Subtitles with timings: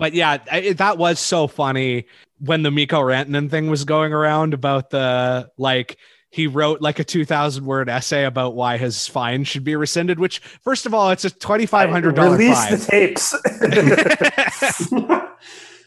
[0.00, 2.06] but yeah, I, that was so funny
[2.38, 5.98] when the Mikko Rantanen thing was going around about the like
[6.30, 10.38] he wrote like a 2000 word essay about why his fine should be rescinded which
[10.62, 13.34] first of all it's a $2500 Release fine the tapes.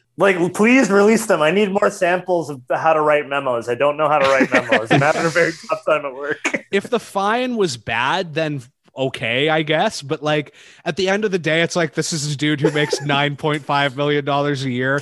[0.17, 1.41] like, please release them.
[1.41, 3.67] I need more samples of how to write memos.
[3.67, 4.91] I don't know how to write memos.
[4.91, 6.37] I'm having a very tough time at work.
[6.71, 8.61] if the fine was bad then
[8.95, 10.53] okay i guess but like
[10.85, 13.95] at the end of the day it's like this is a dude who makes 9.5
[13.95, 15.01] million dollars a year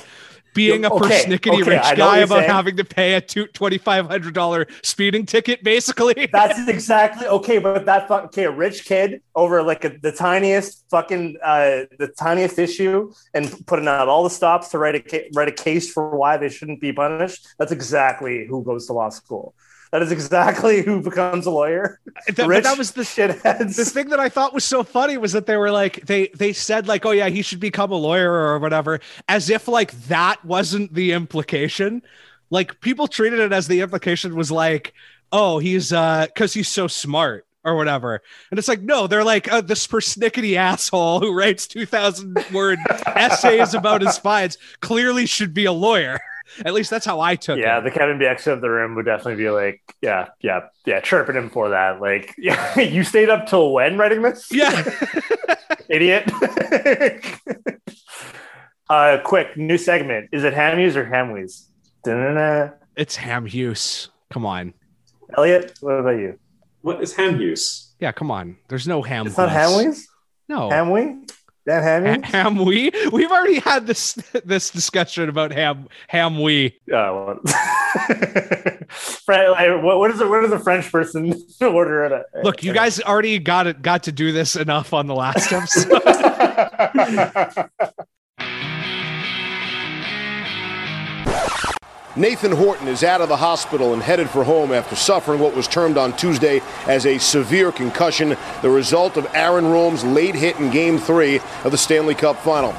[0.54, 2.50] being a Okay, persnickety okay, rich I know what guy about saying.
[2.50, 8.24] having to pay a two- $2500 speeding ticket basically That's exactly okay, but that fuck
[8.24, 13.50] okay, a rich kid over like a, the tiniest fucking uh, the tiniest issue and
[13.66, 16.80] putting out all the stops to write a write a case for why they shouldn't
[16.80, 17.46] be punished.
[17.58, 19.54] That's exactly who goes to law school.
[19.92, 22.00] That is exactly who becomes a lawyer.
[22.26, 23.76] Th- but Rich that was the shitheads.
[23.76, 26.54] the thing that I thought was so funny was that they were like they they
[26.54, 30.42] said like oh yeah he should become a lawyer or whatever as if like that
[30.46, 32.02] wasn't the implication
[32.48, 34.94] like people treated it as the implication was like
[35.30, 39.52] oh he's uh because he's so smart or whatever and it's like no they're like
[39.52, 45.66] uh, this persnickety asshole who writes 2000 word essays about his fines clearly should be
[45.66, 46.18] a lawyer
[46.64, 48.94] at least that's how I took yeah, it Yeah, the Kevin Bieksa of the room
[48.94, 52.00] would definitely be like, yeah, yeah, yeah, chirping him for that.
[52.00, 54.48] Like, yeah, you stayed up till when writing this?
[54.50, 54.84] yeah
[55.88, 56.30] idiot.
[58.88, 60.28] uh, quick new segment.
[60.32, 61.66] Is it Hammies or Hamwees?
[62.04, 62.70] Da-na-na.
[62.96, 64.74] it's Ham Hughes come on
[65.36, 66.38] Elliot, what about you?
[66.80, 67.94] What is ham use?
[68.00, 69.86] yeah come on there's no Ham It's not Hughes.
[69.86, 70.04] Hamwees.
[70.48, 71.30] no Hamwee.
[71.64, 72.26] That Hammy.
[72.26, 77.40] ham we we've already had this this discussion about ham ham we well.
[79.82, 80.28] What, what is it?
[80.28, 84.02] What does a French person order at a look you guys already got it got
[84.04, 85.92] to do this enough on the last episode
[92.14, 95.66] Nathan Horton is out of the hospital and headed for home after suffering what was
[95.66, 100.70] termed on Tuesday as a severe concussion, the result of Aaron Rome's late hit in
[100.70, 102.74] Game 3 of the Stanley Cup Final.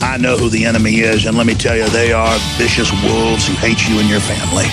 [0.00, 3.48] I know who the enemy is, and let me tell you, they are vicious wolves
[3.48, 4.70] who hate you and your family.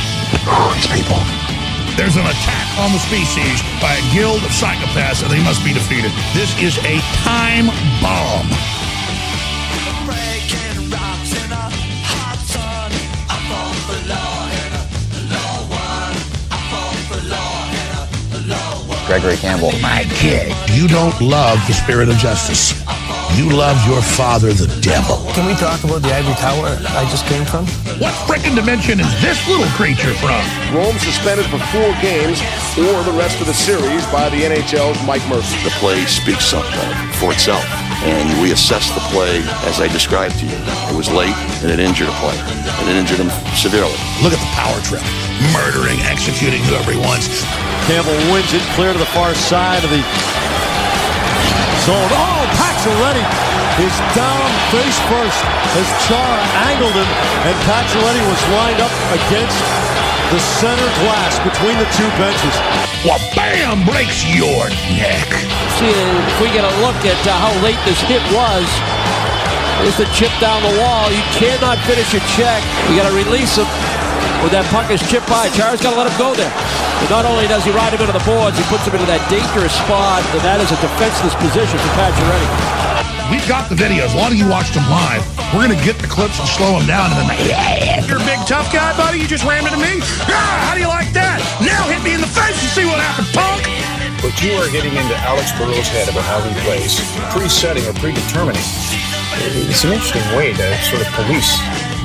[0.76, 1.18] These people.
[1.98, 5.74] There's an attack on the species by a guild of psychopaths, and they must be
[5.74, 6.12] defeated.
[6.36, 7.68] This is a time
[8.00, 8.69] bomb.
[19.10, 19.72] Gregory Campbell.
[19.82, 22.78] My kid, you don't love the spirit of justice.
[23.34, 25.18] You love your father, the devil.
[25.34, 27.66] Can we talk about the ivory tower I just came from?
[27.98, 30.46] What frickin' dimension is this little creature from?
[30.78, 32.38] Rome suspended for four games
[32.78, 35.58] or the rest of the series by the NHL's Mike Murphy.
[35.64, 36.62] the play speaks uh,
[37.18, 37.66] for itself.
[38.04, 40.56] And we assessed the play as I described to you.
[40.88, 42.40] It was late and it injured a player.
[42.80, 44.00] And it injured him severely.
[44.24, 45.04] Look at the power trip.
[45.52, 47.28] Murdering, executing whoever he wants.
[47.92, 50.00] Campbell wins it clear to the far side of the
[51.84, 52.12] zone.
[52.16, 53.26] Oh, Pacioretty
[53.84, 55.42] is down face first
[55.76, 56.40] as Chara
[56.72, 57.10] angled him,
[57.48, 59.60] and Pacioretty was lined up against
[60.30, 62.56] the center glass between the two benches.
[63.02, 63.82] Well, bam!
[63.86, 65.26] Breaks your neck.
[65.82, 68.68] See, if we get a look at uh, how late this hit was,
[69.88, 71.08] It's a chip down the wall.
[71.10, 72.62] You cannot finish a check.
[72.92, 73.66] You got to release him
[74.44, 75.48] when that puck is chipped by.
[75.56, 76.52] Chara's got to let him go there.
[77.00, 79.24] But not only does he ride him into the boards, he puts him into that
[79.32, 82.79] dangerous spot, and that is a defenseless position for Pacioretty.
[83.30, 84.14] We've got the videos.
[84.14, 85.22] A lot of you watched them live.
[85.54, 88.18] We're going to get the clips and slow them down, and then they, yeah, you're
[88.18, 89.22] a big tough guy, buddy.
[89.22, 90.02] You just rammed into me.
[90.30, 91.42] Ah, how do you like that?
[91.62, 93.66] Now hit me in the face and see what happens, punk.
[94.22, 97.02] But you are getting into Alex Burrows' head about how he plays,
[97.34, 98.62] pre-setting or predetermining.
[99.70, 101.58] It's an interesting way to sort of police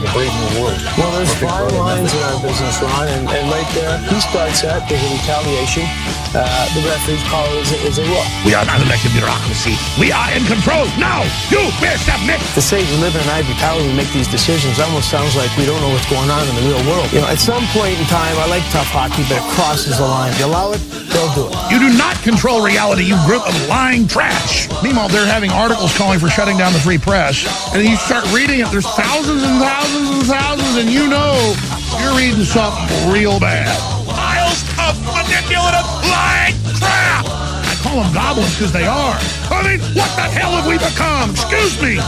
[0.04, 0.76] the brave new world.
[1.00, 3.96] Well, there's Or big fine brother lines in our business, Ron, and, and like uh,
[4.12, 5.88] he starts that, there's a retaliation.
[6.36, 6.44] Uh,
[6.76, 8.28] the referees call is, as a, as look.
[8.44, 9.78] We are not elected bureaucracy.
[9.96, 10.84] We are in control.
[11.00, 12.42] No, you bear submit.
[12.58, 15.48] To say we live in an ivory tower, we make these decisions, almost sounds like
[15.56, 17.08] we don't know what's going on in the real world.
[17.14, 20.04] You know, at some point in time, I like tough hockey, but it crosses the
[20.04, 20.34] line.
[20.36, 20.82] You allow it,
[21.14, 21.54] they'll do it.
[21.70, 24.68] You do not control reality, you group of lying trash.
[24.82, 27.46] Meanwhile, they're having articles calling for shutting down the free press.
[27.72, 31.54] And you start reading it, there's thousands and thousands and thousands, and you know
[32.00, 33.68] you're reading something real bad.
[34.08, 37.24] Piles of manipulative lying crap!
[37.26, 39.16] I call them goblins because they are.
[39.50, 41.30] I mean, what the hell have we become?
[41.30, 41.98] Excuse me.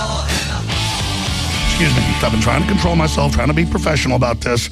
[1.66, 2.02] Excuse me.
[2.22, 4.70] I've been trying to control myself, trying to be professional about this.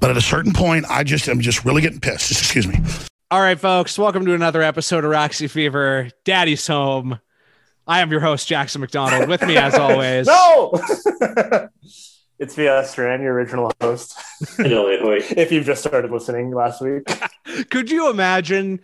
[0.00, 2.28] But at a certain point, I just am just really getting pissed.
[2.28, 2.78] Just excuse me.
[3.30, 6.10] All right, folks, welcome to another episode of Roxy Fever.
[6.24, 7.20] Daddy's home.
[7.86, 9.28] I am your host, Jackson McDonald.
[9.28, 10.72] With me, as always, No!
[12.40, 14.18] it's via Strand, your original host.
[14.58, 17.02] if you've just started listening last week.
[17.70, 18.80] could you imagine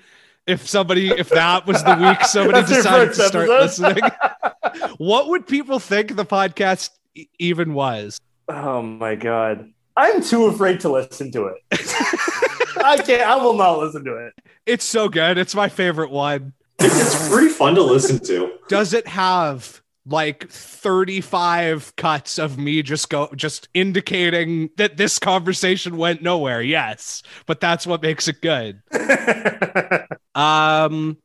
[0.46, 3.62] if somebody, if that was the week somebody decided to start episode?
[3.62, 4.02] listening?
[4.98, 8.20] what would people think the podcast e- even was?
[8.48, 9.72] Oh my god.
[9.96, 11.62] I'm too afraid to listen to it.
[12.84, 14.34] I can't I will not listen to it.
[14.66, 15.38] It's so good.
[15.38, 16.52] It's my favorite one.
[16.78, 18.52] It's pretty fun to listen to.
[18.68, 25.96] Does it have like 35 cuts of me just go just indicating that this conversation
[25.96, 26.62] went nowhere?
[26.62, 28.82] Yes, but that's what makes it good.
[30.34, 31.16] um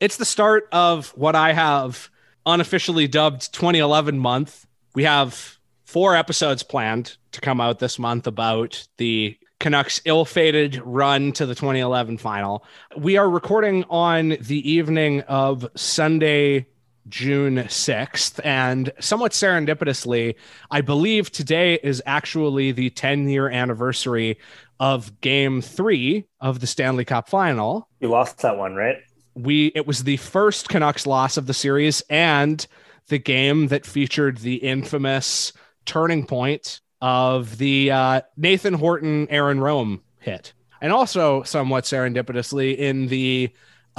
[0.00, 2.08] it's the start of what I have
[2.46, 4.66] unofficially dubbed 2011 month.
[4.94, 11.32] We have four episodes planned to come out this month about the Canucks ill-fated run
[11.32, 12.64] to the 2011 final.
[12.96, 16.66] We are recording on the evening of Sunday,
[17.08, 20.34] June 6th, and somewhat serendipitously,
[20.70, 24.38] I believe today is actually the 10-year anniversary
[24.78, 28.96] of game 3 of the Stanley Cup final You lost that one, right?
[29.34, 32.66] we it was the first Canucks loss of the series and
[33.08, 35.52] the game that featured the infamous
[35.84, 40.52] turning point of the uh, Nathan Horton Aaron Rome hit.
[40.82, 43.50] And also somewhat serendipitously in the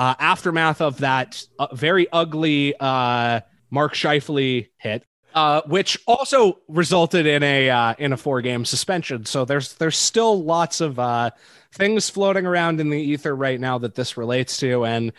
[0.02, 7.26] uh, aftermath of that uh, very ugly uh, Mark Scheifele hit uh, which also resulted
[7.26, 9.26] in a uh, in a four game suspension.
[9.26, 11.32] So there's there's still lots of uh,
[11.74, 15.14] things floating around in the ether right now that this relates to, and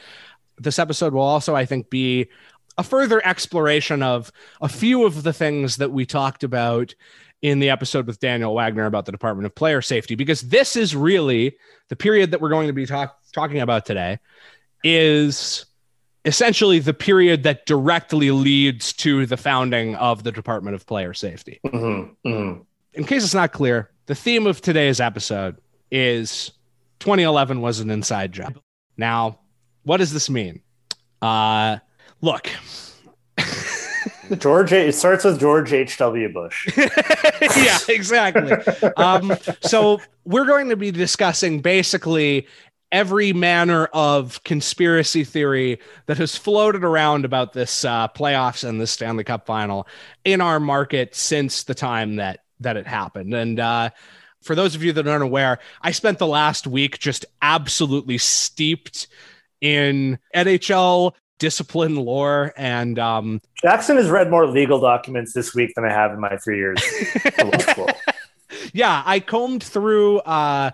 [0.59, 2.29] this episode will also, I think, be
[2.77, 6.95] a further exploration of a few of the things that we talked about
[7.41, 10.95] in the episode with Daniel Wagner about the Department of Player Safety, because this is
[10.95, 11.57] really
[11.89, 14.19] the period that we're going to be talk- talking about today
[14.83, 15.67] is
[16.25, 21.61] essentially the period that directly leads to the founding of the Department of Player Safety.
[21.67, 22.29] Mm-hmm.
[22.29, 22.63] Mm-hmm.
[22.95, 25.57] In case it's not clear, the theme of today's episode
[25.91, 26.53] is
[27.01, 28.59] 2011 was an inside job.
[28.97, 29.41] Now,
[29.85, 30.61] what does this mean?
[31.21, 31.79] Uh,
[32.21, 32.49] look,
[34.39, 36.33] George it starts with George H.W.
[36.33, 36.69] Bush.
[37.57, 38.53] yeah, exactly.
[38.97, 39.33] Um,
[39.63, 42.47] so we're going to be discussing basically
[42.93, 48.87] every manner of conspiracy theory that has floated around about this uh, playoffs and the
[48.87, 49.89] Stanley Cup final
[50.25, 53.35] in our market since the time that that it happened.
[53.35, 53.91] And uh,
[54.43, 59.09] for those of you that aren't aware, I spent the last week just absolutely steeped
[59.61, 65.85] in NHL discipline lore and um, Jackson has read more legal documents this week than
[65.85, 66.81] I have in my three years.
[67.39, 67.91] of law school.
[68.73, 70.71] yeah, I combed through uh,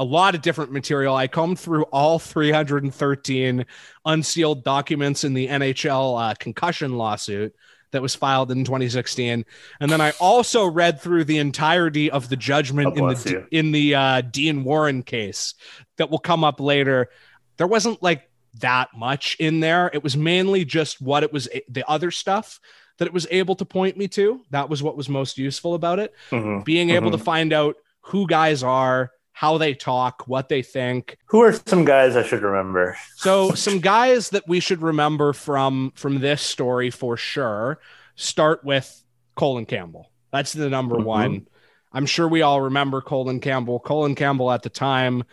[0.00, 1.14] a lot of different material.
[1.14, 3.66] I combed through all 313
[4.06, 7.54] unsealed documents in the NHL uh, concussion lawsuit
[7.92, 9.44] that was filed in 2016,
[9.80, 13.46] and then I also read through the entirety of the judgment in the you.
[13.50, 15.54] in the uh, Dean Warren case
[15.98, 17.10] that will come up later.
[17.58, 18.30] There wasn't like
[18.60, 19.90] that much in there.
[19.92, 22.58] It was mainly just what it was the other stuff
[22.98, 24.40] that it was able to point me to.
[24.50, 26.64] That was what was most useful about it Mhm.
[26.64, 27.12] being able Mhm.
[27.12, 31.16] to find out who guys are, how they talk, what they think.
[31.28, 32.98] Who are some guys I should remember?
[33.16, 37.80] So some guys that we should remember from from this story for sure.
[38.16, 39.02] Start with
[39.36, 40.10] Colin Campbell.
[40.30, 41.04] That's the number Mhm.
[41.04, 41.46] one.
[41.90, 43.80] I'm sure we all remember Colin Campbell.
[43.80, 45.24] Colin Campbell at the time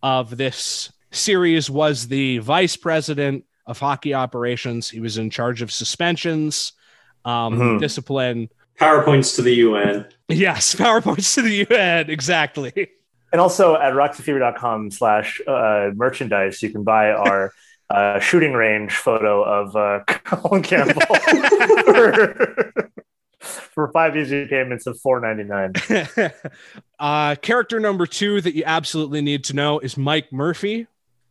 [0.00, 4.90] of this series was the vice president of hockey operations.
[4.90, 6.72] He was in charge of suspensions,
[7.24, 7.80] um, Mhm.
[7.80, 8.48] discipline.
[8.78, 10.06] PowerPoints to the UN.
[10.28, 12.08] Yes, PowerPoints to the UN.
[12.10, 12.90] Exactly.
[13.36, 17.52] And also at roxyfever.com slash uh, merchandise, you can buy our
[17.90, 21.02] uh, shooting range photo of uh, Colin Campbell
[21.84, 22.72] for,
[23.38, 25.74] for five easy payments of four ninety nine.
[26.98, 30.86] uh, character number two that you absolutely need to know is Mike Murphy.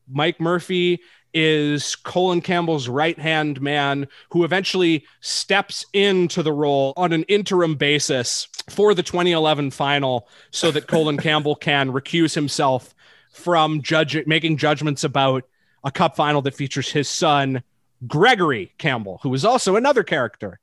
[0.07, 0.99] Mike Murphy
[1.33, 7.73] is Colin Campbell's right hand man who eventually steps into the role on an interim
[7.73, 12.95] basis for the 2011 final so that Colin Campbell can recuse himself
[13.31, 15.43] from judge making judgments about
[15.83, 17.63] a cup final that features his son
[18.07, 20.59] Gregory Campbell who is also another character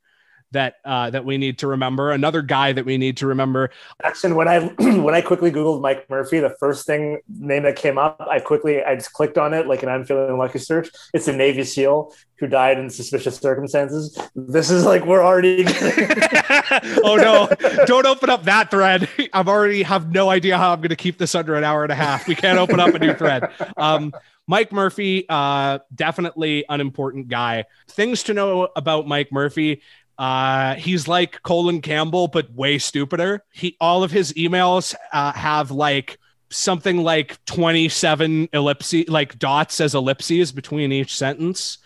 [0.52, 2.12] that uh, that we need to remember.
[2.12, 3.70] Another guy that we need to remember.
[4.02, 7.98] Actually, when I when I quickly googled Mike Murphy, the first thing name that came
[7.98, 10.88] up, I quickly I just clicked on it like an I'm feeling lucky search.
[11.12, 14.18] It's a Navy SEAL who died in suspicious circumstances.
[14.34, 15.64] This is like we're already.
[17.04, 17.84] oh no!
[17.86, 19.08] Don't open up that thread.
[19.32, 21.92] I've already have no idea how I'm going to keep this under an hour and
[21.92, 22.26] a half.
[22.26, 23.50] We can't open up a new thread.
[23.76, 24.12] Um,
[24.48, 27.64] Mike Murphy, uh, definitely an important guy.
[27.88, 29.82] Things to know about Mike Murphy.
[30.22, 33.42] Uh, he's like Colin Campbell, but way stupider.
[33.50, 36.16] He all of his emails uh, have like
[36.48, 41.78] something like 27 ellipses, like dots as ellipses between each sentence.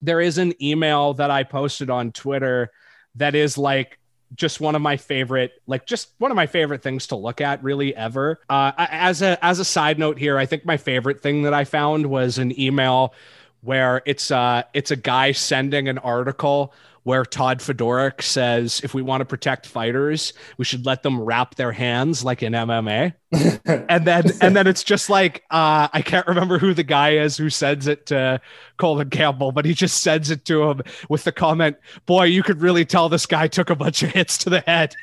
[0.00, 2.70] There is an email that I posted on Twitter
[3.16, 3.98] that is like
[4.34, 7.62] just one of my favorite like just one of my favorite things to look at
[7.62, 11.42] really ever uh, as a as a side note here i think my favorite thing
[11.42, 13.14] that i found was an email
[13.60, 16.74] where it's uh it's a guy sending an article
[17.04, 21.54] where Todd Fedoruk says if we want to protect fighters, we should let them wrap
[21.54, 23.14] their hands like in MMA.
[23.64, 27.36] and then and then it's just like uh, I can't remember who the guy is
[27.36, 28.40] who sends it to
[28.78, 32.60] Colin Campbell, but he just sends it to him with the comment, "Boy, you could
[32.60, 34.94] really tell this guy took a bunch of hits to the head."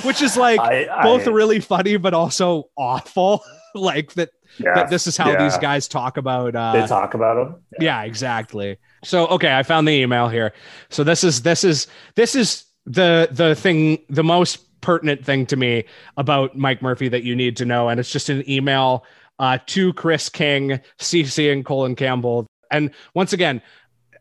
[0.02, 3.44] Which is like I- I- both really funny but also awful.
[3.74, 5.42] like that, Yeah, that this is how yeah.
[5.42, 7.56] these guys talk about uh they talk about him.
[7.80, 8.02] yeah.
[8.02, 8.78] Exactly.
[9.04, 10.52] So okay i found the email here.
[10.90, 15.56] So this is this is this is the the thing the most pertinent thing to
[15.56, 15.84] me
[16.16, 17.88] about mike murphy that you need to know.
[17.88, 19.04] And it's just an email
[19.38, 22.46] uh, to chris king cc and colin campbell.
[22.70, 23.62] And once again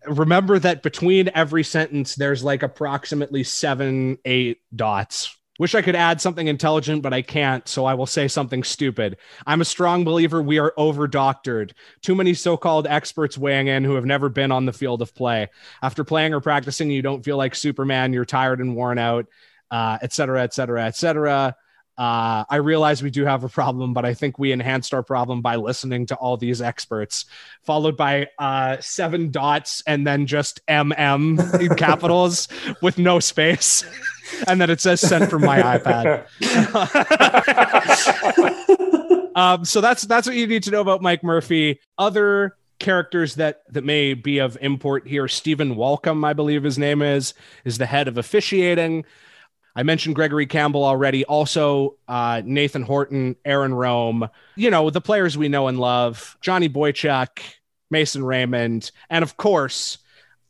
[0.08, 6.20] remember that between every sentence there's like approximately seven eight dots wish i could add
[6.20, 9.18] something intelligent but i can't so i will say something stupid.
[9.48, 13.96] I'm a strong believer we are over doctored too many so-called experts weighing in who
[13.96, 15.50] have never been on the field of play.
[15.82, 19.28] After playing or practicing you don't feel like superman you're tired and worn out
[19.72, 21.56] uh, et cetera et cetera et cetera
[21.98, 25.42] uh, I realize we do have a problem, but I think we enhanced our problem
[25.42, 27.26] by listening to all these experts,
[27.64, 32.50] followed by uh, seven dots and then just MM in capitals
[32.82, 33.86] with no space.
[34.48, 36.26] And then it says sent from my iPad.
[39.36, 41.80] um, so that's that's what you need to know about Mike Murphy.
[41.98, 45.28] Other characters that that may be of import here.
[45.28, 47.34] Stephen Walkom, I believe his name is,
[47.64, 49.06] is the head of officiating.
[49.76, 51.26] I mentioned Gregory Campbell already.
[51.26, 56.70] Also, uh, Nathan Horton, Aaron Rome, you know, the players we know and love, Johnny
[56.70, 57.40] Boychuk,
[57.92, 59.98] Mason Raymond, and of course,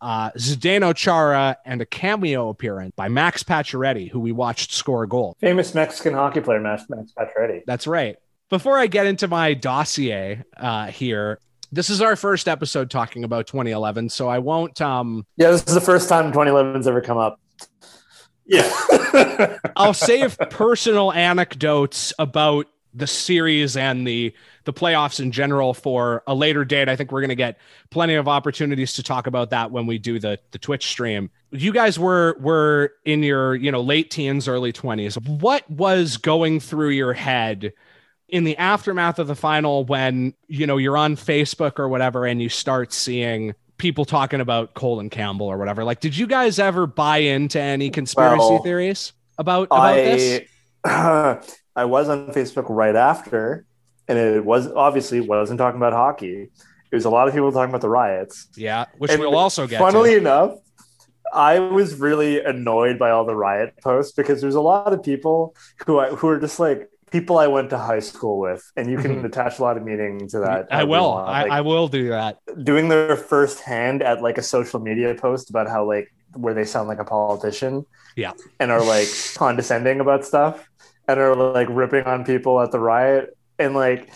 [0.01, 5.07] uh, Zdeno Chara and a cameo appearance by Max Pacioretty, who we watched score a
[5.07, 5.35] goal.
[5.39, 7.63] Famous Mexican hockey player, Max, Max Pacioretty.
[7.65, 8.17] That's right.
[8.49, 11.39] Before I get into my dossier uh, here,
[11.71, 14.79] this is our first episode talking about 2011, so I won't.
[14.81, 17.39] Um, Yeah, this is the first time 2011's ever come up.
[18.45, 19.57] Yeah.
[19.75, 24.33] I'll save personal anecdotes about the series and the
[24.63, 26.87] the playoffs in general for a later date.
[26.87, 27.59] I think we're going to get
[27.89, 31.29] plenty of opportunities to talk about that when we do the the Twitch stream.
[31.51, 35.27] You guys were were in your, you know, late teens, early 20s.
[35.41, 37.73] What was going through your head
[38.27, 42.41] in the aftermath of the final when, you know, you're on Facebook or whatever and
[42.41, 45.83] you start seeing people talking about Colin Campbell or whatever?
[45.83, 50.41] Like did you guys ever buy into any conspiracy Well, theories about about this?
[50.83, 51.39] I
[51.75, 53.65] I was on Facebook right after,
[54.07, 56.49] and it was obviously wasn't talking about hockey.
[56.91, 58.47] It was a lot of people talking about the riots.
[58.55, 60.17] Yeah, which And we'll also get Funnily to.
[60.17, 60.57] enough,
[61.33, 65.55] I was really annoyed by all the riot posts because there's a lot of people
[65.85, 68.97] who I, who are just like people I went to high school with, and you
[68.97, 69.25] can Mhm.
[69.25, 70.67] attach a lot of meaning to that.
[70.71, 71.09] I however will.
[71.11, 71.29] want.
[71.29, 72.37] I, Like, I will do that.
[72.63, 76.65] doing their first hand at like a social media post about how like where they
[76.65, 77.85] sound like a politician
[78.17, 78.33] Yeah.
[78.59, 79.07] and are like
[79.37, 80.67] condescending about stuff
[81.07, 84.09] and are like ripping on people at the riot and like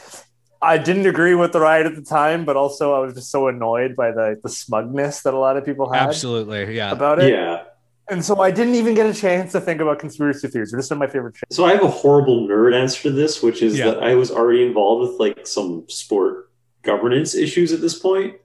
[0.61, 3.47] I didn't agree with the riot at the time, but also I was just so
[3.47, 6.75] annoyed by the the smugness that a lot of people had Absolutely.
[6.75, 6.91] Yeah.
[6.91, 7.31] about it.
[7.31, 7.63] Yeah.
[8.09, 10.71] And so I didn't even get a chance to think about conspiracy theories.
[10.71, 11.51] They're just one of my favorite shit.
[11.53, 13.85] So I have a horrible nerd answer to this, which is Yeah.
[13.91, 16.49] that I was already involved with like some sport
[16.81, 18.35] governance issues at this point.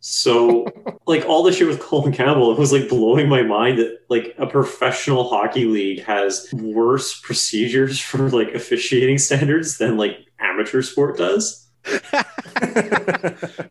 [0.00, 0.66] So
[1.06, 4.34] like all the shit with Colin Campbell, it was like blowing my mind that like
[4.38, 11.16] a professional hockey league has worse procedures for like officiating standards than like amateur sport
[11.16, 11.62] does.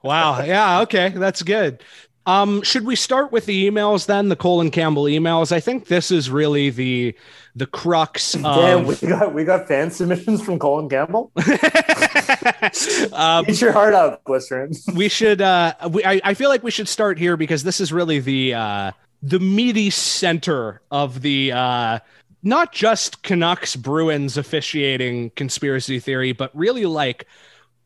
[0.04, 0.42] Wow.
[0.44, 0.82] Yeah.
[0.82, 1.10] Okay.
[1.10, 1.84] That's good.
[2.28, 4.30] Um, should we start with the emails then?
[4.30, 5.52] The Colin Campbell emails.
[5.52, 7.16] I think this is really the
[7.56, 8.42] the crux of.
[8.42, 11.32] Damn, we got we got fan submissions from Colin Campbell.
[13.14, 14.72] um, Eat your heart out, Glycerin.
[14.96, 17.94] we should uh we, I, I feel like we should start here because this is
[17.94, 18.92] really the uh
[19.22, 22.00] the meaty center of the uh
[22.42, 27.28] not just Canucks Bruins officiating conspiracy theory, but really like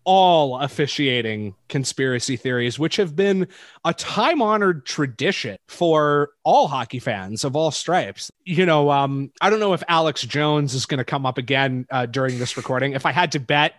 [0.04, 3.48] all officiating conspiracy theories, which have been
[3.86, 8.32] a time honored tradition for all hockey fans of all stripes.
[8.46, 11.86] You know, um, I don't know if Alex Jones is going to come up again
[11.92, 12.94] uh, during this recording.
[12.94, 13.74] If I had to bet,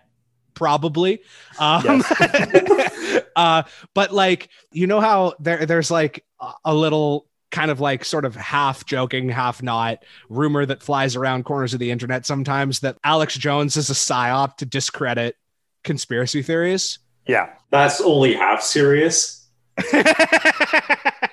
[0.54, 1.20] probably.
[1.58, 2.02] Um,
[3.36, 3.62] uh,
[3.94, 6.24] but like, you know how there, there's like
[6.64, 11.44] a little kind of like sort of half joking, half not rumor that flies around
[11.44, 15.36] corners of the internet sometimes that Alex Jones is a psyop to discredit
[15.84, 16.98] conspiracy theories.
[17.26, 17.50] Yeah.
[17.70, 19.48] That's only half serious.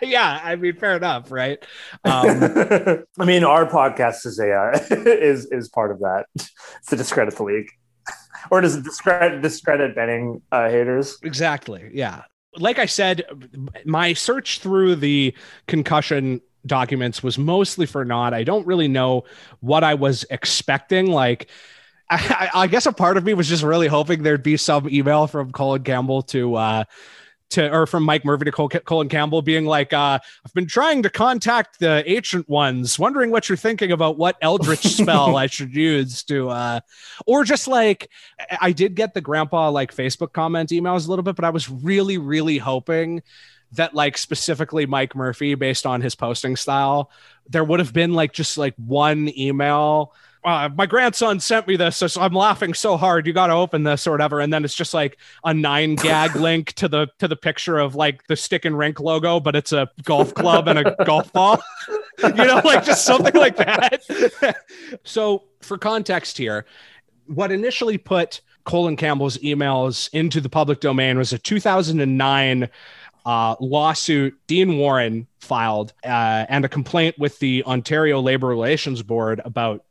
[0.01, 1.60] yeah, I mean, fair enough, right?
[2.06, 2.44] Um,
[3.20, 6.25] I mean, our podcast is a uh, is is part of that.
[6.36, 6.51] It's
[6.88, 7.70] to discredit the league,
[8.50, 11.18] or does it discredit discredit betting uh, haters?
[11.24, 11.89] Exactly.
[11.94, 12.24] Yeah.
[12.56, 13.24] Like I said,
[13.86, 15.36] my search through the
[15.68, 18.34] concussion documents was mostly for not.
[18.34, 19.25] I don't really know
[19.60, 21.08] what I was expecting.
[21.08, 21.50] Like,
[22.10, 25.28] I, I, guess a part of me was just really hoping there'd be some email
[25.28, 26.84] from Colin Campbell to uh,
[27.50, 31.04] to or from Mike Murphy to Col- Colin Campbell being like, uh, I've been trying
[31.04, 35.74] to contact the ancient ones, wondering what you're thinking about what eldritch spell I should
[35.74, 36.80] use to uh
[37.26, 38.10] or just like
[38.62, 41.70] I did get the grandpa like Facebook comment emails a little bit, but I was
[41.70, 43.22] really, really hoping
[43.74, 47.12] that like specifically Mike Murphy, based on his posting style,
[47.50, 50.14] there would have been like just like one email
[50.48, 53.27] uh, my grandson sent me this, so I'm laughing so hard.
[53.27, 56.36] You got to open this or whatever, and then it's just like a nine gag
[56.38, 59.74] link to the to the picture of like the stick and rink logo, but it's
[59.74, 61.62] a golf club and a golf ball.
[62.24, 64.56] you know, like just something like that.
[65.04, 66.66] so, for context here,
[67.25, 72.70] what initially put Colin Campbell's emails into the public domain was a 2009
[73.25, 79.42] uh, lawsuit Dean Warren filed uh, and a complaint with the Ontario Labor Relations Board
[79.44, 79.84] about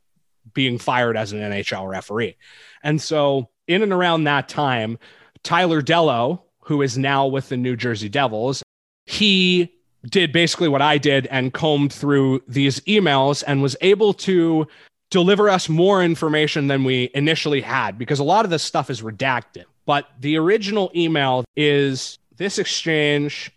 [0.53, 2.37] being fired as an NHL referee.
[2.83, 4.97] And so, in and around that time,
[5.43, 8.63] Tyler Dellow, who is now with the New Jersey Devils,
[9.05, 9.73] he
[10.09, 14.67] did basically what I did and combed through these emails and was able to
[15.09, 19.01] deliver us more information than we initially had because a lot of this stuff is
[19.01, 19.63] redacted.
[19.85, 23.51] But the original email is this exchange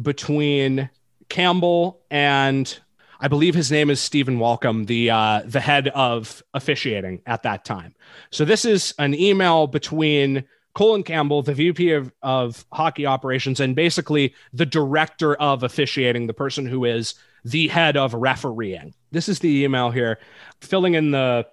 [0.00, 0.88] between
[1.28, 2.78] Campbell and
[3.20, 7.64] I believe his name is Stephen Walkom, the uh, the head of officiating at that
[7.64, 7.94] time.
[8.30, 13.76] So this is an email between Colin Campbell, the VP of, of hockey operations, and
[13.76, 18.94] basically the director of officiating, the person who is the head of refereeing.
[19.12, 20.18] This is the email here,
[20.60, 21.46] filling in the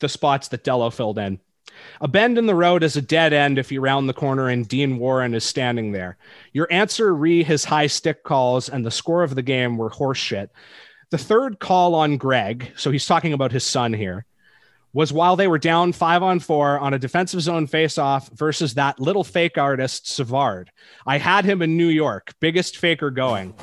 [0.00, 1.40] the spots that Dellow filled in.
[2.00, 4.66] A bend in the road is a dead end if you round the corner and
[4.66, 6.16] Dean Warren is standing there.
[6.52, 10.48] Your answer re his high stick calls and the score of the game were horseshit.
[11.10, 14.24] The third call on Greg, so he's talking about his son here,
[14.94, 19.00] was while they were down five on four on a defensive zone faceoff versus that
[19.00, 20.70] little fake artist, Savard.
[21.06, 23.54] I had him in New York, biggest faker going.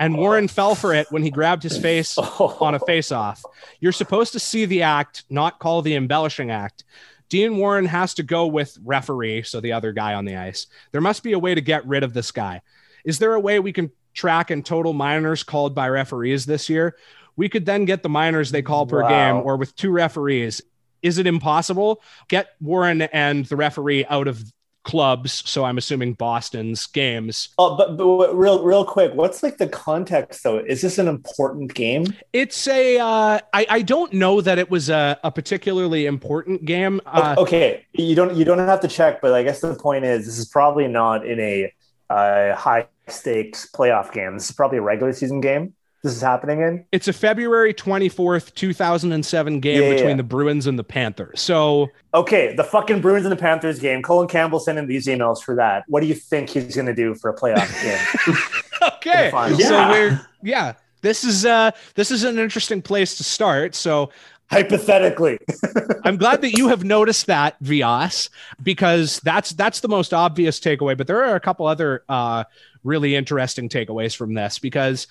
[0.00, 3.42] And Warren fell for it when he grabbed his face on a faceoff.
[3.80, 6.84] You're supposed to see the act, not call the embellishing act.
[7.32, 10.66] Dean Warren has to go with referee, so the other guy on the ice.
[10.90, 12.60] There must be a way to get rid of this guy.
[13.06, 16.94] Is there a way we can track and total minors called by referees this year?
[17.34, 19.08] We could then get the minors they call per Wow.
[19.08, 20.60] game or with two referees.
[21.00, 22.02] Is it impossible?
[22.28, 24.44] Get Warren and the referee out of
[24.84, 25.42] clubs.
[25.48, 27.50] So I'm assuming Boston's games.
[27.58, 30.58] Oh, but, but real real quick, what's like the context though?
[30.58, 32.06] Is this an important game?
[32.32, 37.00] It's a, uh, I, I don't know that it was a, a particularly important game.
[37.06, 40.26] Uh, okay, you don't you don't have to check, but I guess the point is
[40.26, 41.72] this is probably not in a
[42.10, 44.34] uh, high stakes playoff game.
[44.34, 45.74] This is probably a regular season game.
[46.02, 46.84] This is happening in.
[46.90, 50.16] It's a February 24th, 2007 game Yeah, yeah, between yeah.
[50.16, 51.40] the Bruins and the Panthers.
[51.40, 54.02] So Okay, the fucking Bruins and the Panthers game.
[54.02, 55.84] Colin Campbell sent in these emails for that.
[55.86, 57.70] What do you think he's going to do for a playoff
[58.26, 58.36] game?
[58.82, 59.56] okay Fine.
[59.58, 64.10] so we're yeah this is uh this is an interesting place to start so
[64.50, 65.38] Hypothetically,
[66.04, 68.28] i'm glad that you have noticed that vias
[68.62, 72.42] because that's that's the most obvious takeaway but there are a couple other uh
[72.84, 75.06] really interesting takeaways from this because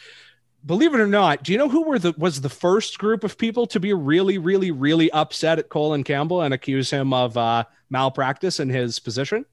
[0.66, 3.38] believe it or not do you know who were the was the first group of
[3.38, 7.64] people to be really really really upset at colin campbell and accuse him of uh
[7.90, 9.46] malpractice in his position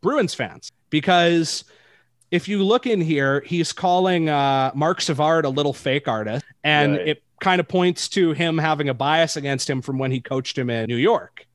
[0.00, 1.64] bruins fans because
[2.30, 6.92] if you look in here, he's calling uh, Mark Savard a little fake artist, and
[6.92, 7.08] Right.
[7.08, 10.56] it kind of points to him having a bias against him from when he coached
[10.56, 11.46] him in New York.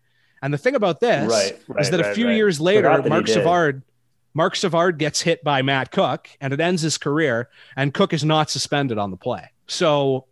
[0.41, 3.27] And the thing about this Right, is right, that a few years later, Mark.
[3.29, 3.83] Savard
[4.35, 8.23] Mark Savard gets hit by Matt Cooke and it ends his career, and Cooke is
[8.23, 9.49] not suspended on the play.
[9.65, 10.25] So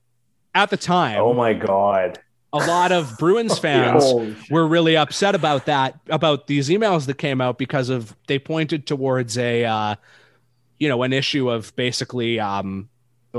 [0.53, 2.19] at the time, Oh my god.
[2.51, 7.17] a lot of Bruins fans Holy were really upset about that, about these emails that
[7.17, 9.95] came out because of they pointed towards a, uh,
[10.77, 12.89] you know, an issue of basically, um,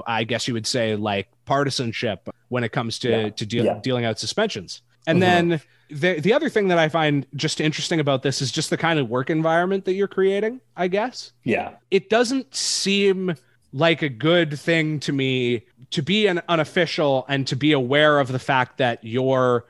[0.06, 3.28] I guess you would say like partisanship when it comes to Yeah.
[3.28, 3.80] to deal, Yeah.
[3.82, 4.80] dealing out suspensions.
[5.06, 5.20] And Mhm.
[5.20, 8.76] then the the other thing that I find just interesting about this is just the
[8.76, 10.60] kind of work environment that you're creating.
[10.76, 11.72] I guess Yeah.
[11.90, 13.34] it doesn't seem
[13.72, 18.28] like a good thing to me to be an unofficial and to be aware of
[18.32, 19.66] the fact that your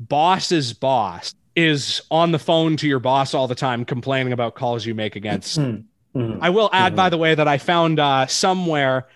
[0.00, 4.86] boss's boss is on the phone to your boss all the time complaining about calls
[4.86, 5.84] you make against Mhm.
[6.40, 9.06] I will add, by the way, that I found uh, somewhere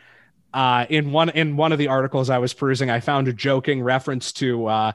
[0.54, 3.82] uh, in one in one of the articles I was perusing, I found a joking
[3.82, 4.92] reference to, uh,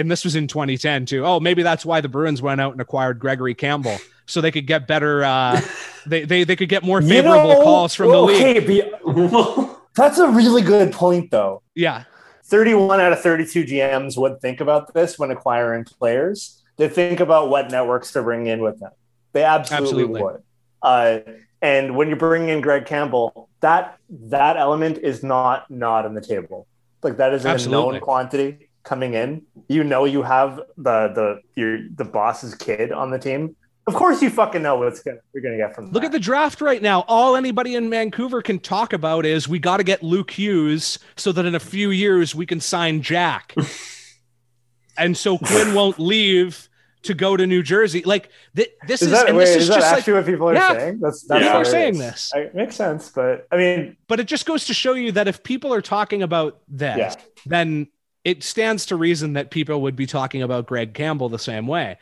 [0.00, 1.24] and this was in 2010 too.
[1.24, 4.66] Oh, maybe that's why the Bruins went out and acquired Gregory Campbell so they could
[4.66, 5.22] get better.
[5.22, 5.60] Uh,
[6.06, 8.66] they, they they could get more You favorable know, calls from the okay, league.
[8.66, 11.62] be- that's a really good point, though.
[11.74, 12.04] Yeah,
[12.44, 16.62] 31 out of 32 GMs would think about this when acquiring players.
[16.76, 18.92] They think about what networks to bring in with them.
[19.32, 20.22] They absolutely, Absolutely.
[20.22, 20.42] would.
[20.82, 21.18] Uh,
[21.60, 26.22] and when you bring in Greg Campbell, that that element is not not on the
[26.22, 26.66] table.
[27.02, 27.92] Like that is a Absolutely.
[27.92, 29.42] known quantity coming in.
[29.68, 33.56] You know you have the the your the boss's kid on the team.
[33.86, 35.90] Of course, you fucking know what's gonna you're gonna get from.
[35.90, 37.04] look at the draft right now.
[37.08, 41.32] All anybody in Vancouver can talk about is we got to get Luke Hughes so
[41.32, 43.54] that in a few years we can sign Jack.
[44.98, 46.68] and so Quinn won't leave
[47.02, 48.02] to go to New Jersey.
[48.04, 50.26] Like th- this Is is, that, and wait, this is is that just actually like
[50.26, 50.78] what people are Yeah.
[50.78, 51.00] saying?
[51.00, 52.30] That's that's People are saying this.
[52.34, 55.42] It makes sense, but I mean, but it just goes to show you that if
[55.42, 57.14] people are talking about this, Yeah.
[57.46, 57.88] then
[58.24, 61.98] it stands to reason that people would be talking about Greg Campbell the same way.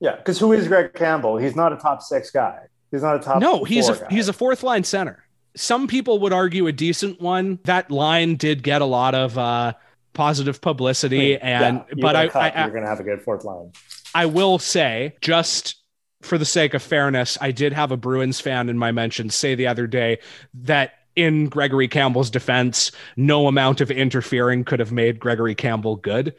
[0.00, 1.36] yeah, because who is Greg Campbell?
[1.36, 2.60] He's not a top six guy.
[2.90, 3.40] He's not a top.
[3.40, 4.06] no, he's four a guy.
[4.10, 5.24] he's a fourth line center.
[5.56, 7.58] Some people would argue a decent one.
[7.64, 9.74] That line did get a lot of uh,
[10.14, 13.22] positive publicity, and Yeah, but I, a cup, I, I you're gonna have a good
[13.22, 13.72] fourth line.
[14.14, 15.82] I will say, just
[16.22, 19.54] for the sake of fairness, I did have a Bruins fan in my mentions say
[19.54, 20.18] the other day
[20.54, 26.34] that in Gregory Campbell's defense, no amount of interfering could have made Gregory Campbell good.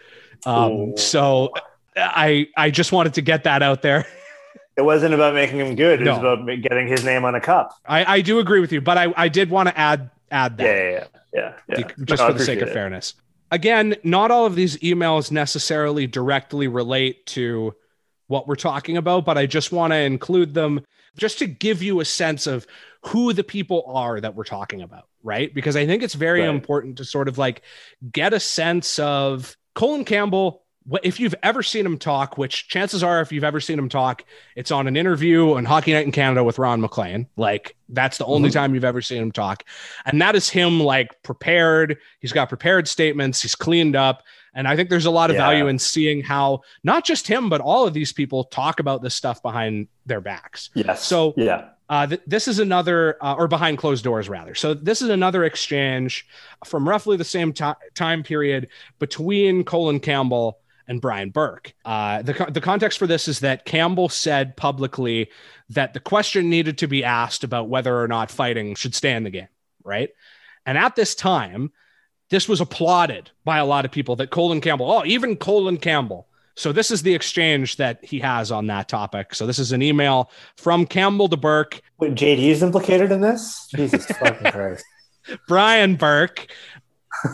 [0.46, 1.52] Um, so
[1.98, 4.06] I I just wanted to get that out there.
[4.78, 6.02] It wasn't about making him good.
[6.02, 7.78] It was about getting his name on a cup.
[7.86, 10.63] I, I do agree with you, but I, I did want to add add that.
[10.63, 11.78] Yeah, yeah, yeah, yeah.
[11.80, 12.06] yeah.
[12.06, 12.74] Just No, for the sake of it.
[12.74, 13.15] fairness.
[13.52, 17.76] Again, not all of these emails necessarily directly relate to
[18.28, 20.86] what we're talking about, but I just want to include them
[21.19, 22.65] just to give you a sense of
[23.01, 25.53] who the people are that we're talking about, right?
[25.53, 26.49] Because I think it's very Right.
[26.49, 27.62] important to sort of like
[28.12, 30.63] get a sense of Colin Campbell.
[31.03, 34.23] If you've ever seen him talk, which chances are, if you've ever seen him talk,
[34.55, 37.27] it's on an interview on Hockey Night in Canada with Ron MacLean.
[37.38, 38.58] Like that's the only mm-hmm.
[38.58, 39.63] time you've ever seen him talk.
[40.05, 41.99] And that is him like prepared.
[42.19, 43.41] He's got prepared statements.
[43.41, 44.23] He's cleaned up.
[44.60, 45.43] And I think there's a lot of Yeah.
[45.43, 49.15] value in seeing how not just him, but all of these people talk about this
[49.15, 50.69] stuff behind their backs.
[50.74, 51.02] Yes.
[51.02, 54.54] So- yeah, Uh, th- this is another, uh, or behind closed doors, rather.
[54.54, 56.28] So this is another exchange
[56.65, 58.67] from roughly the same ti- time period
[59.00, 61.74] between Colin Campbell and Brian Burke.
[61.86, 65.30] Uh, the, co- the context for this is that Campbell said publicly
[65.69, 69.24] that the question needed to be asked about whether or not fighting should stay in
[69.24, 69.48] the game,
[69.84, 70.10] right?
[70.67, 71.72] And at this time,
[72.30, 76.28] this was applauded by a lot of people that Colin Campbell, oh, even Colin Campbell.
[76.56, 79.34] So this is the exchange that he has on that topic.
[79.34, 83.68] So this is an email from Campbell to Burke, Wait, JD is implicated in this.
[83.76, 84.86] Jesus fucking Christ.
[85.48, 86.48] Brian Burke,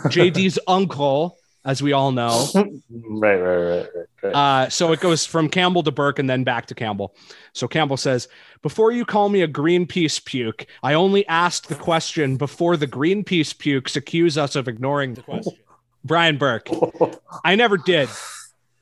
[0.06, 2.46] JD's uncle, as we all know.
[3.08, 4.06] Right, right, right, right.
[4.22, 4.34] right.
[4.34, 7.14] Uh, so it goes from Campbell to Burke and then back to Campbell.
[7.52, 8.28] So Campbell says,
[8.62, 13.56] Before you call me a Greenpeace puke, I only asked the question before the Greenpeace
[13.56, 15.54] pukes accuse us of ignoring the question.
[16.04, 16.68] Brian Burke,
[17.44, 18.08] I never did.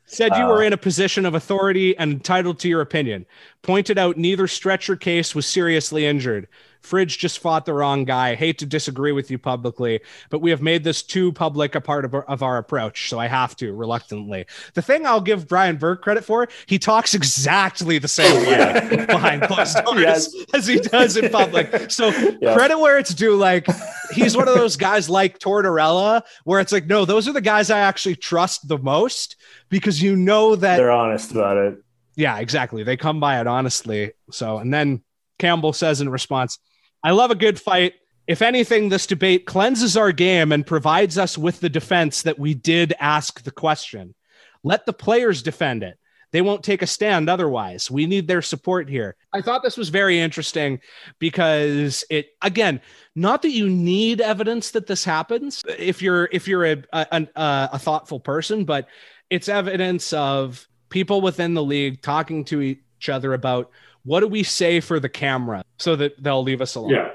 [0.06, 3.24] Said you were in a position of authority and entitled to your opinion.
[3.62, 6.48] Pointed out neither stretcher case was seriously injured.
[6.84, 8.34] Fridge just fought the wrong guy.
[8.34, 12.04] Hate to disagree with you publicly, but we have made this too public a part
[12.04, 14.44] of our, of our approach, so I have to reluctantly.
[14.74, 19.42] The thing I'll give Brian Burke credit for, he talks exactly the same way behind
[19.44, 20.34] closed doors Yes.
[20.52, 21.90] as he does in public.
[21.90, 22.08] So
[22.42, 22.54] Yeah.
[22.54, 23.34] credit where it's due.
[23.34, 23.66] Like
[24.12, 27.70] he's one of those guys like Tortorella, where it's like, no, those are the guys
[27.70, 29.36] I actually trust the most
[29.70, 31.78] because you know that They're honest about it.
[32.14, 32.82] yeah, exactly.
[32.82, 34.12] They come by it honestly.
[34.30, 35.02] So, and then
[35.38, 36.58] Campbell says in response,
[37.04, 37.94] I love a good fight.
[38.26, 42.54] If anything, this debate cleanses our game and provides us with the defense that we
[42.54, 44.14] did ask the question.
[44.62, 45.98] Let the players defend it.
[46.32, 47.90] They won't take a stand otherwise.
[47.90, 49.14] We need their support here.
[49.32, 50.80] I thought this was very interesting
[51.18, 52.80] because it again,
[53.14, 57.68] not that you need evidence that this happens if you're if you're a a, a,
[57.74, 58.88] a thoughtful person, but
[59.30, 63.70] it's evidence of people within the league talking to each other about
[64.04, 66.90] what do we say for the camera so that they'll leave us alone.
[66.90, 67.10] Yeah.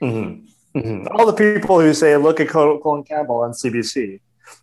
[0.00, 0.78] Mm-hmm.
[0.78, 1.06] Mm-hmm.
[1.16, 4.20] All the people who say, look at Colin Campbell on CBC.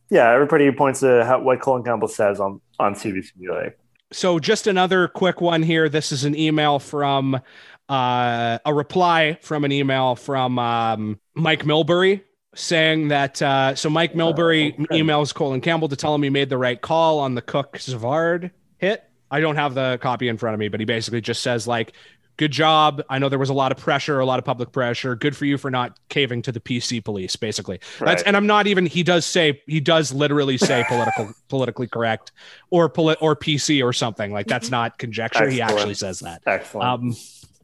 [0.09, 3.31] Yeah, everybody points to how, what Colin Campbell says on, on CBC.
[3.47, 3.79] Like,
[4.11, 5.87] So, just another quick one here.
[5.87, 7.39] This is an email from
[7.87, 12.21] uh, a reply from an email from um, Mike Milbury
[12.55, 13.41] saying that.
[13.41, 17.19] Uh, so, Mike Milbury emails Colin Campbell to tell him he made the right call
[17.19, 19.08] on the Cooke Savard hit.
[19.31, 21.93] I don't have the copy in front of me, but he basically just says, like,
[22.37, 23.03] good job.
[23.09, 25.15] I know there was a lot of pressure, a lot of public pressure.
[25.15, 27.81] Good for you for not caving to the PC police, basically.
[27.99, 32.31] That's and I'm not even he does say he does literally say political politically correct
[32.69, 34.31] or poli- or PC or something.
[34.31, 35.49] Like that's not conjecture.
[35.49, 36.41] He actually says that.
[36.45, 36.87] excellent.
[36.87, 37.15] Um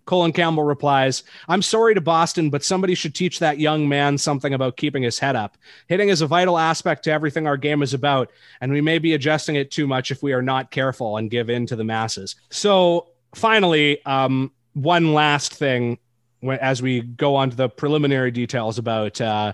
[0.05, 4.53] Colin Campbell replies, I'm sorry to Boston, but somebody should teach that young man something
[4.53, 5.57] about keeping his head up.
[5.87, 8.29] Hitting is a vital aspect to everything our game is about,
[8.61, 11.49] and we may be adjusting it too much if we are not careful and give
[11.49, 12.35] in to the masses.
[12.49, 15.97] So, finally, um, one last thing
[16.43, 19.53] as we go on to the preliminary details about uh,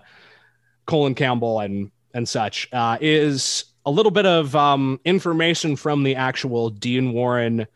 [0.85, 6.15] Colin Campbell and and such uh, is a little bit of um, information from the
[6.15, 7.67] actual Dean Warren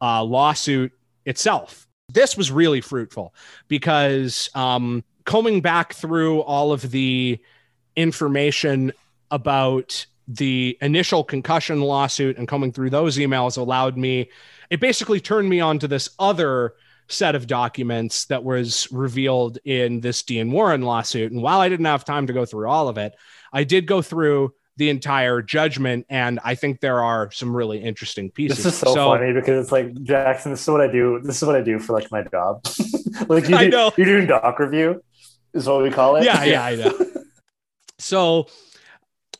[0.00, 0.92] uh, lawsuit
[1.24, 1.81] itself.
[2.08, 3.34] This was really fruitful
[3.68, 7.38] because um, combing back through all of the
[7.96, 8.92] information
[9.30, 14.30] about the initial concussion lawsuit and coming through those emails allowed me,
[14.70, 16.74] it basically turned me on to this other
[17.08, 21.32] set of documents that was revealed in this Dean Warren lawsuit.
[21.32, 23.14] And while I didn't have time to go through all of it,
[23.52, 28.30] I did go through the entire judgment, and I think there are some really interesting
[28.30, 28.64] pieces.
[28.64, 30.52] this is so, funny because it's like Jackson.
[30.52, 31.20] This is what I do.
[31.22, 32.64] This is what I do for like my job.
[33.28, 33.92] like you I know.
[33.96, 35.02] you're doing doc review,
[35.52, 36.24] is what we call it.
[36.24, 36.98] Yeah, yeah, I know.
[37.98, 38.46] so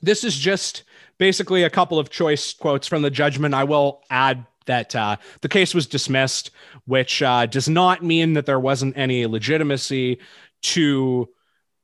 [0.02, 0.84] this is just
[1.18, 3.54] basically a couple of choice quotes from the judgment.
[3.54, 6.50] I will add that uh, the case was dismissed,
[6.84, 10.18] which uh, does not mean that there wasn't any legitimacy
[10.62, 11.28] to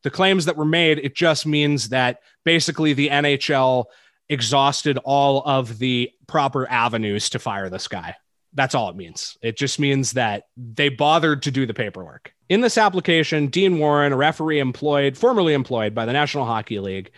[0.02, 0.98] the claims that were made.
[0.98, 3.86] It just means that basically the NHL
[4.28, 8.16] exhausted all of the proper avenues to fire this guy.
[8.54, 9.36] That's all it means.
[9.42, 12.32] It just means that they bothered to do the paperwork.
[12.48, 17.10] In this application, Dean Warren, a referee employed, formerly employed by the National Hockey League,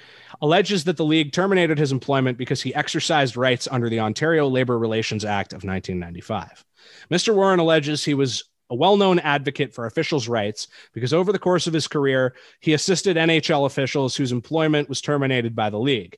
[0.42, 4.76] alleges that the league terminated his employment because he exercised rights under the Ontario Labor
[4.76, 6.64] Relations Act of 1995.
[7.10, 7.34] Mr.
[7.34, 11.66] Warren alleges he was a well known advocate for officials' rights because over the course
[11.66, 16.16] of his career, he assisted NHL officials whose employment was terminated by the league.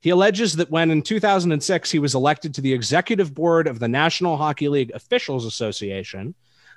[0.00, 3.88] He alleges that when in 2006 he was elected to the executive board of the
[3.88, 6.34] National Hockey League Officials Association,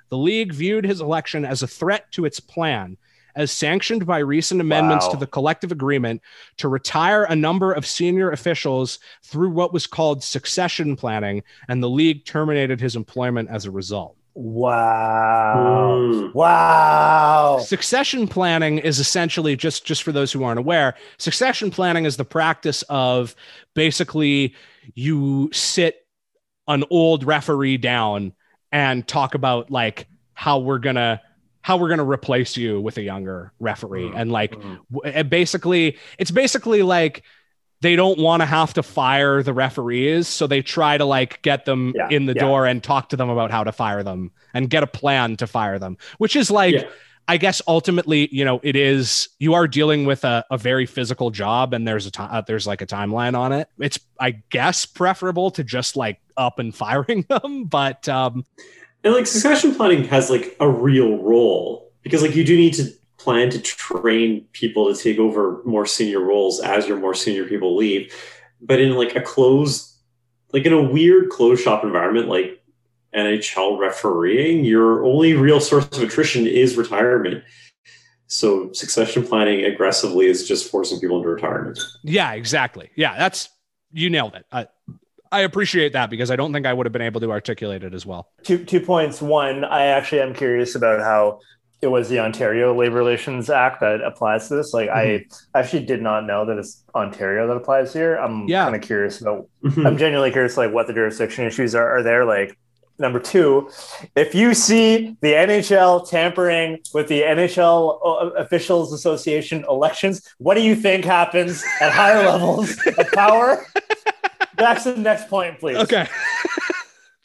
[0.08, 2.96] the league viewed his election as a threat to its plan,
[3.36, 5.12] as sanctioned by recent amendments Wow.
[5.12, 6.20] to the collective agreement
[6.58, 11.88] to retire a number of senior officials through what was called succession planning, and the
[11.88, 14.16] league terminated his employment as a result.
[14.34, 16.08] Wow.
[16.12, 16.34] Mm.
[16.34, 17.58] Wow.
[17.60, 22.24] Succession planning is essentially just just for those who aren't aware, succession planning is the
[22.24, 23.34] practice of
[23.74, 24.54] basically
[24.94, 26.06] you sit
[26.68, 28.32] an old referee down
[28.70, 31.20] and talk about like how we're going to
[31.60, 34.74] how we're going to replace you with a younger referee and like Mm-hmm.
[34.92, 37.22] w- and basically it's basically like
[37.82, 41.64] they don't want to have to fire the referees so they try to like get
[41.66, 42.42] them Yeah, in the yeah.
[42.42, 45.46] door and talk to them about how to fire them and get a plan to
[45.46, 46.88] fire them which is like Yeah.
[47.28, 51.30] I guess ultimately, you know, it is you are dealing with a, a very physical
[51.30, 53.68] job, and there's a time uh, there's like a timeline on it.
[53.78, 58.44] It's I guess preferable to just like up and firing them, but um,
[59.04, 62.92] And like succession planning has like a real role because like you do need to
[63.22, 67.76] plan to train people to take over more senior roles as your more senior people
[67.76, 68.12] leave.
[68.60, 69.96] But in like a closed,
[70.52, 72.62] like in a weird closed shop environment like
[73.14, 77.44] NHL refereeing, your only real source of attrition is retirement.
[78.26, 81.78] So succession planning aggressively is just forcing people into retirement.
[82.02, 82.90] yeah, exactly.
[82.96, 83.48] Yeah, that's
[83.92, 84.46] you nailed it.
[84.50, 84.68] I,
[85.30, 87.94] I appreciate that because I don't think I would have been able to articulate it
[87.94, 88.30] as well.
[88.42, 89.20] Two two points.
[89.20, 91.40] One, I actually am curious about how
[91.82, 94.72] it was the Ontario Labor Relations Act that applies to this.
[94.72, 98.14] Like, I actually did not know that it's Ontario that applies here.
[98.14, 98.62] I'm Yeah.
[98.64, 99.46] kind of curious about.
[99.64, 99.84] Mhm.
[99.86, 102.24] I'm genuinely curious, like, what the jurisdiction issues are, are there.
[102.24, 102.56] Like,
[103.00, 103.68] number two,
[104.14, 110.60] if you see the NHL tampering with the NHL o- Officials Association elections, what do
[110.60, 113.66] you think happens at higher levels of power?
[114.56, 115.78] Jackson, next point, please.
[115.78, 116.06] Okay.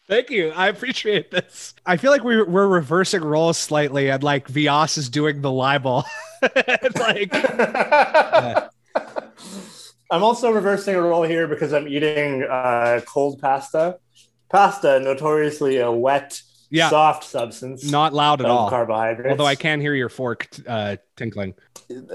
[0.08, 0.52] Thank you.
[0.52, 1.74] I appreciate this.
[1.86, 6.06] I feel like we, we're reversing roles slightly, and like Vias is doing the libel.
[6.96, 7.30] like,
[10.10, 14.00] I'm also reversing a role here because I'm eating uh, cold pasta.
[14.50, 16.90] Pasta, notoriously a wet, Yeah.
[16.90, 17.84] soft substance.
[17.92, 18.70] not loud at all.
[18.70, 19.32] Carbohydrates.
[19.32, 21.54] Although I can hear your fork uh, tinkling.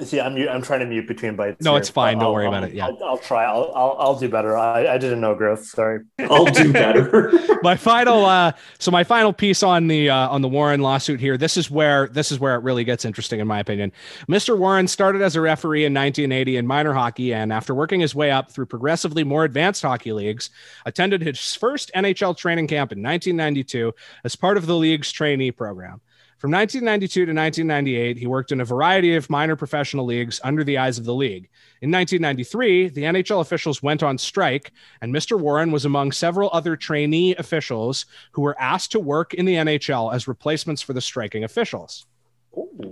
[0.02, 1.64] See, I'm I'm trying to mute between bites.
[1.64, 1.80] No, here.
[1.80, 2.18] it's fine.
[2.18, 2.74] Don't I'll- worry I'll- about it.
[2.74, 2.86] Yeah.
[2.88, 3.44] I'll, I'll try.
[3.44, 4.54] I'll, I'll I'll do better.
[4.56, 5.64] I, I didn't know growth.
[5.64, 6.00] Sorry.
[6.18, 7.32] I'll do better.
[7.62, 11.38] my final uh so my final piece on the uh on the Warren lawsuit here
[11.38, 13.92] this is where this is where it really gets interesting in my opinion.
[14.28, 14.58] Mr.
[14.58, 18.30] Warren started as a referee in 1980 in minor hockey and after working his way
[18.30, 20.50] up through progressively more advanced hockey leagues
[20.84, 26.02] attended his first NHL training camp in 1992 as part of the league's trainee program.
[26.42, 30.76] From 1992 to 1998, he worked in a variety of minor professional leagues under the
[30.76, 31.48] eyes of the league.
[31.82, 35.38] In 1993, the NHL officials went on strike, and Mr.
[35.38, 40.12] Warren was among several other trainee officials who were asked to work in the NHL
[40.12, 42.06] as replacements for the striking officials.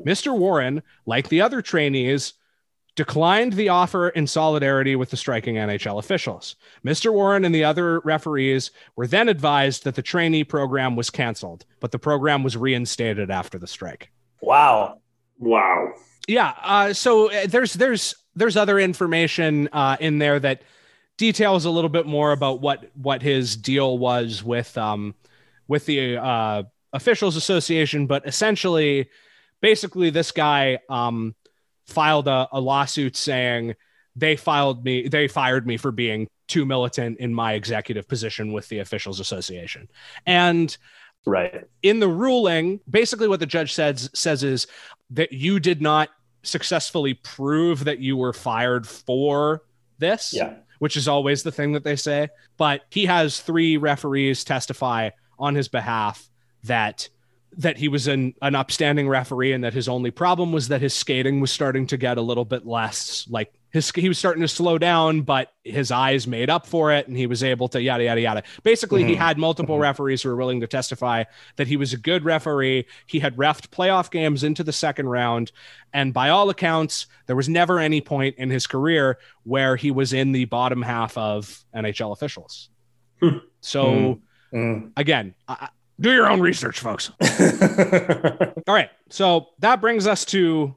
[0.07, 0.33] Mr.
[0.33, 2.35] Warren, like the other trainees,
[2.97, 6.57] declined the offer in solidarity with the striking NHL officials.
[6.85, 7.13] Mr.
[7.13, 11.93] Warren and the other referees were then advised that the trainee program was canceled, but
[11.93, 14.11] the program was reinstated after the strike.
[14.41, 15.01] Wow.
[15.39, 15.93] wow.
[16.27, 16.55] Yeah.
[16.63, 20.63] Uh, so uh, there's there's there's other information uh, in there that
[21.17, 25.15] details a little bit more about what what his deal was with um
[25.69, 29.09] with the uh, officials association, but essentially,
[29.61, 31.35] basically, this guy um
[31.91, 33.75] filed a, a lawsuit saying
[34.17, 38.69] they filed me they fired me for being too militant in my executive position with
[38.69, 39.89] the officials association
[40.27, 40.77] and
[41.27, 41.65] Right.
[41.83, 44.67] in the ruling, basically what the judge says says is
[45.11, 46.09] that you did not
[46.43, 49.63] successfully prove that you were fired for
[49.99, 50.55] this, Yeah.
[50.79, 52.31] which is always the thing that they say.
[52.57, 56.31] But he has three referees testify on his behalf
[56.65, 57.11] that
[57.57, 60.95] that he was an, an upstanding referee and that his only problem was that his
[60.95, 64.49] skating was starting to get a little bit less like his he was starting to
[64.49, 68.05] slow down but his eyes made up for it and he was able to yada
[68.05, 69.19] yada yada basically he Mhm.
[69.19, 71.25] had multiple referees who were willing to testify
[71.57, 75.51] that he was a good referee he had refed playoff games into the second round
[75.93, 80.13] and by all accounts there was never any point in his career where he was
[80.13, 82.69] in the bottom half of nhl officials
[83.21, 83.39] Hmm.
[83.61, 84.21] so
[84.53, 84.91] Mm.
[84.97, 85.69] again I-
[86.01, 87.11] do your own research folks
[88.67, 88.91] all right.
[89.09, 90.77] So that brings us to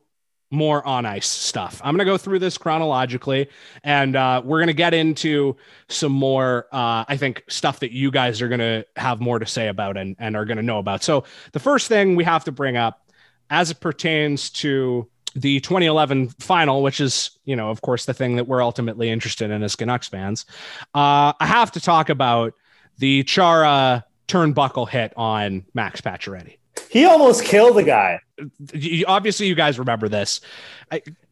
[0.52, 1.82] more on ice stuff.
[1.84, 3.50] I'm going to go through this chronologically
[3.84, 5.56] and uh, we're going to get into
[5.90, 9.46] some more, uh, I think, stuff that you guys are going to have more to
[9.46, 11.04] say about and, and are going to know about.
[11.04, 13.12] So the first thing we have to bring up
[13.50, 18.36] as it pertains to the 2011 final, which is, you know, of course, the thing
[18.36, 20.46] that we're ultimately interested in as Canucks fans,
[20.94, 22.54] uh, I have to talk about
[23.00, 26.58] the Chara turnbuckle hit on Max Pacioretty
[26.90, 28.20] he almost killed the guy.
[29.08, 30.42] obviously you guys remember this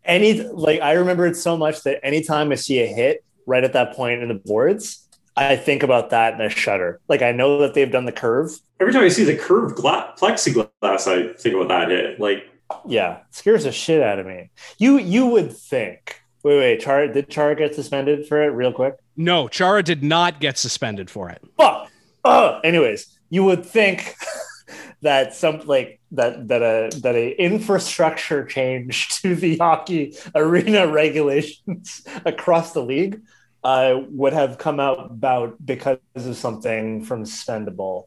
[0.04, 3.74] Any like I remember it so much that anytime I see a hit right at
[3.74, 7.00] that point in the boards, I think about that and I shudder.
[7.08, 8.52] Like I know that they've done the curve.
[8.80, 10.70] Every time I see the curved gla- plexiglass,
[11.08, 12.20] I think about that hit.
[12.20, 12.44] Like,
[12.88, 14.50] Yeah, scares the shit out of me.
[14.80, 16.22] You you would think.
[16.44, 18.96] Wait, wait, Char did Char get suspended for it real quick?
[19.18, 21.91] no chara did not get suspended for it Fuck.
[22.24, 24.16] Uh, anyways, you would think
[25.02, 32.04] that some like that that a that a infrastructure change to the hockey arena regulations
[32.26, 33.22] across the league
[33.64, 38.06] uh, would have come out about because of something from spendable.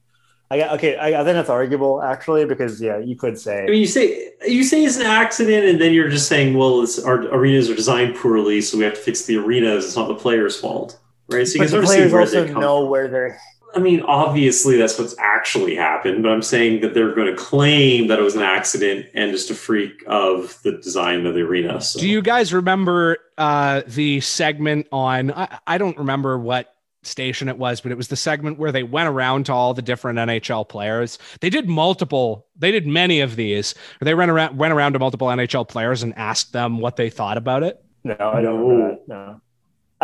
[0.51, 0.97] I got okay.
[0.97, 4.31] I, I think that's arguable actually because yeah, you could say I mean, you say
[4.47, 7.75] you say it's an accident, and then you're just saying, well, it's, our arenas are
[7.75, 9.87] designed poorly, so we have to fix the arenas.
[9.87, 10.99] It's not the players' fault,
[11.29, 11.49] right?
[11.49, 13.09] So you but can the sort of see players where also they come know where
[13.09, 13.41] they're
[13.75, 18.09] I mean, obviously that's what's actually happened, but I'm saying that they're going to claim
[18.09, 21.81] that it was an accident and just a freak of the design of the arena.
[21.81, 21.99] So.
[21.99, 27.59] do you guys remember uh the segment on I, I don't remember what station it
[27.59, 30.67] was but it was the segment where they went around to all the different nhl
[30.67, 34.99] players they did multiple they did many of these they went around went around to
[34.99, 38.91] multiple nhl players and asked them what they thought about it no, I don't remember
[38.91, 39.09] that.
[39.09, 39.41] No,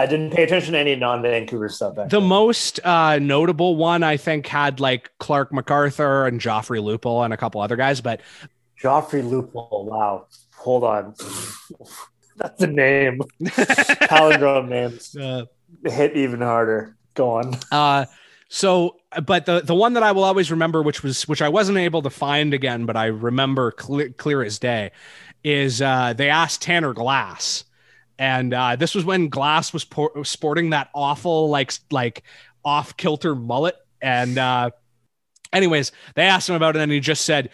[0.00, 1.94] I didn't pay attention to any non-Vancouver stuff.
[1.96, 2.28] Back The then.
[2.28, 7.36] most uh, notable one, I think, had like Clarke MacArthur and Joffrey Lupul and a
[7.36, 8.20] couple other guys, but
[8.82, 9.86] Joffrey Loophole.
[9.90, 10.26] Wow.
[10.56, 11.14] Hold on.
[12.36, 13.20] That's a name.
[13.42, 15.44] Palindrome names uh,
[15.84, 16.96] hit even harder.
[17.14, 17.54] Go on.
[17.70, 18.06] uh,
[18.48, 21.76] so, but the the one that I will always remember, which was which I wasn't
[21.78, 24.92] able to find again, but I remember clear, clear as day,
[25.44, 27.64] is uh, they asked Tanner Glass
[28.20, 32.22] And uh, this was when Glass was por- sporting that awful like like
[32.62, 33.76] off kilter mullet.
[34.02, 34.70] And uh,
[35.54, 37.48] anyways, they asked him about it, and he just said,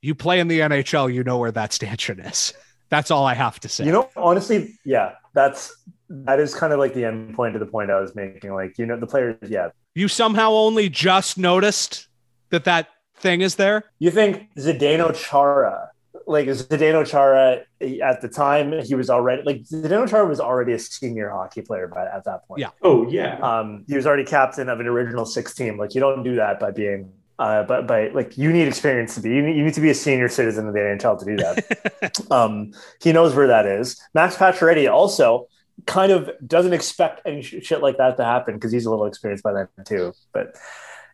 [0.00, 2.54] "You play in the NHL, you know where that stanchion is."
[2.88, 3.84] That's all I have to say.
[3.84, 5.76] You know, honestly, yeah, that's
[6.08, 8.54] that is kind of like the end point of the point I was making.
[8.54, 9.68] Like, you know, the players, yeah.
[9.94, 12.08] you somehow only just noticed
[12.48, 13.84] that that thing is there.
[13.98, 15.87] You think Zdeno Chara,
[16.28, 20.78] like Zdeno Chara at the time, he was already like Zdeno Chara was already a
[20.78, 22.60] senior hockey player by at that point.
[22.60, 22.70] Yeah.
[22.82, 23.38] Oh yeah.
[23.38, 25.78] Um, he was already captain of an original six team.
[25.78, 27.12] Like, you don't do that by being.
[27.38, 29.90] Uh, but by like you need experience to be you need, you need to be
[29.90, 32.26] a senior citizen of the NHL to do that.
[32.32, 34.00] um, he knows where that is.
[34.12, 35.46] Max Pacioretty also
[35.86, 39.06] kind of doesn't expect any sh- shit like that to happen because he's a little
[39.06, 40.12] experienced by then too.
[40.32, 40.56] But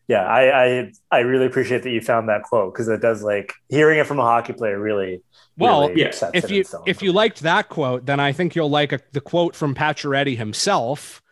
[0.09, 3.55] yeah, I I, I really appreciate that you found that quote because it does like
[3.69, 5.23] hearing it from a hockey player really.
[5.57, 8.93] Well, really yeah, if you if you liked that quote, then I think you'll like
[8.93, 11.23] a, the quote from Pacioretty himself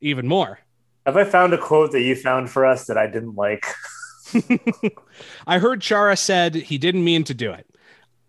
[0.00, 0.60] even more.
[1.06, 3.66] have I found a quote that you found for us that I didn't like?
[5.46, 7.66] I heard Chara said he didn't mean to do it.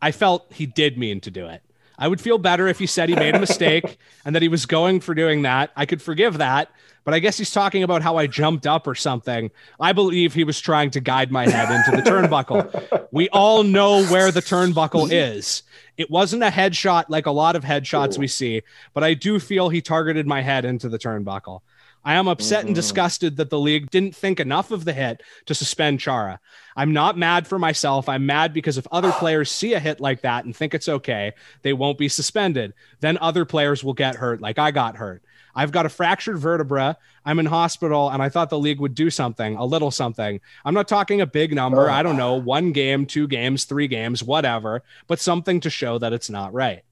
[0.01, 1.61] I felt he did mean to do it.
[1.97, 4.65] I would feel better if he said he made a mistake and that he was
[4.65, 5.71] going for doing that.
[5.75, 6.69] I could forgive that,
[7.03, 9.51] but I guess he's talking about how I jumped up or something.
[9.79, 13.07] I believe he was trying to guide my head into the turnbuckle.
[13.13, 15.61] We all know where the turnbuckle is.
[15.97, 18.63] It wasn't a headshot like a lot of headshots we see,
[18.95, 21.61] but I do feel he targeted my head into the turnbuckle.
[22.05, 25.55] I am upset and disgusted that the league didn't think enough of the hit to
[25.55, 26.39] suspend Chara.
[26.75, 28.09] I'm not mad for myself.
[28.09, 31.33] I'm mad because if other players see a hit like that and think it's okay,
[31.61, 32.73] they won't be suspended.
[32.99, 35.23] Then other players will get hurt, like I got hurt.
[35.55, 36.97] I've got a fractured vertebra.
[37.25, 40.41] I'm in hospital, and I thought the league would do something, a little something.
[40.65, 41.89] I'm not talking a big number.
[41.89, 46.11] I don't know, one game, two games, three games, whatever, but something to show that
[46.11, 46.83] it's not right.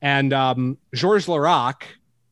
[0.00, 1.84] And um, Georges Laraque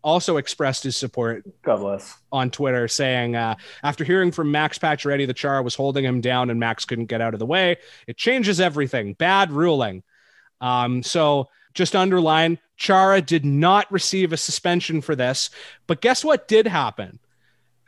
[0.02, 2.16] also expressed his support God bless.
[2.32, 6.50] on Twitter, saying uh, after hearing from Max Pacioretty, the Char was holding him down
[6.50, 7.76] and Max couldn't get out of the way.
[8.06, 9.14] It changes everything.
[9.14, 10.02] Bad ruling.
[10.60, 15.50] Um, so just underline Chara did not receive a suspension for this,
[15.86, 17.18] but guess what did happen?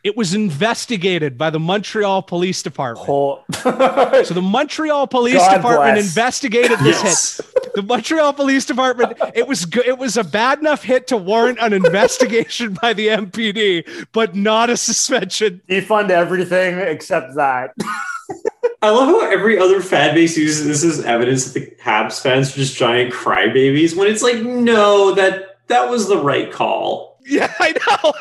[0.05, 3.07] It was investigated by the Montreal Police Department.
[3.07, 6.07] Whole- So the Montreal Police God Department bless.
[6.09, 7.37] investigated this Yes.
[7.37, 7.75] hit.
[7.75, 9.17] The Montreal Police Department.
[9.35, 9.87] It was good.
[9.87, 14.71] It was a bad enough hit to warrant an investigation by the MPD, but not
[14.71, 15.61] a suspension.
[15.69, 17.73] defund everything except that.
[18.83, 22.53] I love how every other fan base uses this as evidence that the Habs fans
[22.53, 27.12] are just giant crybabies when it's like, no, that that was the right call.
[27.27, 28.13] Yeah, I know.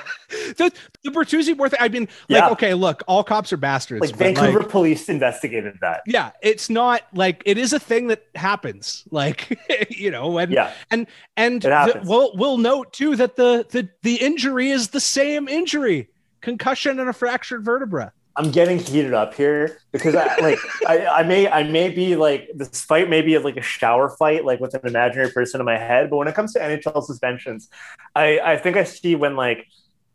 [0.58, 0.72] The
[1.04, 1.80] the Bertuzzi Moore thing.
[1.82, 2.50] I mean, like, Yeah.
[2.52, 4.02] okay, look, all cops are bastards.
[4.02, 6.02] Like Vancouver like, police investigated that.
[6.06, 9.04] yeah, it's not like it is a thing that happens.
[9.12, 9.58] Like,
[9.90, 10.72] you know, and Yeah.
[10.92, 15.48] and and the- we'll we'll note too that the the the injury is the same
[15.48, 16.10] injury,
[16.42, 18.14] concussion and a fractured vertebra.
[18.36, 20.58] I'm getting heated up here because I like
[20.88, 24.46] I, I may I may be like this fight may be like a shower fight
[24.46, 27.70] like with an imaginary person in my head, but when it comes to NHL suspensions,
[28.16, 29.68] I I think I see when like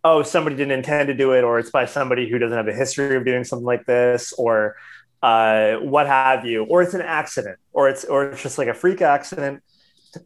[0.02, 2.72] oh somebody didn't intend to do it or it's by somebody who doesn't have a
[2.72, 4.76] history of doing something like this or
[5.22, 8.74] uh, what have you or it's an accident or it's or it's just like a
[8.74, 9.62] freak accident.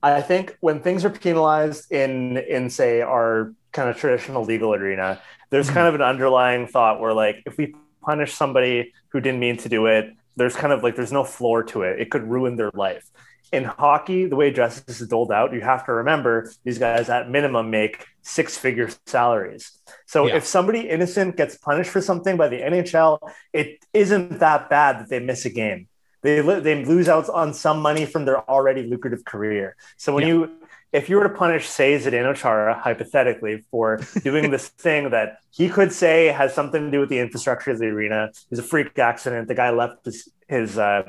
[0.02, 5.20] I think when things are penalized in in say our kind of traditional legal arena,
[5.50, 5.74] there's mm-hmm.
[5.74, 9.68] kind of an underlying thought where like if we punish somebody who didn't mean to
[9.68, 12.00] do it, there's kind of like there's no floor to it.
[12.00, 13.04] It could ruin their life.
[13.52, 17.28] In hockey, the way justice is doled out, you have to remember these guys at
[17.28, 19.72] minimum make six figure salaries.
[20.06, 20.36] So Yeah.
[20.36, 23.18] if somebody innocent gets punished for something by the NHL,
[23.52, 25.88] it isn't that bad that they miss a game.
[26.22, 29.74] They, they lose out on some money from their already lucrative career.
[29.96, 30.34] So when Yeah.
[30.34, 30.50] you
[30.92, 35.68] if you were to punish, say, Zdeno Chara, hypothetically, for doing this thing that he
[35.68, 38.62] could say has something to do with the infrastructure of the arena, it was a
[38.64, 39.48] freak accident.
[39.48, 41.02] The guy left his, his uh,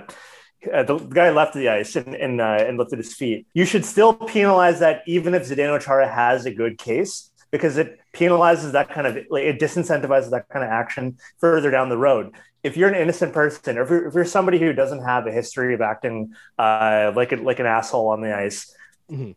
[0.72, 3.48] uh, the, the guy left the ice and and, uh, and lifted his feet.
[3.54, 8.00] You should still penalize that, even if Zdeno Chara has a good case, because it
[8.14, 12.36] penalizes that kind of like it disincentivizes that kind of action further down the road.
[12.62, 15.32] If you're an innocent person, or if you're, if you're somebody who doesn't have a
[15.32, 18.76] history of acting uh, like a, like an asshole on the ice,
[19.10, 19.36] Mhm.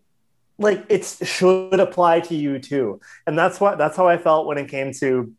[0.59, 3.00] Like it should apply to you too.
[3.26, 5.32] And that's what that's how I felt when it came to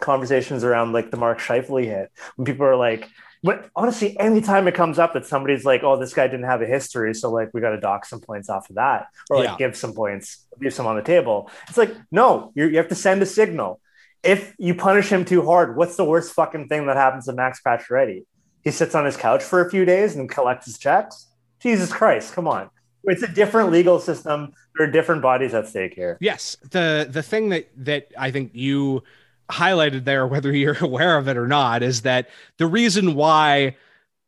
[0.00, 2.10] conversations around like the Mark Scheifele hit.
[2.36, 3.08] When people are like,
[3.42, 6.66] but honestly, anytime it comes up that somebody's like, "Oh, this guy didn't have a
[6.66, 9.56] history," so like we got to dock some points off of that, or like Yeah.
[9.56, 11.50] give some points, leave some on the table.
[11.68, 13.80] It's like, no, you have to send a signal.
[14.22, 17.60] If you punish him too hard, what's the worst fucking thing that happens to Max
[17.66, 18.24] Pacioretty?
[18.62, 21.28] He sits on his couch for a few days and collects his checks.
[21.62, 22.68] Jesus Christ, come on.
[23.04, 24.52] It's a different legal system.
[24.76, 26.18] There are different bodies at stake here.
[26.20, 29.02] Yes, the the thing that that I think you
[29.50, 32.28] highlighted there, whether you're aware of it or not, is that
[32.58, 33.76] the reason why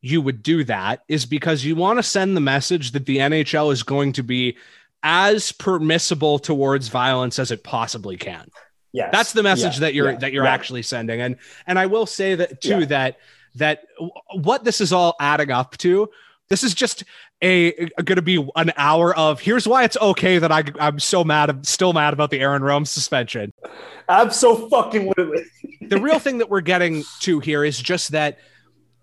[0.00, 3.72] you would do that is because you want to send the message that the NHL
[3.72, 4.56] is going to be
[5.04, 8.48] as permissible towards violence as it possibly can.
[8.92, 9.80] Yeah, That's the message Yeah.
[9.80, 10.18] that you're Yeah.
[10.18, 10.52] that you're Yeah.
[10.52, 11.20] actually sending.
[11.20, 13.18] And and I will say that too that
[13.54, 13.84] that
[14.34, 16.10] what this is all adding up to,
[16.48, 17.04] this is just
[17.42, 21.24] a, going to be an hour of here's why it's okay that I I'm so
[21.24, 23.52] mad still mad about the Aaron Rome suspension.
[24.08, 25.44] I'm so fucking literally.
[25.80, 28.38] the real thing that we're getting to here is just that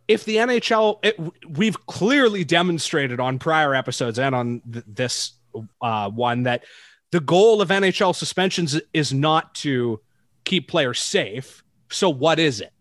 [0.07, 5.33] if the NHL, it, we've clearly demonstrated on prior episodes and on th- this
[5.81, 6.63] uh, one that
[7.11, 9.99] the goal of NHL suspensions is not to
[10.45, 11.63] keep players safe.
[11.91, 12.71] So what is it,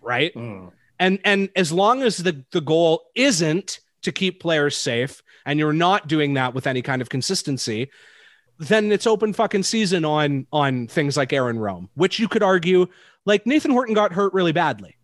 [0.00, 0.32] right?
[0.98, 5.72] And and as long as the the goal isn't to keep players safe, and you're
[5.72, 7.90] not doing that with any kind of consistency,
[8.58, 12.86] then it's open fucking season on on things like Aaron Rome, which you could argue
[13.26, 14.96] like Nathan Horton got hurt really badly.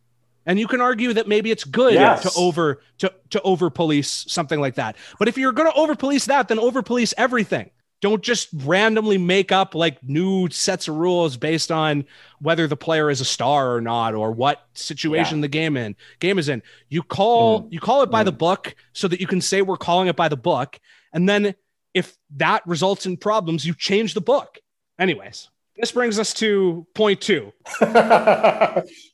[0.47, 2.23] And you can argue that maybe it's good Yes.
[2.23, 4.97] to over to to over police something like that.
[5.19, 7.71] But if you're going to over police that, then over police everything.
[8.01, 12.07] Don't just randomly make up like new sets of rules based on
[12.41, 16.39] whether the player is a star or not or what situation the game in game
[16.39, 16.63] is in.
[16.89, 17.73] You call mm.
[17.73, 18.27] you call it by mm.
[18.27, 20.81] the book so that you can say we're calling it by the book
[21.13, 21.55] and then
[21.95, 24.59] if that results in problems, you change the book.
[24.99, 27.53] Anyways, this brings us to point two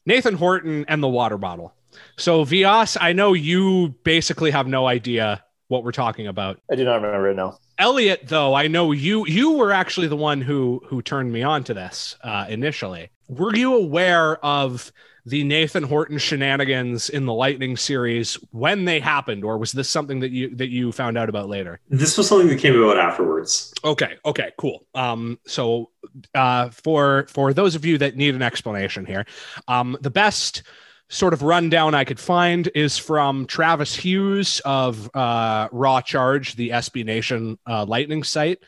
[0.07, 1.73] Nathan Horton and the water bottle.
[2.17, 6.61] So, Vias, I know you basically have no idea what we're talking about.
[6.71, 7.59] I do not remember it now.
[7.79, 11.65] Elliot, though, I know you you were actually the one who who turned me on
[11.65, 13.11] to this uh, initially.
[13.29, 14.93] Were you aware of
[15.27, 20.21] the Nathan Horton shenanigans in the Lightning series when they happened, or was this something
[20.21, 21.81] that you that you found out about later?
[21.91, 23.75] This was something that came about afterwards.
[23.85, 24.15] Okay.
[24.25, 24.53] Okay.
[24.57, 24.87] Cool.
[24.95, 25.39] Um.
[25.47, 25.91] So,
[26.35, 29.27] uh, for for those of you that need an explanation here,
[29.69, 30.63] um, the best
[31.09, 36.71] sort of rundown I could find is from Travis Hughes of uh, Raw Charge, the
[36.71, 38.59] SB Nation uh, Lightning site.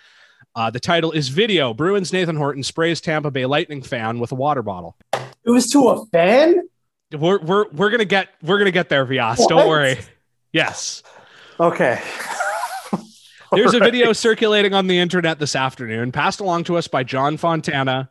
[0.55, 4.35] Uh, the title is "Video: Bruins Nathan Horton sprays Tampa Bay Lightning fan with a
[4.35, 6.69] water bottle." It was to a fan?
[7.13, 9.39] We're we're we're gonna get we're gonna get there, Vias.
[9.39, 9.49] What?
[9.49, 9.99] Don't worry.
[10.53, 11.03] Yes.
[11.61, 12.01] Okay.
[13.53, 17.37] There's a video circulating on the internet this afternoon, passed along to us by John
[17.37, 18.11] Fontana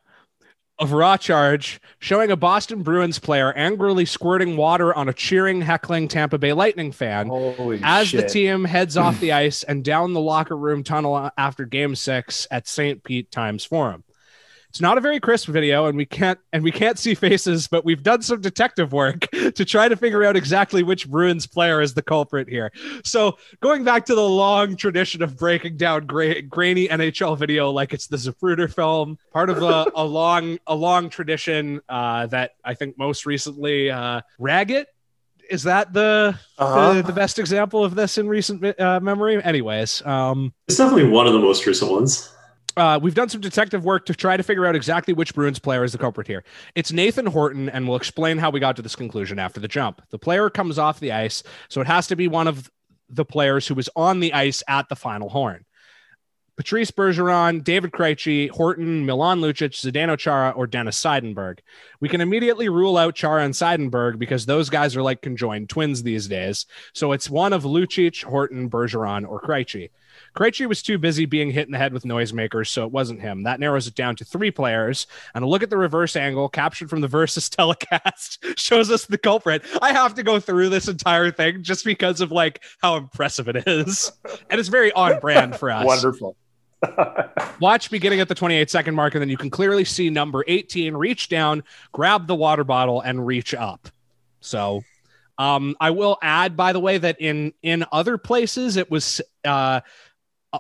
[0.79, 6.07] of Raw Charge, showing a Boston Bruins player angrily squirting water on a cheering, heckling
[6.07, 10.21] Tampa Bay Lightning fan Holy as the team heads off the ice and down the
[10.21, 13.03] locker room tunnel after game six at St.
[13.03, 14.03] Pete Times Forum.
[14.69, 17.85] It's not a very crisp video, and we can't and we can't see faces, but
[17.85, 19.21] we've done some detective work
[19.55, 22.71] to try to figure out exactly which Bruins player is the culprit here.
[23.05, 27.93] So going back to the long tradition of breaking down gra- grainy NHL video like
[27.93, 32.73] it's the Zapruder film, part of a, a long a long tradition uh, that I
[32.73, 34.87] think most recently uh, Raggett
[35.49, 36.93] is that the, Uh-huh.
[36.95, 39.41] the the best example of this in recent uh, memory?
[39.41, 42.33] Anyways, um, It's definitely one of the most recent ones.
[42.77, 45.83] Uh, we've done some detective work to try to figure out exactly which Bruins player
[45.83, 46.43] is the culprit here.
[46.75, 50.01] It's Nathan Horton, and we'll explain how we got to this conclusion after the jump.
[50.09, 52.71] The player comes off the ice, so it has to be one of
[53.09, 55.65] the players who was on the ice at the final horn.
[56.57, 61.59] Patrice Bergeron, David Krejci, Horton, Milan Lucic, Zdeno Chara, or Dennis Seidenberg.
[61.99, 66.01] We can immediately rule out Chara and Seidenberg because those guys are like conjoined twins
[66.01, 66.65] these days.
[66.93, 69.91] So it's one of Lucic, Horton, Bergeron, or Krejci.
[70.37, 73.41] Krejci was too busy being hit in the head with noisemakers, so it wasn't him.
[73.41, 75.07] That narrows it down to three players.
[75.33, 79.17] And a look at the reverse angle captured from the Versus telecast shows us the
[79.17, 79.63] culprit.
[79.81, 83.67] I have to go through this entire thing just because of like how impressive it
[83.67, 84.11] is,
[84.51, 85.83] and it's very on brand for us.
[85.83, 86.35] Wonderful.
[87.59, 90.95] Watch beginning at the 28 second mark, and then you can clearly see number 18
[90.95, 91.63] reach down,
[91.93, 93.89] grab the water bottle, and reach up.
[94.41, 94.83] So,
[95.39, 99.81] um, I will add, by the way, that in in other places it was uh,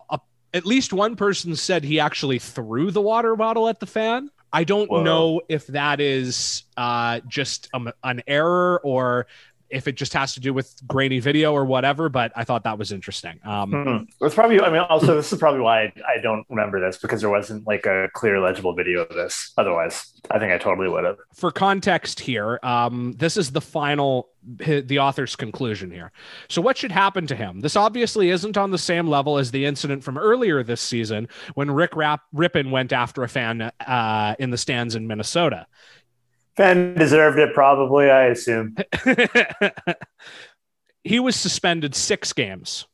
[0.09, 0.19] a-
[0.53, 4.29] at least one person said he actually threw the water bottle at the fan.
[4.51, 5.03] I don't Whoa.
[5.03, 9.27] know if that is uh, just a, an error or
[9.69, 12.09] if it just has to do with grainy video or whatever.
[12.09, 13.39] But I thought that was interesting.
[13.43, 13.97] Um, Hmm.
[14.21, 14.59] That's probably.
[14.61, 17.67] I mean, also this is probably why I, I don't remember this because there wasn't
[17.67, 19.53] like a clear, legible video of this.
[19.57, 21.17] Otherwise, I think I totally would have.
[21.33, 26.11] for context here, um, this is the final, the author's conclusion here.
[26.49, 27.59] So, what should happen to him?
[27.61, 31.69] This obviously isn't on the same level as the incident from earlier this season when
[31.71, 35.67] Rick Rapp- Rypien went after a fan uh, in the stands in Minnesota.
[36.57, 38.09] Fan deserved it, probably.
[38.09, 38.75] I assume.
[41.03, 42.87] he was suspended six games.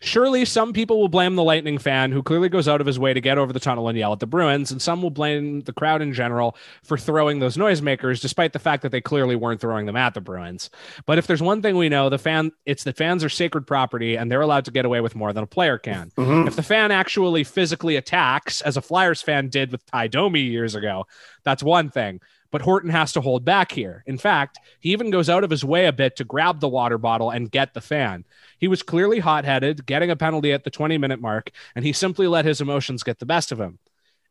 [0.00, 3.14] Surely some people will blame the Lightning fan who clearly goes out of his way
[3.14, 5.72] to get over the tunnel and yell at the Bruins, and some will blame the
[5.72, 9.86] crowd in general for throwing those noisemakers, despite the fact that they clearly weren't throwing
[9.86, 10.68] them at the Bruins.
[11.06, 14.16] But if there's one thing we know, the fan it's that fans are sacred property
[14.16, 16.10] and they're allowed to get away with more than a player can.
[16.16, 16.46] Mhm.
[16.46, 20.74] If the fan actually physically attacks, as a Flyers fan did with Tie Domi years
[20.74, 21.06] ago,
[21.44, 22.20] that's one thing.
[22.54, 24.04] But Horton has to hold back here.
[24.06, 26.98] In fact, he even goes out of his way a bit to grab the water
[26.98, 28.24] bottle and get the fan.
[28.60, 31.92] He was clearly hot headed, getting a penalty at the 20 minute mark, and he
[31.92, 33.80] simply let his emotions get the best of him.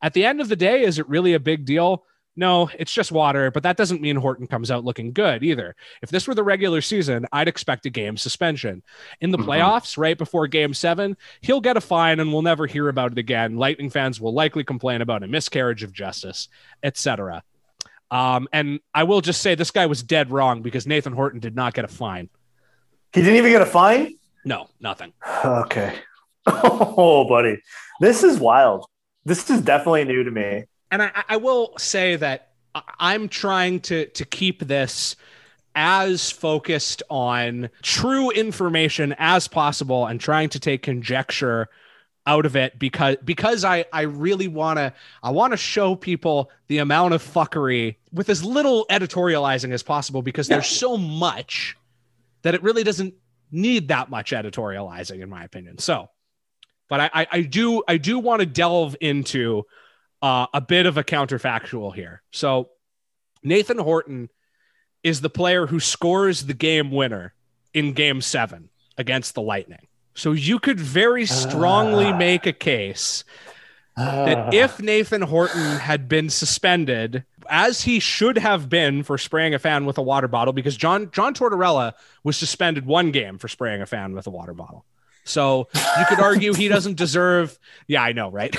[0.01, 2.05] At the end of the day, is it really a big deal?
[2.37, 5.75] No, it's just water, but that doesn't mean Horton comes out looking good either.
[6.01, 8.83] If this were the regular season, I'd expect a game suspension.
[9.19, 9.49] In the mm-hmm.
[9.49, 13.17] playoffs, right before game seven, he'll get a fine and we'll never hear about it
[13.17, 13.57] again.
[13.57, 16.47] Lightning fans will likely complain about a miscarriage of justice,
[16.83, 17.43] etc.
[18.13, 21.55] Um, and I will just say this guy was dead wrong because Nathan Horton did
[21.55, 22.29] not get a fine.
[23.11, 24.13] He didn't even get a fine.
[24.45, 25.13] No, nothing.
[25.43, 25.95] Okay.
[26.45, 27.57] Oh, buddy,
[28.01, 28.85] this is wild.
[29.23, 30.65] This is definitely new to me.
[30.91, 32.49] and I, I will say that
[32.99, 35.15] I'm trying to to keep this
[35.73, 41.69] as focused on true information as possible and trying to take conjecture
[42.25, 46.49] out of it because because I I really want to I want to show people
[46.67, 51.77] the amount of fuckery with as little editorializing as possible because there's so much
[52.43, 53.13] that it really doesn't
[53.51, 55.77] need that much editorializing in my opinion.
[55.79, 56.09] So,
[56.89, 59.65] but I I, I do I do want to delve into
[60.21, 62.21] uh, a bit of a counterfactual here.
[62.31, 62.69] So
[63.43, 64.29] Nathan Horton
[65.03, 67.33] is the player who scores the game winner
[67.73, 69.87] in game seven against the Lightning.
[70.15, 72.17] So you could very strongly Ah.
[72.17, 73.23] make a case
[73.97, 74.25] Ah.
[74.25, 79.59] that if Nathan Horton had been suspended, as he should have been for spraying a
[79.59, 81.93] fan with a water bottle, because John John Tortorella
[82.23, 84.85] was suspended one game for spraying a fan with a water bottle.
[85.25, 87.57] So you could argue he doesn't deserve.
[87.87, 88.55] Yeah, I know, right?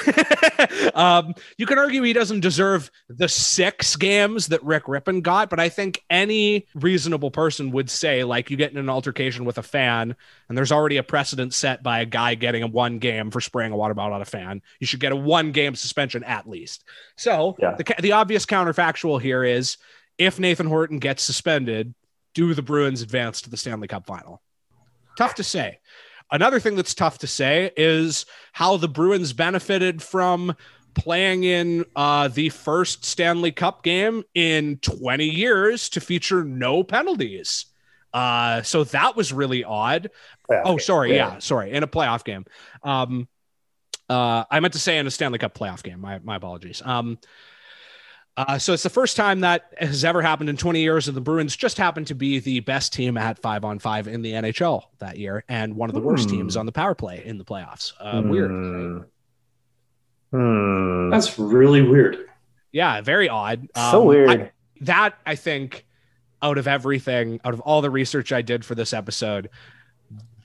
[0.94, 5.60] um, you can argue he doesn't deserve the six games that Rick Rypien got, but
[5.60, 9.62] I think any reasonable person would say, like, you get in an altercation with a
[9.62, 10.16] fan,
[10.48, 13.72] and there's already a precedent set by a guy getting a one game for spraying
[13.72, 14.62] a water bottle on a fan.
[14.80, 16.84] You should get a one game suspension at least.
[17.16, 17.74] So Yeah.
[17.76, 19.76] the, the obvious counterfactual here is
[20.18, 21.94] if Nathan Horton gets suspended,
[22.34, 24.42] do the Bruins advance to the Stanley Cup final?
[25.16, 25.78] Tough to say.
[26.34, 30.54] Another thing that's tough to say is how the Bruins benefited from
[30.94, 37.66] playing in uh, the first Stanley Cup game in 20 years to feature no penalties.
[38.12, 40.10] Uh, so that was really odd.
[40.50, 40.78] Playoff Oh, game.
[40.80, 41.14] sorry.
[41.14, 41.38] Yeah.
[41.38, 41.70] sorry.
[41.70, 42.44] In a playoff game.
[42.82, 43.28] Um,
[44.10, 46.00] uh, I meant to say in a Stanley Cup playoff game.
[46.00, 46.82] My, my apologies.
[46.84, 47.18] Um,
[48.36, 51.20] uh, so it's the first time that has ever happened in 20 years, and the
[51.20, 54.82] Bruins just happened to be the best team at five on five in the NHL
[54.98, 56.36] that year, and one of the worst Hmm.
[56.36, 57.92] teams on the power play in the playoffs.
[58.00, 58.50] Uh, Weird.
[58.50, 58.98] Hmm.
[60.32, 61.10] Hmm.
[61.10, 62.28] That's really weird.
[62.72, 63.68] Yeah, very odd.
[63.76, 64.30] so Um, weird.
[64.30, 65.86] I- that I think
[66.42, 69.48] out of everything, out of all the research I did for this episode,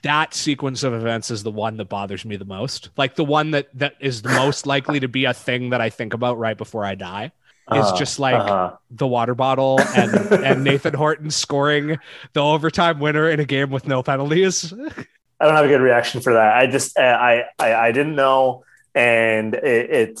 [0.02, 2.90] that sequence of events is the one that bothers me the most.
[2.96, 5.90] Like the one that that is the most likely to be a thing that I
[5.90, 7.32] think about right before I die.
[7.72, 8.76] Is Uh-huh, just like uh-huh.
[8.90, 11.98] the water bottle and and Nathan Horton scoring
[12.32, 14.72] the overtime winner in a game with no penalties.
[14.72, 16.56] I don't have a good reaction for that.
[16.56, 18.64] I just uh, I, I I didn't know,
[18.94, 20.20] and it, it.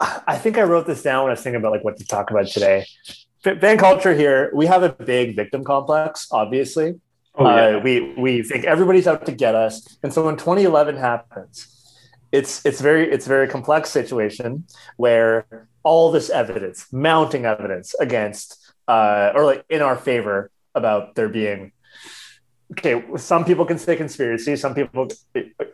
[0.00, 2.30] I think I wrote this down when I was thinking about like what to talk
[2.30, 2.84] about today.
[3.44, 4.50] F- Fan culture here.
[4.54, 7.00] We have a big victim complex, obviously.
[7.34, 7.76] Oh, yeah.
[7.76, 11.75] Uh, we we think everybody's out to get us, and so when 2011 happens,
[12.32, 14.64] it's it's very it's a very complex situation
[14.96, 21.28] where all this evidence, mounting evidence against uh, or like in our favor about there
[21.28, 21.72] being
[22.72, 23.02] okay.
[23.16, 24.56] Some people can say conspiracy.
[24.56, 25.08] Some people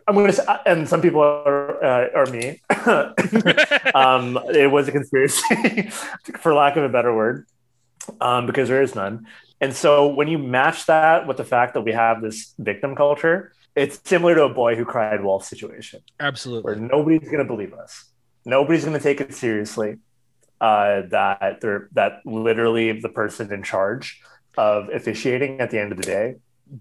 [0.07, 2.61] I'm going to say, and some people are uh, are me.
[3.95, 5.89] um, it was a conspiracy,
[6.39, 7.47] for lack of a better word,
[8.21, 9.27] um, because there is none.
[9.61, 13.53] And so when you match that with the fact that we have this victim culture,
[13.75, 16.63] it's similar to a boy who cried wolf situation Absolutely.
[16.63, 18.05] where nobody's going to believe us.
[18.45, 19.97] Nobody's going to take it seriously.
[20.61, 24.21] Uh, that they're that literally the person in charge
[24.57, 26.35] of officiating at the end of the day.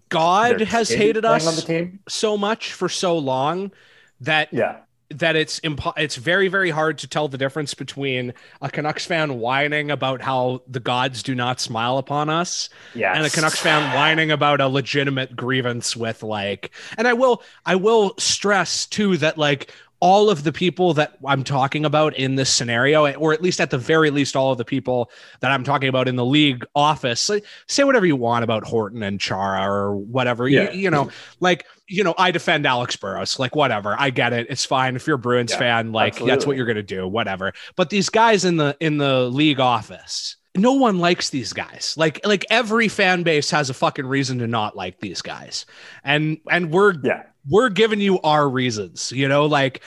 [0.09, 3.73] God has hated playing on the us so much for so long
[4.21, 4.81] that Yeah,
[5.19, 9.39] that it's impo- it's very very hard to tell the difference between a Canucks fan
[9.39, 13.15] whining about how the gods do not smile upon us yeah.
[13.15, 17.77] and a Canucks fan whining about a legitimate grievance with like and I will I
[17.77, 22.51] will stress too that like all of the people that I'm talking about in this
[22.51, 25.89] scenario or at least at the very least all of the people that I'm talking
[25.89, 29.97] about in the league office like, say whatever you want about Horton and Chara or
[29.97, 30.73] whatever Yeah.
[30.73, 31.09] you, you know
[31.39, 33.39] like you know, I defend Alex Burrows.
[33.39, 33.95] Like, whatever.
[33.99, 34.47] I get it.
[34.51, 34.97] It's fine.
[34.97, 37.07] If you're a Bruins Yeah, fan, like that's what you're gonna do.
[37.07, 37.53] Whatever.
[37.77, 41.95] But these guys in the in the league office, no one likes these guys.
[41.97, 45.67] Like like every fan base has a fucking reason to not like these guys.
[46.05, 47.23] And and we're Yeah.
[47.49, 49.83] we're giving you our reasons, you know, like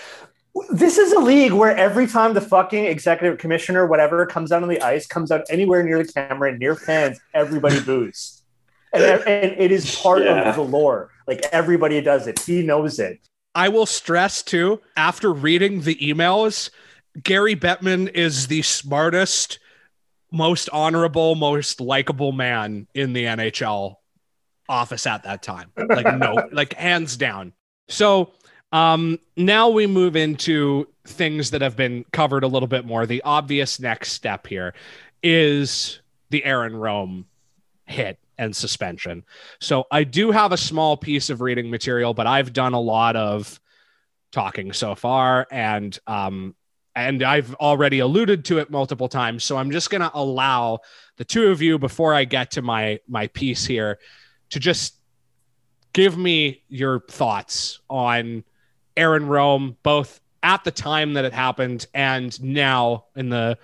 [0.71, 4.69] This is a league where every time the fucking executive commissioner, whatever, comes out on
[4.69, 8.41] the ice, comes out anywhere near the camera and near fans, everybody boos.
[8.93, 10.47] And, and it is part Yeah.
[10.49, 11.09] of the lore.
[11.27, 12.39] Like everybody does it.
[12.39, 13.19] He knows it.
[13.53, 16.69] I will stress too, after reading the emails,
[17.23, 19.59] Gary Bettman is the smartest,
[20.31, 23.95] most honorable, most likable man in the NHL
[24.67, 25.71] office at that time.
[25.77, 27.53] Like, no, like hands down.
[27.87, 28.33] So
[28.71, 33.05] um now we move into things that have been covered a little bit more.
[33.05, 34.73] The obvious next step here
[35.23, 37.25] is the Aaron Rome
[37.85, 39.23] hit and suspension.
[39.59, 43.15] So I do have a small piece of reading material, but I've done a lot
[43.15, 43.59] of
[44.31, 46.55] talking so far and um
[46.95, 49.43] and I've already alluded to it multiple times.
[49.43, 50.79] So I'm just going to allow
[51.17, 53.99] the two of you before I get to my my piece here
[54.51, 54.95] to just
[55.93, 58.43] give me your thoughts on
[58.97, 63.57] Aaron Rome both at the time that it happened and now in the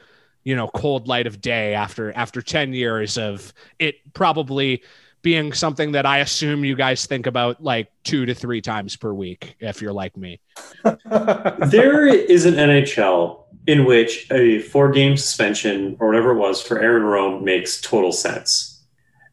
[0.43, 4.81] you know cold light of day after after 10 years of it probably
[5.21, 9.13] being something that I assume you guys think about like 2 to 3 times per
[9.13, 10.39] week if you're like me.
[10.83, 16.79] there is an NHL in which a four game suspension or whatever it was for
[16.79, 18.83] Aaron Rome makes total sense.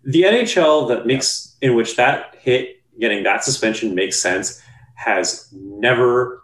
[0.05, 4.61] The NHL that makes in which that hit getting that suspension makes sense
[4.95, 6.43] has never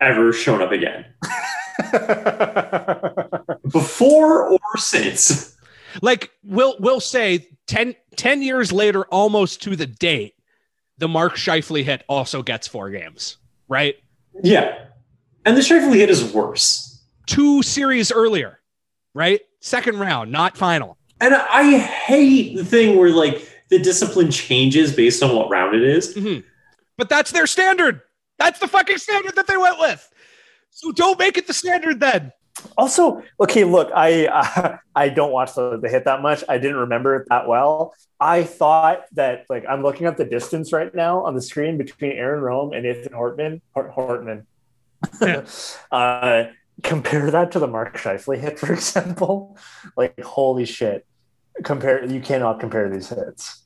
[0.00, 1.04] ever shown up again.
[3.70, 5.56] Before or since.
[6.02, 10.34] Like we'll we'll say 10, 10 years later almost to the date
[10.98, 13.96] the Mark Scheifele hit also gets 4 games, right?
[14.42, 14.84] Yeah.
[15.46, 17.02] And the Scheifele hit is worse.
[17.26, 18.60] Two series earlier,
[19.14, 19.40] right?
[19.60, 20.98] Second round, not final.
[21.20, 25.82] And I hate the thing where like the discipline changes based on what round it
[25.82, 26.14] is.
[26.14, 26.44] Mhm.
[26.98, 28.02] But that's their standard.
[28.38, 30.06] That's the fucking standard that they went with.
[30.70, 32.32] So don't make it the standard then.
[32.76, 36.44] Also, okay, look, I uh, I don't watch the, the hit that much.
[36.48, 37.94] I didn't remember it that well.
[38.18, 42.12] I thought that like I'm looking at the distance right now on the screen between
[42.12, 43.60] Aaron Rome and Ethan Hortman.
[43.74, 44.44] Hort- Hortman.
[45.90, 46.44] uh,
[46.82, 49.56] compare that to the Mark Scheifele hit, for example.
[49.96, 51.06] Like, holy shit!
[51.64, 53.64] Compare you cannot compare these hits.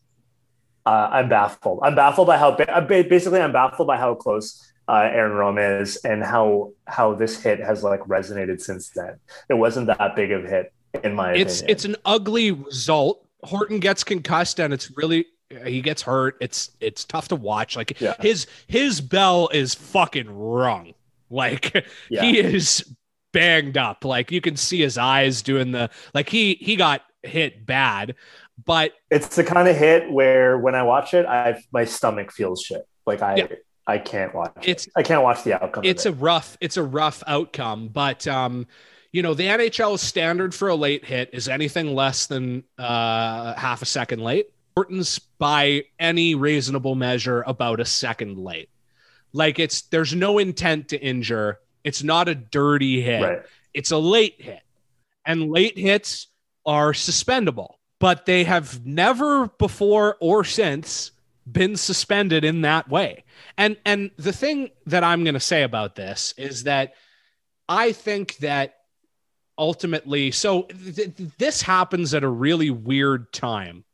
[0.86, 1.80] Uh, I'm baffled.
[1.82, 5.96] I'm baffled by how ba- basically I'm baffled by how close uh, Aaron Rome is
[6.04, 9.18] and how how this hit has like resonated since then.
[9.48, 10.72] It wasn't that big of a hit
[11.02, 11.72] in my It's opinion.
[11.72, 13.26] it's an ugly result.
[13.42, 15.26] Horton gets concussed and it's really
[15.66, 16.36] he gets hurt.
[16.40, 17.76] It's it's tough to watch.
[17.76, 18.14] Like Yeah.
[18.20, 20.94] his his bell is fucking rung.
[21.30, 22.22] Like Yeah.
[22.22, 22.84] he is
[23.32, 24.04] banged up.
[24.04, 28.14] Like you can see his eyes doing the like he he got hit bad,
[28.64, 32.62] but it's the kind of hit where when I watch it, I my stomach feels
[32.62, 32.82] shit.
[33.06, 33.46] Like I Yeah.
[33.86, 34.52] I can't watch.
[34.62, 34.86] it.
[34.96, 35.84] I can't watch the outcome.
[35.84, 36.12] it's a it.
[36.12, 38.66] rough it's a rough outcome but um
[39.12, 43.82] you know the nhl standard for a late hit is anything less than uh half
[43.82, 48.70] a second late Horton's by any reasonable measure about a second late
[49.32, 53.42] like it's there's no intent to injure it's not a dirty hit right.
[53.74, 54.62] it's a late hit
[55.26, 56.28] and late hits
[56.66, 61.12] are suspendable but they have never before or since
[61.50, 63.24] been suspended in that way
[63.58, 66.94] and and the thing that i'm going to say about this is that
[67.68, 68.76] i think that
[69.58, 73.84] ultimately so th- th- this happens at a really weird time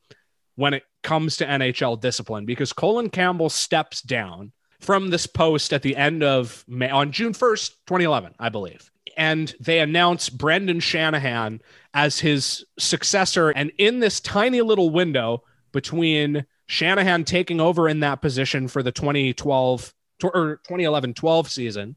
[0.55, 5.83] when it comes to nhl discipline because colin campbell steps down from this post at
[5.83, 8.91] the end of May on June 1st, 2011, I believe.
[9.17, 11.61] And they announce Brendan Shanahan
[11.93, 13.51] as his successor.
[13.51, 18.93] And in this tiny little window between Shanahan taking over in that position for the
[18.93, 19.93] 2012
[20.23, 21.97] or 2011 12 season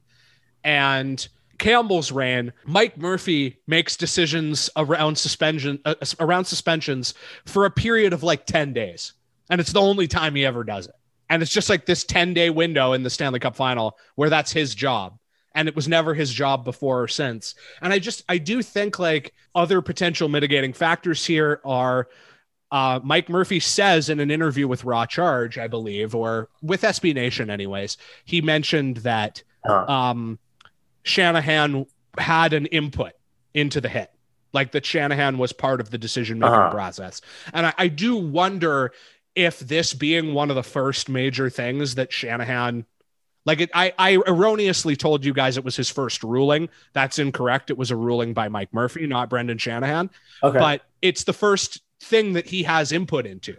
[0.63, 1.27] and
[1.59, 7.13] Campbell's reign, Mike Murphy makes decisions around suspension uh, around suspensions
[7.45, 9.13] for a period of like 10 days.
[9.51, 10.95] And it's the only time he ever does it.
[11.29, 14.51] And it's just like this 10 day window in the Stanley Cup final where that's
[14.51, 15.19] his job.
[15.53, 17.53] And it was never his job before or since.
[17.83, 22.07] And I just, I do think like other potential mitigating factors here are
[22.73, 27.13] uh, Mike Murphy says in an interview with Raw Charge, I believe, or with SB
[27.13, 29.85] Nation, anyways, he mentioned that Huh.
[29.87, 30.39] um,
[31.03, 31.85] Shanahan
[32.17, 33.13] had an input
[33.53, 34.11] into the hit,
[34.53, 36.71] like that Shanahan was part of the decision making Uh-huh.
[36.71, 37.21] process.
[37.53, 38.91] And I, I do wonder
[39.35, 42.85] if this being one of the first major things that Shanahan
[43.45, 46.69] like it, I, I erroneously told you guys it was his first ruling.
[46.93, 47.69] That's incorrect.
[47.69, 50.09] It was a ruling by Mike Murphy, not Brendan Shanahan.
[50.41, 50.57] Okay.
[50.59, 53.55] But it's the first thing that he has input into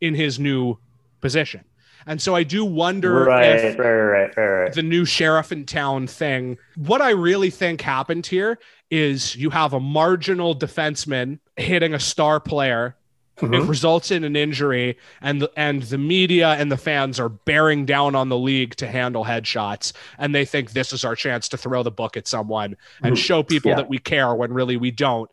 [0.00, 0.78] in his new
[1.20, 1.64] position.
[2.06, 4.72] And so I do wonder right, if right, right, right, right.
[4.72, 6.58] the new sheriff in town thing.
[6.76, 8.58] What I really think happened here
[8.90, 12.96] is you have a marginal defenseman hitting a star player.
[13.38, 13.68] It Mhm.
[13.68, 18.14] results in an injury, and the, and the media and the fans are bearing down
[18.14, 21.82] on the league to handle headshots, and they think this is our chance to throw
[21.82, 23.18] the book at someone and Mhm.
[23.18, 23.76] show people Yeah.
[23.76, 25.30] that we care when really we don't.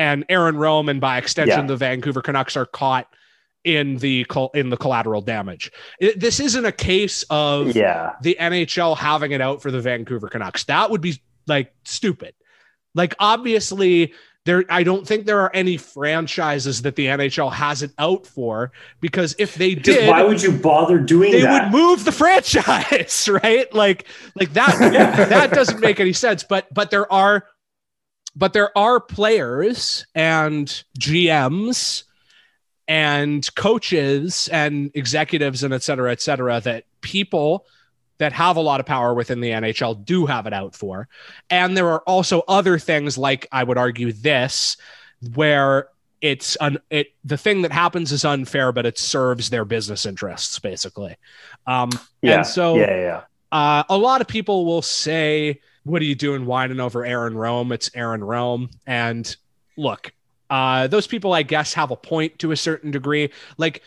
[0.00, 1.66] And Aaron Rome and by extension Yeah.
[1.66, 3.06] the Vancouver Canucks are caught
[3.64, 5.70] in the col- in the collateral damage.
[6.00, 8.12] It- this isn't a case of Yeah.
[8.22, 10.64] the NHL having it out for the Vancouver Canucks.
[10.64, 12.32] That would be like stupid.
[12.94, 14.14] Like obviously
[14.46, 18.72] there I don't think there are any franchises that the NHL has it out for
[19.02, 21.70] because if they Because did why would you bother doing they that?
[21.70, 23.72] would move the franchise, right?
[23.74, 24.78] Like like that
[25.28, 27.44] that doesn't make any sense, but but there are
[28.40, 32.04] but there are players and GMs
[32.88, 37.66] and coaches and executives and et cetera, et cetera, that people
[38.18, 41.06] that have a lot of power within the NHL do have it out for.
[41.50, 44.76] And there are also other things like I would argue this,
[45.34, 45.88] where
[46.20, 50.58] it's un, it the thing that happens is unfair, but it serves their business interests
[50.58, 51.16] basically.
[51.66, 51.90] Um,
[52.22, 52.36] Yeah.
[52.38, 53.20] and so yeah, yeah.
[53.52, 57.72] uh, a lot of people will say, "What are you doing whining over Aaron Rome?"
[57.72, 59.34] It's Aaron Rome, and
[59.76, 60.12] look,
[60.48, 63.30] uh, those people, I guess, have a point to a certain degree.
[63.56, 63.82] Like,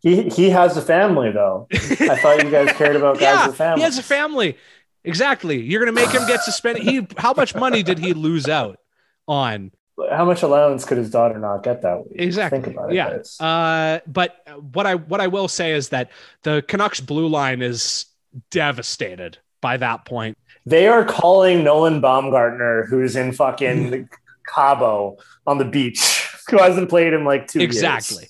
[0.00, 1.68] He he has a family though.
[1.72, 3.78] I thought you guys cared about guys yeah, with families.
[3.80, 4.58] he has a family.
[5.04, 5.60] Exactly.
[5.60, 6.82] You're gonna make him get suspended.
[6.84, 8.78] He, how much money did he lose out
[9.26, 9.72] on?
[10.10, 12.14] How much allowance could his daughter not get that week?
[12.20, 12.60] Exactly.
[12.60, 12.94] Think about it.
[12.96, 13.10] yeah.
[13.16, 13.40] guys.
[13.40, 14.36] Uh, but
[14.72, 16.10] what I what I will say is that
[16.42, 18.06] the Canucks blue line is
[18.50, 20.36] devastated by that point.
[20.64, 24.08] They are calling Nolan Baumgartner, who's in fucking
[24.46, 28.28] Cabo on the beach, who hasn't played in like two exactly.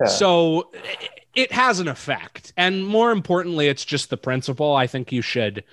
[0.00, 0.08] Yeah.
[0.08, 0.70] So
[1.34, 4.74] it has an effect, and more importantly, it's just the principle.
[4.74, 5.64] I think you should.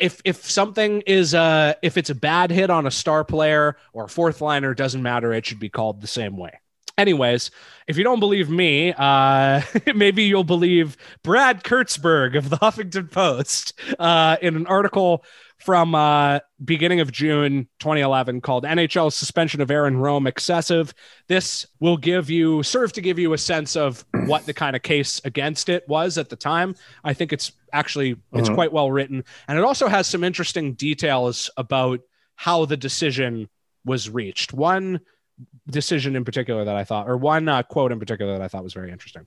[0.00, 4.04] If if something is a if it's a bad hit on a star player or
[4.04, 5.32] a fourth liner, doesn't matter.
[5.32, 6.58] It should be called the same way.
[6.98, 7.52] Anyways,
[7.86, 9.62] if you don't believe me, uh,
[9.94, 15.24] maybe you'll believe Brad Kurtzberg of the Huffington Post uh, in an article
[15.58, 20.92] from uh, beginning of June 2011 called NHL suspension of Aaron Rome excessive.
[21.28, 24.82] This will give you serve to give you a sense of what the kind of
[24.82, 26.74] case against it was at the time.
[27.04, 28.54] I think it's actually it's Mhm.
[28.54, 32.00] quite well written, and it also has some interesting details about
[32.34, 33.48] how the decision
[33.84, 34.52] was reached.
[34.52, 35.00] One
[35.68, 38.64] decision in particular that I thought, or one uh, quote in particular that I thought
[38.64, 39.26] was very interesting.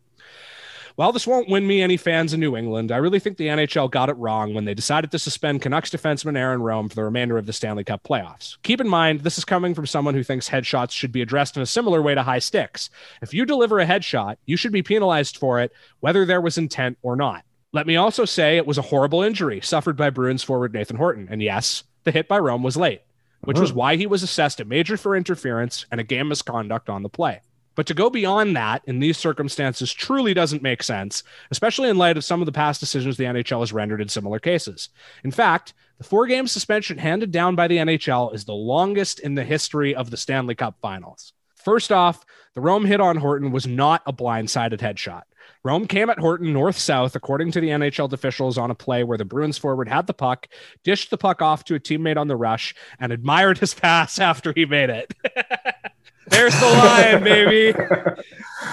[0.95, 3.89] While this won't win me any fans in New England, I really think the NHL
[3.89, 7.38] got it wrong when they decided to suspend Canucks defenseman Aaron Rome for the remainder
[7.38, 8.57] of the Stanley Cup playoffs.
[8.64, 11.64] Keep in mind, this is coming from someone who thinks headshots should be addressed in
[11.64, 12.89] a similar way to high sticks.
[13.22, 16.97] If you deliver a headshot, you should be penalized for it, whether there was intent
[17.01, 17.45] or not.
[17.74, 21.30] Let me also say it was a horrible injury suffered by Bruins forward Nathan Horton.
[21.32, 23.01] And yes, the hit by Rome was late,
[23.44, 23.78] which was uh-huh.
[23.78, 27.42] why he was assessed a major for interference and a game misconduct on the play.
[27.76, 32.18] But to go beyond that in these circumstances truly doesn't make sense, especially in light
[32.18, 34.89] of some of the past decisions the NHL has rendered in similar cases.
[35.24, 39.36] In fact, the four game suspension handed down by the NHL is the longest in
[39.36, 41.34] the history of the Stanley Cup finals.
[41.56, 42.26] First off,
[42.56, 45.24] the Rome hit on Horton was not a blindsided headshot.
[45.64, 49.18] Rome came at Horton north south, according to the NHL officials, on a play where
[49.18, 50.47] the Bruins forward had the puck,
[50.84, 54.53] dished the puck off to a teammate on the rush, and admired his pass after
[54.55, 55.14] he made it.
[56.28, 57.78] There's the line, baby.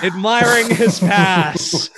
[0.02, 1.88] Admiring his pass.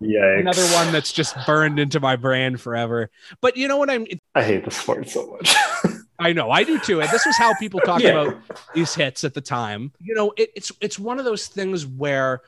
[0.00, 0.40] Yikes.
[0.40, 3.10] Another one that's just burned into my brain forever.
[3.40, 5.54] But you know what I'm I hate the sport so much.
[6.20, 7.00] I know, I do too.
[7.00, 8.22] And this was how people talked Yeah.
[8.22, 8.36] about
[8.74, 9.92] these hits at the time.
[10.00, 12.42] You know, it, it's it's one of those things where,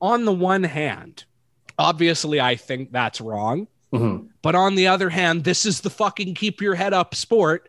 [0.00, 1.24] on the one hand,
[1.78, 4.28] obviously I think that's wrong, Mhm.
[4.42, 7.68] but on the other hand, this is the fucking keep your head up sport.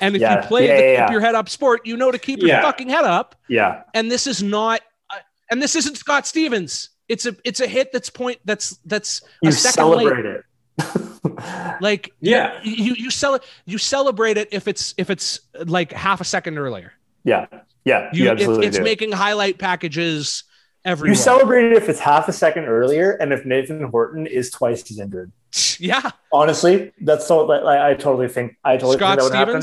[0.00, 0.40] And if Yeah.
[0.42, 2.60] you play Yeah, the yeah, keep your head up sport, you know to keep your
[2.62, 3.36] fucking head up.
[3.48, 3.82] Yeah.
[3.94, 4.80] And this is not,
[5.10, 5.18] uh,
[5.50, 6.90] and this isn't Scott Stevens.
[7.08, 10.08] It's a it's a hit that's point that's that's You a second late.
[10.08, 10.44] celebrate it.
[11.80, 12.58] Like Yeah.
[12.62, 16.58] you you you cel- you celebrate it if it's if it's like half a second
[16.58, 16.92] earlier.
[17.24, 17.46] Yeah.
[17.84, 18.10] Yeah.
[18.12, 18.82] You, You, it- it's do.
[18.82, 20.44] making highlight packages
[20.88, 21.10] everywhere.
[21.12, 24.90] you celebrate it if it's half a second earlier and if Nathan Horton is twice
[24.90, 25.30] as injured.
[25.78, 26.10] yeah.
[26.32, 27.44] Honestly, that's so.
[27.44, 28.56] Like, I I totally think.
[28.64, 29.62] I totally Scott think that would happen.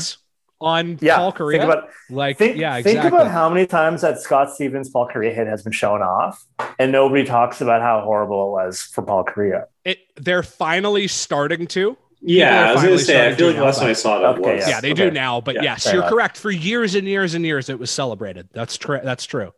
[0.58, 1.50] On Yeah, Paul Kariya.
[1.52, 3.08] think about like think, yeah, think exactly.
[3.20, 6.42] about how many times that Scott Stevens Paul Kariya hit has been shown off,
[6.78, 9.64] and nobody talks about how horrible it was for Paul Kariya.
[9.84, 11.98] it, they're finally starting to.
[12.22, 13.28] Yeah, I was gonna say.
[13.28, 15.04] I feel like last time I saw that Okay, was Yeah, they Okay.
[15.04, 16.08] do now, but Yeah, yes, you're enough.
[16.10, 16.38] correct.
[16.38, 18.48] For years and years and years, it was celebrated.
[18.54, 18.98] That's true.
[19.04, 19.52] That's true.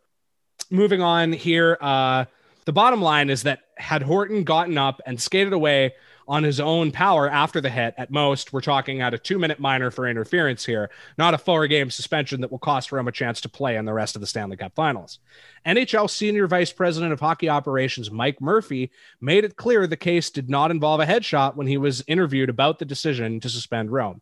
[0.69, 2.25] Moving on here, uh,
[2.65, 5.93] the bottom line is that had Horton gotten up and skated away
[6.27, 9.89] on his own power after the hit, at most, we're talking at a two-minute minor
[9.89, 13.77] for interference here, not a four-game suspension that will cost Rome a chance to play
[13.77, 15.17] in the rest of the Stanley Cup Finals.
[15.65, 20.51] NHL Senior Vice President of Hockey Operations Mike Murphy made it clear the case did
[20.51, 24.21] not involve a headshot when he was interviewed about the decision to suspend Rome.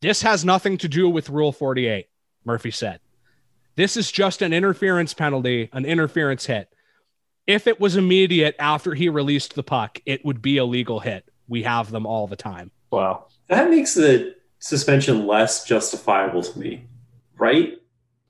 [0.00, 2.08] This has nothing to do with Rule 48,
[2.46, 3.00] Murphy said.
[3.78, 6.68] This is just an interference penalty, an interference hit.
[7.46, 11.30] If it was immediate after he released the puck, it would be a legal hit.
[11.46, 12.72] We have them all the time.
[12.90, 13.26] Wow.
[13.46, 16.86] that makes the suspension less justifiable to me,
[17.36, 17.78] right?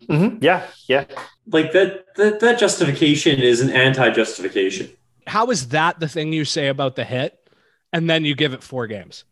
[0.03, 0.43] Mhm.
[0.43, 1.07] Yeah, yeah.
[1.47, 4.91] Like that that that justification is an anti-justification.
[5.27, 7.39] How is that the thing you say about the hit?
[7.95, 9.25] And then you give it four games.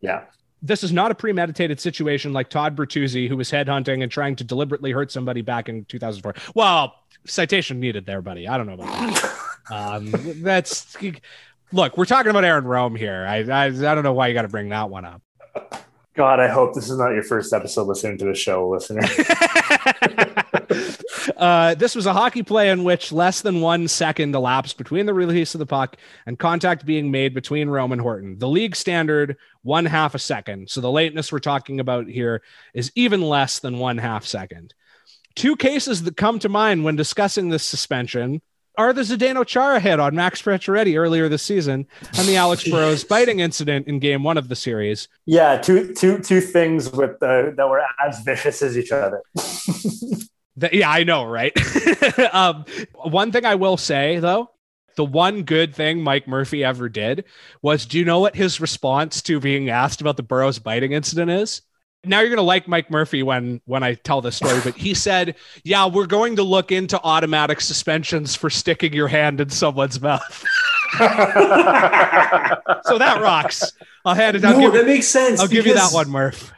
[0.00, 0.24] Yeah.
[0.60, 4.44] This is not a premeditated situation like Todd Bertuzzi, who was headhunting and trying to
[4.44, 6.34] deliberately hurt somebody back in 2004.
[6.54, 6.94] Well,
[7.26, 8.48] citation needed there, buddy.
[8.48, 9.38] I don't know about that.
[9.70, 10.96] um, that's
[11.72, 11.96] look.
[11.96, 13.26] We're talking about Aaron Rome here.
[13.28, 15.22] I I, I don't know why you got to bring that one up.
[16.14, 19.02] God, I hope this is not your first episode listening to the show, listener.
[21.36, 25.14] uh, this was a hockey play in which less than one second elapsed between the
[25.14, 28.38] release of the puck and contact being made between Rome and Horton.
[28.38, 30.70] The league standard, one half a second.
[30.70, 32.42] So the lateness we're talking about here
[32.74, 34.74] is even less than one half second.
[35.34, 38.42] Two cases that come to mind when discussing this suspension
[38.76, 43.02] are the Zdeno Chara hit on Max Pacioretty earlier this season and the Alex Burrows
[43.08, 45.08] biting incident in game one of the series.
[45.26, 49.22] yeah, two two two things with uh, that were as vicious as each other.
[50.58, 51.52] That- yeah, I know, right?
[52.34, 54.50] um, one thing I will say though,
[54.96, 57.24] the one good thing Mike Murphy ever did
[57.62, 61.30] was, do you know what his response to being asked about the Burrows biting incident
[61.30, 61.62] is?
[62.04, 65.34] Now you're gonna like Mike Murphy when when I tell this story, but he said,
[65.64, 70.44] "Yeah, we're going to look into automatic suspensions for sticking your hand in someone's mouth."
[70.98, 71.04] so
[72.98, 73.72] that rocks.
[74.04, 74.42] I'll hand it.
[74.42, 75.40] No, give, that makes sense.
[75.40, 76.52] I'll give you that one, Murph.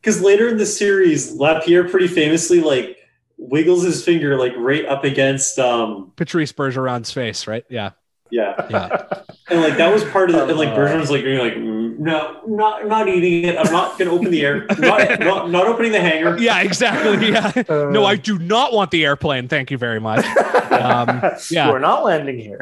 [0.00, 2.96] Because later in the series, Lapierre pretty famously like
[3.38, 7.64] wiggles his finger like right up against um Patrice Bergeron's face, right?
[7.68, 7.90] Yeah,
[8.30, 9.06] yeah yeah.
[9.50, 10.76] and like that was part of the, and like Uh.
[10.76, 14.44] Bergeron's like being like "Mm, no not not eating it I'm not gonna open the
[14.44, 17.30] air not not, not opening the hanger yeah, exactly.
[17.30, 17.52] Yeah.
[17.68, 19.48] No, I do not want the airplane.
[19.48, 20.24] Thank you very much.
[20.72, 21.70] Um, yeah.
[21.70, 22.58] We're not landing here.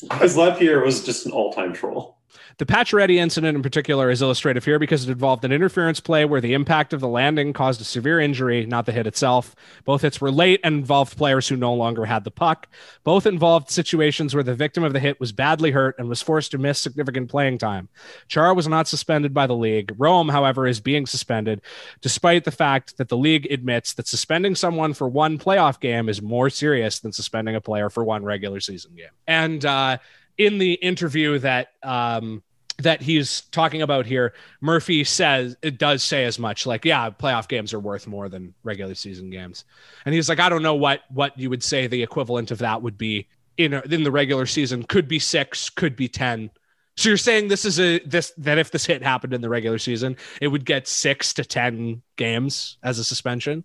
[0.00, 2.13] because Lapierre was just an all time troll.
[2.56, 6.40] The Pacioretty incident in particular is illustrative here because it involved an interference play where
[6.40, 9.56] the impact of the landing caused a severe injury, not the hit itself.
[9.84, 12.68] Both hits were late and involved players who no longer had the puck.
[13.02, 16.52] Both involved situations where the victim of the hit was badly hurt and was forced
[16.52, 17.88] to miss significant playing time.
[18.28, 19.92] Chara was not suspended by the league.
[19.98, 21.60] Rome, however, is being suspended,
[22.02, 26.22] despite the fact that the league admits that suspending someone for one playoff game is
[26.22, 29.08] more serious than suspending a player for one regular season game.
[29.26, 29.98] And uh,
[30.38, 32.42] in the interview that um,
[32.78, 36.66] that he's talking about here, Murphy says it does say as much.
[36.66, 39.64] Like, yeah, playoff games are worth more than regular season games,
[40.04, 42.82] and he's like, I don't know what what you would say the equivalent of that
[42.82, 44.82] would be in a, in the regular season.
[44.82, 46.50] Could be six, could be ten.
[46.96, 49.78] So you're saying this is a this that if this hit happened in the regular
[49.78, 53.64] season, it would get six to ten games as a suspension?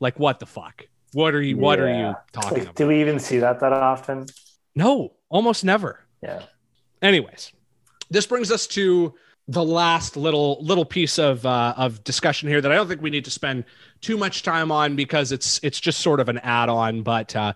[0.00, 0.86] Like what the fuck?
[1.12, 2.74] What are you what are you talking Like, about?
[2.76, 4.26] do we even see that that often?
[4.74, 6.00] No, almost never.
[6.22, 6.42] Yeah.
[7.02, 7.52] Anyways,
[8.10, 9.14] this brings us to
[9.50, 13.10] the last little little piece of uh, of discussion here that I don't think we
[13.10, 13.64] need to spend
[14.00, 17.02] too much time on because it's it's just sort of an add on.
[17.02, 17.52] But uh,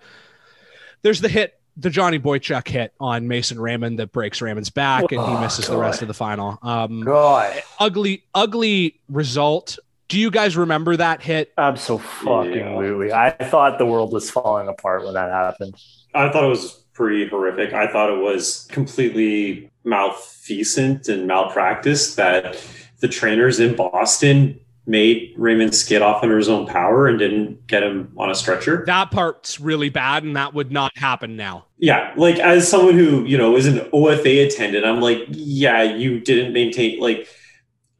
[1.02, 5.20] there's the hit, the Johnny Boychuk hit on Mason Raymond that breaks Raymond's back, and
[5.20, 6.58] he Oh, misses the rest of the final.
[6.62, 7.60] Um, God.
[7.78, 9.78] ugly, ugly result.
[10.08, 11.52] Do you guys remember that hit?
[11.56, 13.12] i'm Absolutely.
[13.12, 15.74] I thought the world was falling apart when that happened.
[16.14, 17.72] I thought it was pretty horrific.
[17.72, 22.62] I thought it was completely malfeasant and malpractice that
[23.00, 27.82] the trainers in Boston made Raymond skid off under his own power and didn't get
[27.82, 28.84] him on a stretcher.
[28.86, 31.66] That part's really bad, and that would not happen now.
[31.78, 36.20] Yeah, like as someone who, you know, is an OFA attendant, I'm like, yeah, you
[36.20, 37.28] didn't maintain like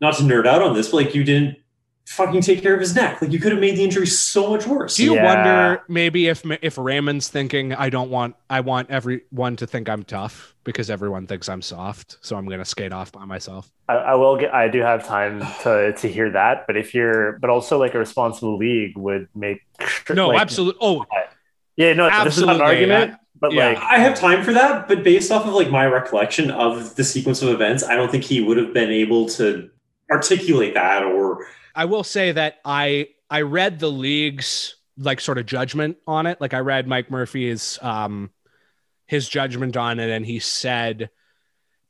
[0.01, 1.57] not to nerd out on this, but like you didn't
[2.17, 3.21] fucking take care of his neck.
[3.23, 4.97] Like you could have made the injury so much worse.
[4.97, 5.25] Do you Yeah.
[5.25, 10.03] wonder maybe if if Raymond's thinking I don't want I want everyone to think I'm
[10.03, 13.71] tough because everyone thinks I'm soft, so I'm gonna skate off by myself.
[13.89, 14.55] I, I will get.
[14.55, 17.99] I do have time to to hear that, but if you're, but also like a
[17.99, 19.59] responsible league would make.
[19.81, 20.79] sure- No, like, absolutely.
[20.83, 21.05] Oh,
[21.77, 23.69] Yeah, no, this is not an Absolutely, argument, but yeah.
[23.71, 27.03] like, I have time for that, but based off of like my recollection of the
[27.05, 29.69] sequence of events, I don't think he would have been able to
[30.11, 35.47] articulate that or I will say that I I read the league's like sort of
[35.47, 36.41] judgment on it.
[36.41, 38.31] Like I read Mike Murphy's um
[39.07, 41.11] his judgment on it, and he said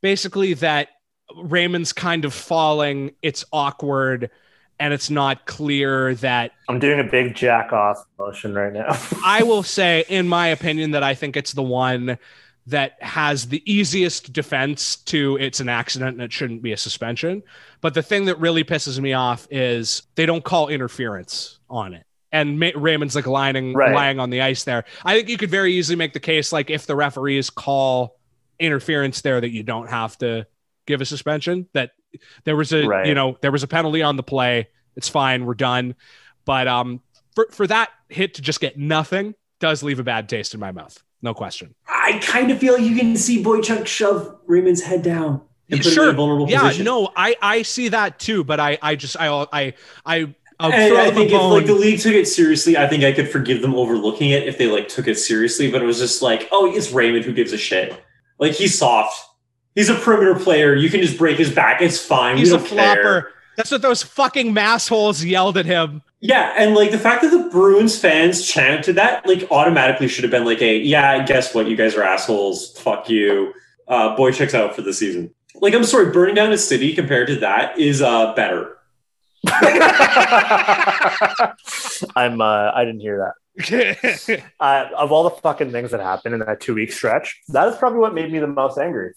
[0.00, 0.88] basically that
[1.36, 3.12] Raymond's kind of falling.
[3.22, 4.30] It's awkward,
[4.78, 8.98] and it's not clear that I'm doing a big jack off motion right now.
[9.24, 12.18] I will say, in my opinion, that I think it's the one
[12.66, 17.42] that has the easiest defense to it's an accident and it shouldn't be a suspension.
[17.80, 22.04] But the thing that really pisses me off is they don't call interference on it.
[22.30, 23.92] And Ma- Raymond's like lying, Right.
[23.94, 24.84] lying on the ice there.
[25.04, 28.16] I think you could very easily make the case, like if the referees call
[28.60, 30.46] interference there, that you don't have to
[30.86, 31.66] give a suspension.
[31.74, 31.90] That
[32.44, 33.06] there was a, Right.
[33.06, 34.68] you know, there was a penalty on the play.
[34.96, 35.46] It's fine.
[35.46, 35.94] We're done.
[36.44, 37.00] But um,
[37.34, 40.70] for for that hit to just get nothing does leave a bad taste in my
[40.72, 41.02] mouth.
[41.22, 41.74] No question.
[41.86, 46.02] I kind of feel you can see Boychuk shove Raymond's head down and put him
[46.02, 46.84] in a vulnerable yeah, position.
[46.84, 51.30] no, I I see that too, but I I just I I I I think
[51.30, 54.46] if like the league took it seriously, I think I could forgive them overlooking it
[54.46, 55.70] if they like took it seriously.
[55.70, 58.02] But it was just like, oh, it's Raymond who gives a shit.
[58.38, 59.20] Like he's soft.
[59.74, 60.74] He's a perimeter player.
[60.74, 61.80] You can just break his back.
[61.80, 62.36] It's fine.
[62.36, 62.94] He's a don't care.
[62.96, 63.32] flopper.
[63.56, 66.02] That's what those fucking massholes yelled at him.
[66.24, 70.30] Yeah, and like the fact that the Bruins fans chanted that, like automatically should have
[70.30, 71.26] been like a yeah.
[71.26, 71.66] Guess what?
[71.66, 72.78] You guys are assholes.
[72.78, 73.52] Fuck you.
[73.88, 75.34] Uh, boy checks out for the season.
[75.56, 78.78] Like I'm sorry, burning down a city compared to that is uh better.
[82.14, 82.40] I'm.
[82.40, 84.44] Uh, I didn't hear that.
[84.60, 87.76] uh, of all the fucking things that happened in that two week stretch, that is
[87.76, 89.12] probably what made me the most angry.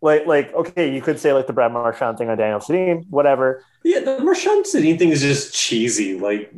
[0.00, 3.64] Like, like, okay, you could say like the Brad Marchand thing on Daniel Sedin, whatever.
[3.84, 6.18] Yeah, the Marchand City thing is just cheesy.
[6.18, 6.52] Like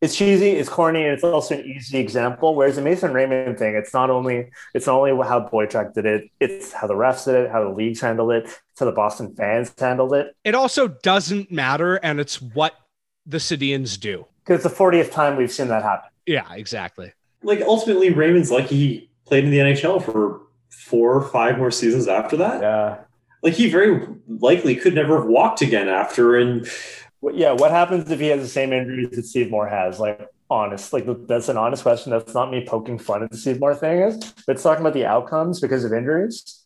[0.00, 2.54] It's cheesy, it's corny, and it's also an easy example.
[2.54, 6.30] Whereas the Mason Raymond thing, it's not only it's not only how Boychuk did it,
[6.40, 9.34] it's how the refs did it, how the leagues handled it, it's how the Boston
[9.34, 10.36] fans handled it.
[10.44, 12.74] It also doesn't matter, and it's what
[13.26, 14.26] the Sidians do.
[14.44, 16.10] Because it's the 40th time we've seen that happen.
[16.26, 17.12] Yeah, exactly.
[17.44, 20.40] like ultimately Raymond's lucky he played in the NHL for
[20.72, 22.60] four or five more seasons after that.
[22.62, 22.98] Yeah.
[23.42, 26.66] Like he very likely could never have walked again after and
[27.20, 30.00] What- Yeah, what happens if he has the same injuries that Steve Moore has?
[30.00, 32.10] Like, honest, like that's an honest question.
[32.10, 34.02] That's not me poking fun at the Steve Moore thing.
[34.02, 34.16] Is
[34.46, 36.64] but it's talking about the outcomes because of injuries.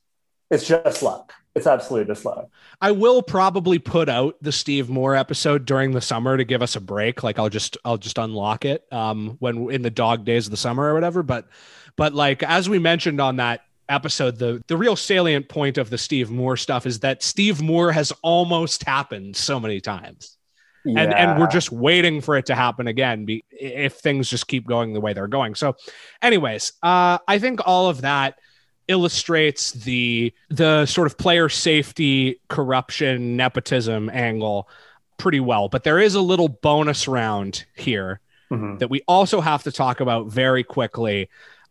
[0.51, 1.33] It's just luck.
[1.55, 2.49] It's absolutely just luck.
[2.81, 6.77] I will probably put out the Steve Moore episode during the summer to give us
[6.77, 7.23] a break.
[7.23, 10.57] Like I'll just I'll just unlock it um when in the dog days of the
[10.57, 11.23] summer or whatever.
[11.23, 11.49] But
[11.97, 15.99] but like as we mentioned on that episode, the the real salient point of the
[15.99, 20.37] Steve Moore stuff is that Steve Moore has almost happened so many times.
[20.85, 24.69] And and we're just waiting for it to happen again be, if things just keep
[24.69, 25.57] going the way they're going.
[25.57, 25.75] So
[26.23, 28.39] anyways, uh I think all of that
[28.87, 34.69] illustrates the the sort of player safety corruption nepotism angle
[35.19, 38.21] pretty well but there is a little bonus round here
[38.53, 38.79] Mhm.
[38.79, 41.29] that we also have to talk about very quickly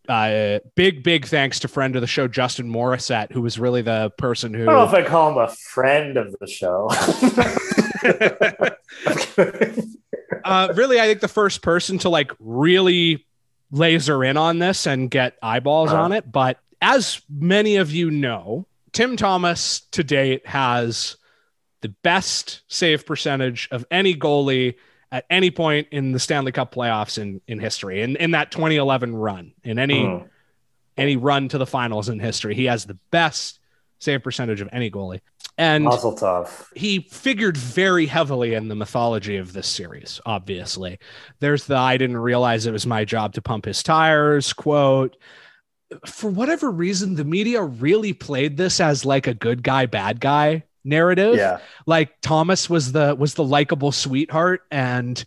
[0.10, 4.12] uh big big thanks to friend of the show justin morissette who was really the
[4.18, 6.90] person who I don't know if I call him a friend of the show.
[10.46, 13.26] uh, really, I think the first person to like really
[13.72, 16.04] laser in on this and get eyeballs Uh-huh.
[16.04, 16.32] on it.
[16.32, 21.18] But as many of you know, Tim Thomas to date has
[21.82, 24.76] the best save percentage of any goalie
[25.16, 28.02] at any point in the Stanley Cup playoffs in, in history.
[28.02, 30.28] In, in that 2011 run, in any Mhm.
[30.98, 33.60] any run to the finals in history, he has the best
[34.00, 35.22] save percentage of any goalie.
[35.58, 36.70] And Muscle tough.
[36.76, 41.00] he figured very heavily in the mythology of this series obviously
[41.40, 45.16] there's the i didn't realize it was my job to pump his tires quote
[46.06, 50.62] for whatever reason the media really played this as like a good guy bad guy
[50.86, 51.58] narrative Yeah.
[51.86, 55.26] like thomas was the was the likable sweetheart and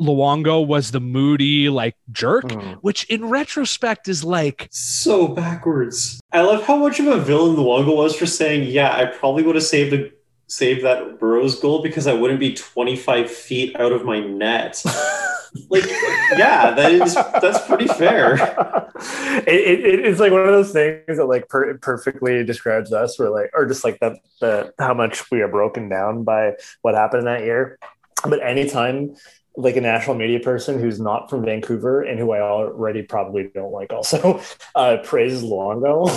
[0.00, 2.78] luongo was the moody like jerk Mhm.
[2.82, 6.20] which in retrospect is like so backwards.
[6.32, 9.54] I love how much of a villain Luongo was for saying, "Yeah, I probably would
[9.54, 10.10] have saved a
[10.48, 14.82] saved that Burrows goal because I wouldn't be 25 feet out of my net."
[15.68, 15.84] like,
[16.36, 18.34] yeah, that is that's pretty fair.
[19.46, 23.18] it, it, it's like one of those things that like per- perfectly describes us.
[23.18, 26.94] We're like, or just like that, the how much we are broken down by what
[26.94, 27.78] happened in that year.
[28.24, 29.16] But anytime
[29.56, 33.72] like a national media person who's not from Vancouver and who I already probably don't
[33.72, 34.40] like also
[34.74, 36.08] uh, praises Luongo,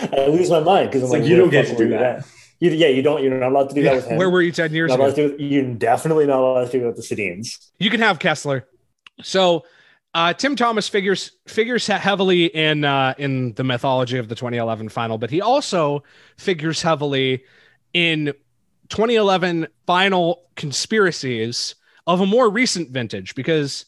[0.12, 2.26] I lose my mind because I'm It's like, you don't get to do you that.
[2.60, 3.22] You, yeah, you don't.
[3.22, 4.16] You're not allowed to do that with him.
[4.18, 5.36] Where were you 10 years Not ago?
[5.38, 7.70] you're definitely not allowed to do that with the Sedins.
[7.78, 8.64] You can have Kesler.
[9.22, 9.64] So
[10.14, 15.18] uh, Tim Thomas figures figures heavily in uh, in the mythology of the 2011 final,
[15.18, 16.02] but he also
[16.36, 17.44] figures heavily
[17.92, 18.32] in
[18.88, 21.74] 2011 final conspiracies
[22.06, 23.84] of a more recent vintage because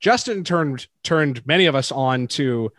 [0.00, 2.72] Justin turned turned many of us on to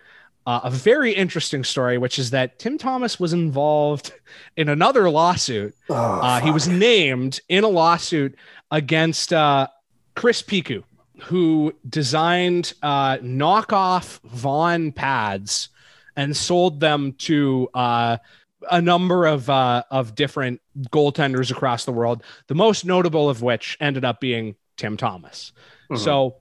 [0.46, 4.14] uh, a very interesting story, which is that Tim Thomas was involved
[4.58, 5.76] in another lawsuit.
[5.90, 8.36] Oh, Uh, he was named in a lawsuit
[8.72, 9.68] against uh,
[10.16, 10.84] Chris Piku,
[11.22, 15.70] who designed uh, knockoff Vaughn pads
[16.16, 18.18] and sold them to uh,
[18.70, 22.24] a number of uh, of different goaltenders across the world.
[22.48, 25.52] The most notable of which ended up being Tim Thomas.
[25.96, 26.38] So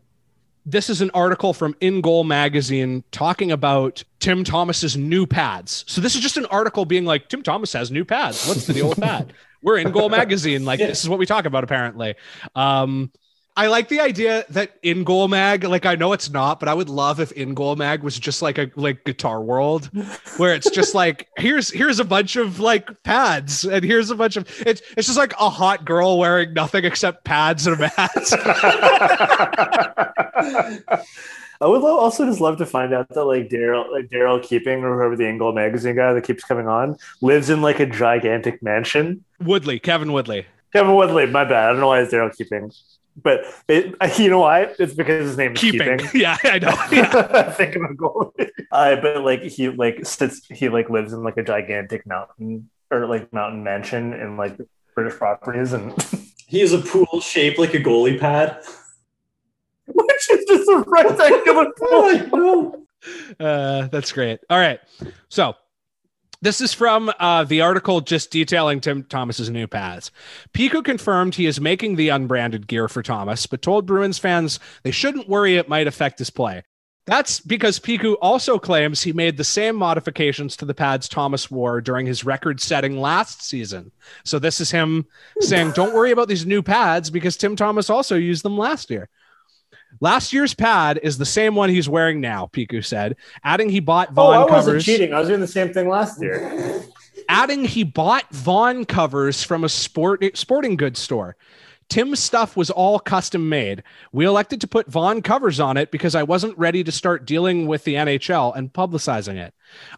[0.65, 5.85] this is an article from In Goal magazine talking about Tim Thomas's new pads.
[5.89, 8.47] So this is just an article being like Tim Thomas has new pads.
[8.47, 9.29] What's the deal with that?
[9.63, 10.65] We're In Goal magazine.
[10.65, 12.15] Like this is what we talk about apparently.
[12.55, 13.11] Um
[13.55, 16.75] I like the idea that In Goal Mag, like I know it's not, but I
[16.75, 19.91] would love if In Goal Mag was just like a like Guitar World,
[20.39, 24.37] where it's just like here's here's a bunch of like pads, and here's a bunch
[24.37, 28.39] of it's it's just like a hot girl wearing nothing except pads and a mask.
[31.63, 34.83] I would lo- also just love to find out that like Daryl, like Daryl Keeping
[34.83, 37.87] or whoever the In Goal magazine guy that keeps coming on lives in like a
[37.87, 39.25] gigantic mansion.
[39.41, 40.47] Woodley, Kevin Woodley.
[40.73, 41.67] Kevin Woodley, my bad.
[41.67, 42.73] I don't know why it's Daryl Keeping,
[43.21, 44.73] but it, you know why?
[44.79, 45.99] It's because his name is Keeping.
[45.99, 46.11] Keeping.
[46.21, 46.75] Yeah, I know.
[46.93, 47.51] Yeah.
[47.53, 48.35] Thinking of goal.
[48.71, 53.07] Uh, but like he like sits, he like lives in like a gigantic mountain or
[53.07, 54.57] like mountain mansion in like
[54.95, 55.95] British properties, and
[56.47, 58.63] He has a pool shaped like a goalie pad.
[59.87, 62.05] which is just a rectangular pool.
[62.05, 62.87] I know.
[63.41, 64.41] Uh, that's great.
[64.51, 64.79] All right.
[65.29, 65.55] So
[66.43, 70.11] this is from uh, the article just detailing Tim Thomas's new paths.
[70.53, 74.91] Piku confirmed he is making the unbranded gear for Thomas, but told Bruins fans they
[74.91, 76.65] shouldn't worry it might affect his play.
[77.07, 81.81] That's because Piku also claims he made the same modifications to the pads Thomas wore
[81.81, 83.91] during his record setting last season.
[84.25, 85.07] So this is him
[85.41, 89.09] saying, Don't worry about these new pads because Tim Thomas also used them last year.
[90.01, 94.13] Last year's pad is the same one he's wearing now, Piku said, adding he bought
[94.13, 94.85] Vaughn Oh, I wasn't covers.
[94.85, 95.13] cheating.
[95.15, 96.83] I was doing the same thing last year.
[97.29, 101.37] Adding he bought Vaughn covers from a sport sporting goods store.
[101.89, 103.83] Tim's stuff was all custom made.
[104.13, 107.67] We elected to put Vaughn covers on it because I wasn't ready to start dealing
[107.67, 109.53] with the NHL and publicizing it.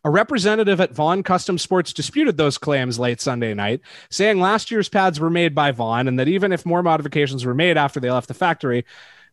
[0.04, 3.80] A representative at Vaughn Custom Sports disputed those claims late Sunday night,
[4.10, 7.54] saying last year's pads were made by Vaughn and that even if more modifications were
[7.54, 8.84] made after they left the factory,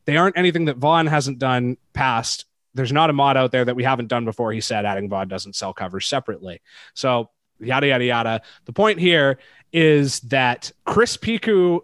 [0.06, 2.45] they aren't anything that Vaughn hasn't done past.
[2.73, 5.28] There's not a mod out there that we haven't done before, he said, adding Vaughn
[5.28, 6.61] doesn't sell covers separately.
[6.94, 7.30] So,
[7.60, 8.41] yada, yada, yada.
[8.65, 9.40] The point here
[9.73, 11.82] is that Chris Piku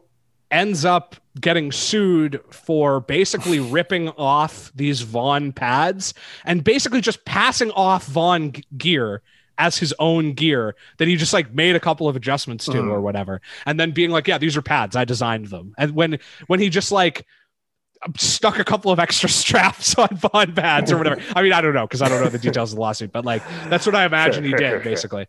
[0.50, 6.14] ends up getting sued for basically ripping off these Vaughn pads
[6.46, 9.22] and basically just passing off Vaughn g- gear
[9.60, 12.92] as his own gear that he just like made a couple of adjustments to Mhm.
[12.92, 16.20] or whatever and then being like yeah these are pads i designed them and when
[16.46, 17.26] when he just like
[18.18, 21.22] stuck a couple of extra straps on Vaughn pads or whatever.
[21.36, 23.26] I mean, I don't know because I don't know the details of the lawsuit, but
[23.26, 24.92] like that's what I imagine he sure, did sure, sure.
[24.92, 25.28] basically.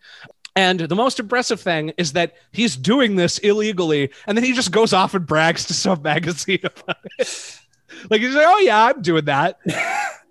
[0.57, 4.73] And the most impressive thing is that he's doing this illegally, and then he just
[4.73, 7.61] goes off and brags to some magazine about it.
[8.11, 9.59] Like he's like, "Oh yeah, I'm doing that."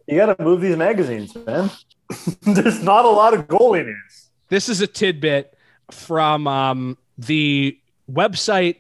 [0.07, 1.69] You got to move these magazines, man.
[2.41, 4.29] There's not a lot of goalie news.
[4.49, 5.53] This is a tidbit
[5.91, 7.77] from um, the
[8.09, 8.77] website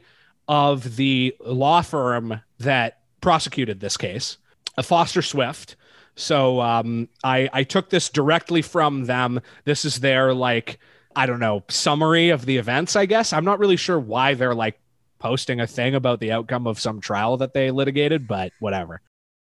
[0.47, 2.96] of the law firm that
[3.27, 4.37] prosecuted this case,
[4.77, 5.75] uh, Foster Swift.
[6.15, 9.41] So um, I, I took this directly from them.
[9.65, 10.79] This is their like
[11.13, 12.95] I don't know summary of the events.
[12.95, 14.79] I guess I'm not really sure why they're like
[15.19, 19.01] posting a thing about the outcome of some trial that they litigated, but whatever.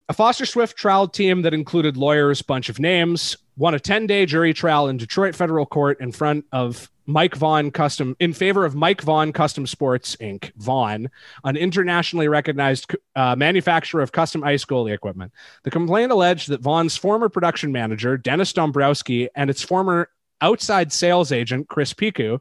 [0.09, 4.25] A Foster Swift trial team that included lawyers, bunch of names, won a 10 day
[4.25, 8.75] jury trial in Detroit federal court in front of Mike Vaughn Custom in favor of
[8.75, 10.51] Mike Vaughn Custom Sports Inc.
[10.55, 11.09] Vaughn,
[11.43, 15.31] an internationally recognized uh, manufacturer of custom ice goalie equipment.
[15.63, 20.09] The complaint alleged that Vaughn's former production manager, Dennis Dombrowski, and its former
[20.41, 22.39] outside sales agent, Chris Piku,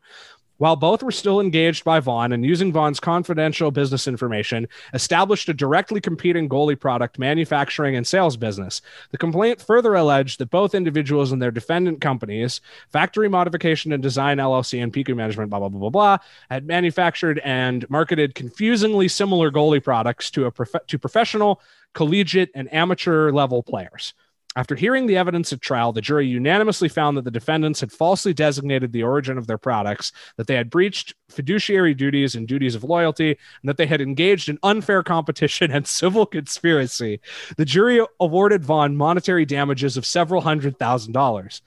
[0.61, 5.55] While both were still engaged by Vaughn and using Vaughn's confidential business information, established a
[5.55, 8.83] directly competing goalie product manufacturing and sales business.
[9.11, 12.61] The complaint further alleged that both individuals and their defendant companies,
[12.91, 16.19] Factory Modification and Design LLC and Piku Management, blah, blah, blah, blah, blah,
[16.51, 21.63] had manufactured and marketed confusingly similar goalie products to, a prof- to professional,
[21.95, 24.13] collegiate, and amateur level players.
[24.57, 28.35] After hearing the evidence at trial, the jury unanimously found that the defendants had falsely
[28.35, 32.83] designated the origin of their products, that they had breached fiduciary duties and duties of
[32.83, 37.21] loyalty, and that they had engaged in unfair competition and civil conspiracy.
[37.57, 41.63] The jury awarded Vaughn monetary damages of several hundred thousand dollars.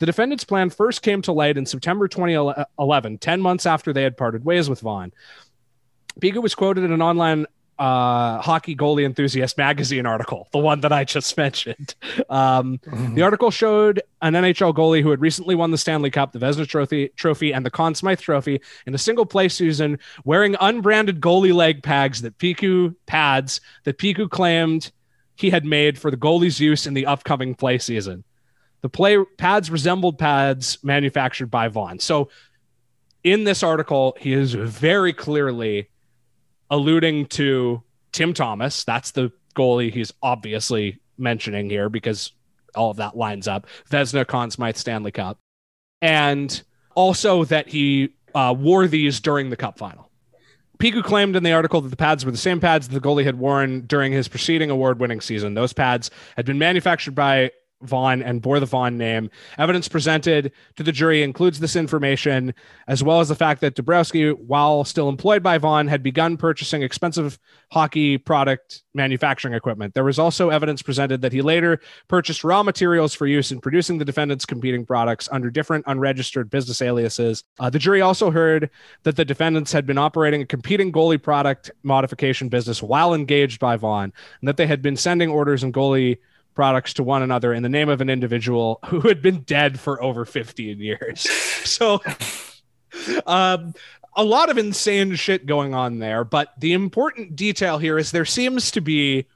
[0.00, 4.16] The defendant's plan first came to light in September 2011, 10 months after they had
[4.16, 5.12] parted ways with Vaughn.
[6.20, 7.46] Piku was quoted in an online
[7.78, 11.94] uh, Hockey Goalie Enthusiast magazine article, the one that I just mentioned.
[12.28, 12.80] Um,
[13.14, 16.66] The article showed an NHL goalie who had recently won the Stanley Cup, the Vezina
[16.66, 21.54] Trophy, trophy, and the Conn Smythe Trophy in a single play season, wearing unbranded goalie
[21.54, 24.92] leg pads that Piku pads that Piku claimed
[25.36, 28.24] he had made for the goalie's use in the upcoming play season.
[28.82, 31.98] The play pads resembled pads manufactured by Vaughn.
[31.98, 32.28] So,
[33.24, 35.88] in this article, he is very clearly
[36.70, 37.82] alluding to
[38.12, 38.84] Tim Thomas.
[38.84, 42.32] That's the goalie he's obviously mentioning here because
[42.74, 43.66] all of that lines up.
[43.90, 45.38] Vezina, Conn Stanley Cup.
[46.02, 46.62] And
[46.94, 50.10] also that he uh, wore these during the cup final.
[50.78, 53.24] Piku claimed in the article that the pads were the same pads that the goalie
[53.24, 55.54] had worn during his preceding award winning season.
[55.54, 57.52] Those pads had been manufactured by
[57.84, 59.30] Vaughn and bore the Vaughn name.
[59.58, 62.54] Evidence presented to the jury includes this information,
[62.88, 66.82] as well as the fact that Dombrowski, while still employed by Vaughn, had begun purchasing
[66.82, 67.38] expensive
[67.70, 69.94] hockey product manufacturing equipment.
[69.94, 73.98] There was also evidence presented that he later purchased raw materials for use in producing
[73.98, 77.42] the defendant's competing products under different unregistered business aliases.
[77.58, 78.70] Uh, the jury also heard
[79.02, 83.76] that the defendants had been operating a competing goalie product modification business while engaged by
[83.76, 86.18] Vaughn, and that they had been sending orders and goalie
[86.54, 90.02] products to one another in the name of an individual who had been dead for
[90.02, 91.26] over 15 years.
[91.64, 92.02] So,
[93.26, 93.72] um,
[94.14, 96.22] a lot of insane shit going on there.
[96.22, 99.26] But the important detail here is there seems to be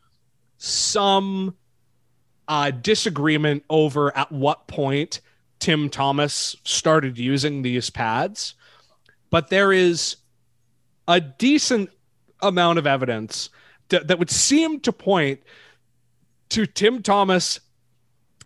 [0.58, 1.56] some
[2.48, 5.22] uh, disagreement over at what point
[5.58, 8.54] Tim Thomas started using these pads.
[9.30, 10.16] But there is
[11.06, 11.90] a decent
[12.40, 13.50] amount of evidence
[13.88, 15.40] that, that would seem to point
[16.50, 17.60] to Tim Thomas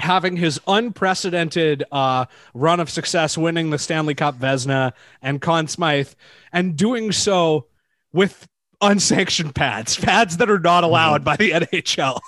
[0.00, 6.10] having his unprecedented uh, run of success, winning the Stanley Cup Vezina and Conn Smythe,
[6.52, 7.66] and doing so
[8.12, 8.48] with
[8.80, 12.18] unsanctioned pads, pads that are not allowed by the NHL.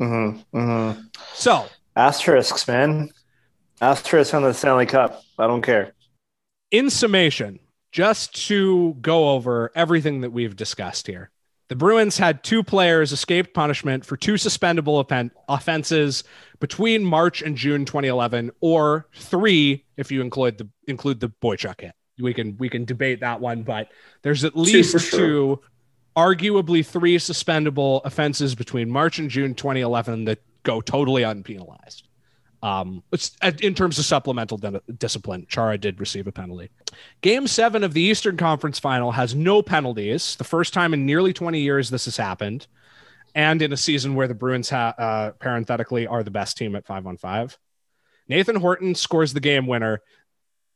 [0.00, 1.00] Mm-hmm, mm-hmm.
[1.34, 3.10] So asterisks, man,
[3.80, 5.22] asterisks on the Stanley Cup.
[5.38, 5.92] I don't care.
[6.70, 7.60] In summation,
[7.92, 11.30] just to go over everything that we've discussed here.
[11.68, 16.22] The Bruins had two players escape punishment for two suspendable offen- offenses
[16.60, 21.92] between March and June 2011, or three if you include the include the Boychuk hit.
[22.20, 23.88] We can we can debate that one, but
[24.22, 25.58] there's at least two, sure.
[26.16, 32.05] arguably three suspendable offenses between March and June 2011 that go totally unpenalized.
[32.66, 33.04] Um,
[33.62, 35.46] in terms of supplemental di- discipline.
[35.48, 36.70] Chara did receive a penalty.
[37.20, 40.34] Game seven of the Eastern Conference Final has no penalties.
[40.34, 42.66] The first time in nearly 20 years this has happened,
[43.36, 46.86] and in a season where the Bruins, ha- uh, parenthetically, are the best team at
[46.86, 47.56] five on five.
[48.28, 50.02] Nathan Horton scores the game winner.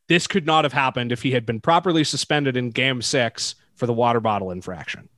[0.06, 3.86] This could not have happened if he had been properly suspended in Game Six for
[3.86, 5.08] the water bottle infraction.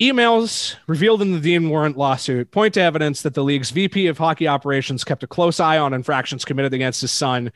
[0.00, 4.18] Emails revealed in the Dean Warren lawsuit point to evidence that the league's VP of
[4.18, 7.50] hockey operations kept a close eye on infractions committed against his son,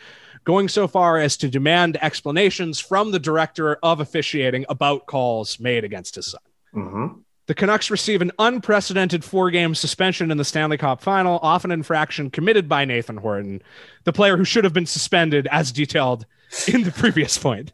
[0.45, 5.85] going so far as to demand explanations from the director of officiating about calls made
[5.85, 6.41] against his son.
[6.75, 7.21] Mm-hmm.
[7.45, 11.73] The Canucks receive an unprecedented four game suspension in the Stanley Cup final, off an
[11.73, 13.61] infraction committed by Nathan Horton,
[14.05, 16.25] the player who should have been suspended as detailed
[16.69, 17.73] in the previous point.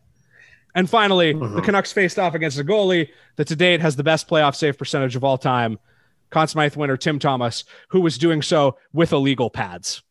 [0.76, 1.60] And finally, the mm-hmm.
[1.60, 5.16] Canucks faced off against a goalie that to date has the best playoff save percentage
[5.16, 5.78] of all time,
[6.28, 10.02] Conn Smythe winner Tim Thomas, who was doing so with illegal pads.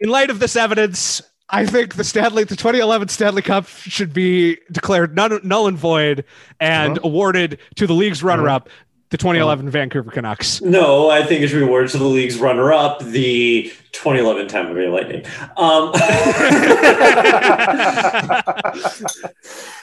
[0.00, 4.56] In light of this evidence, I think the Stanley, the 2011 Stanley Cup should be
[4.72, 6.24] declared null, null and void
[6.58, 8.93] and awarded to the league's runner-up, mm-hmm.
[9.10, 10.60] The 2011 Vancouver Canucks.
[10.62, 14.88] No, I think it should be awarded to the league's runner-up, the 2011 Tampa Bay
[14.88, 15.24] Lightning.
[15.56, 15.92] Um,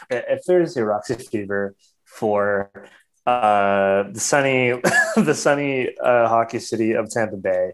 [0.09, 1.75] if there's a Roxy Fever
[2.05, 2.71] for
[3.25, 4.79] uh, the sunny,
[5.15, 7.71] the sunny uh, hockey city of Tampa Bay,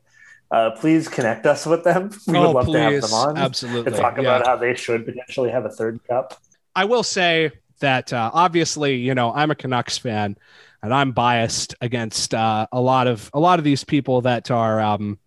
[0.52, 2.12] uh, please connect us with them.
[2.28, 3.92] We Oh, would love to have them on Absolutely.
[3.92, 4.22] to talk Yeah.
[4.22, 6.40] about how they should potentially have a third cup.
[6.76, 10.38] I will say that uh, obviously, you know, I'm a Canucks fan,
[10.88, 14.80] and I'm biased against uh, a lot of a lot of these people that are
[14.80, 15.20] um,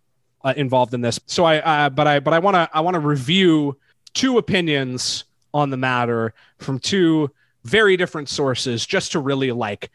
[0.43, 1.19] uh, involved in this.
[1.27, 3.77] So I, uh, but I, but I want to I want to review
[4.15, 5.23] two opinions
[5.53, 7.29] on the matter from two
[7.63, 9.91] very different sources, just to really like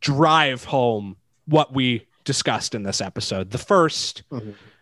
[0.00, 1.14] drive home
[1.44, 3.52] what we discussed in this episode.
[3.52, 4.22] The 1st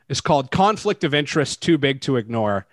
[0.09, 2.67] is called Conflict of Interest Too Big to Ignore.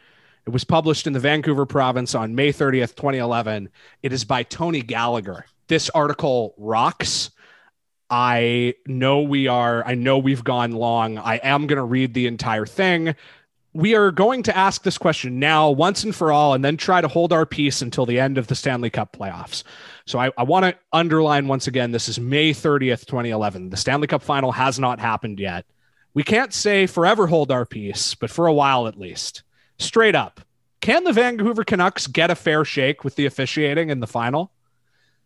[0.45, 3.67] It was published in the Vancouver province on May 30th, 2011.
[4.03, 5.45] It is by Tony Gallagher.
[5.67, 7.31] This article rocks.
[8.11, 11.17] I know we are, I know we've gone long.
[11.17, 13.15] I am going to read the entire thing.
[13.73, 16.99] We are going to ask this question now, once and for all, and then try
[16.99, 19.63] to hold our peace until the end of the Stanley Cup playoffs.
[20.05, 23.69] So I, I want to underline once again this is May 30th, 2011.
[23.69, 25.65] The Stanley Cup final has not happened yet.
[26.13, 29.43] We can't say forever hold our peace, but for a while at least.
[29.79, 30.41] Straight up,
[30.81, 34.51] can the Vancouver Canucks get a fair shake with the officiating in the final?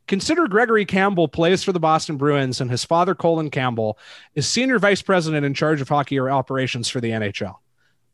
[0.07, 3.97] Consider Gregory Campbell plays for the Boston Bruins, and his father, Colin Campbell,
[4.35, 7.55] is senior vice president in charge of hockey operations for the NHL.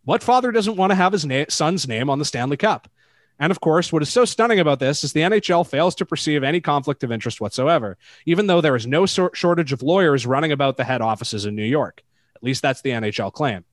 [0.06, 2.90] What father doesn't want to have his na- son's name on the Stanley Cup?
[3.40, 6.44] And of course, what is so stunning about this is the NHL fails to perceive
[6.44, 10.78] any conflict of interest whatsoever, even though there is no shortage of lawyers running about
[10.78, 12.04] the head offices in New York.
[12.36, 13.66] At least that's the NHL claim.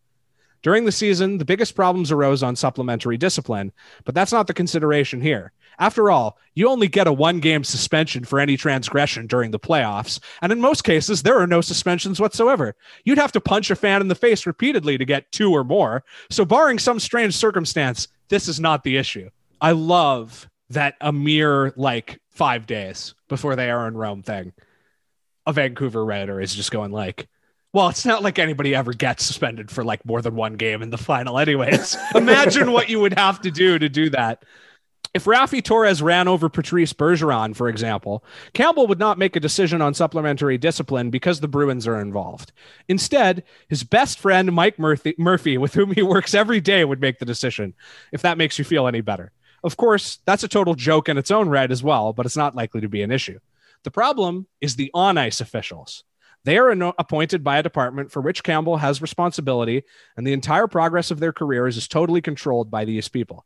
[0.63, 3.73] During the season, the biggest problems arose on supplementary discipline,
[4.05, 5.53] but that's not the consideration here.
[5.79, 10.19] After all, you only get a one game suspension for any transgression during the playoffs,
[10.43, 12.75] and in most cases, there are no suspensions whatsoever.
[13.05, 16.05] You'd have to punch a fan in the face repeatedly to get two or more,
[16.31, 19.31] so barring some strange circumstance, this is not the issue.
[19.61, 24.53] I love that a mere like five days before they are in Rome thing,
[25.47, 27.29] a Vancouver Redditor is just going like,
[27.73, 30.91] well, it's not like anybody ever gets suspended for like more than one game in
[30.91, 31.97] the final, anyways.
[32.15, 34.45] Imagine what you would have to do to do that.
[35.15, 39.81] If Raffi Torres ran over Patrice Bergeron, for example, Campbell would not make a decision
[39.81, 42.53] on supplementary discipline because the Bruins are involved.
[42.89, 47.19] Instead, his best friend, Mike Murphy, Murphy, with whom he works every day, would make
[47.19, 47.75] the decision,
[48.13, 49.33] if that makes you feel any better.
[49.65, 52.55] Of course, that's a total joke in its own right as well, but it's not
[52.55, 53.41] likely to be an issue.
[53.85, 56.05] The problem is the on ice officials.
[56.49, 59.83] They are ano- appointed by a department for which Campbell has responsibility,
[60.17, 63.45] and the entire progress of their careers is totally controlled by these people.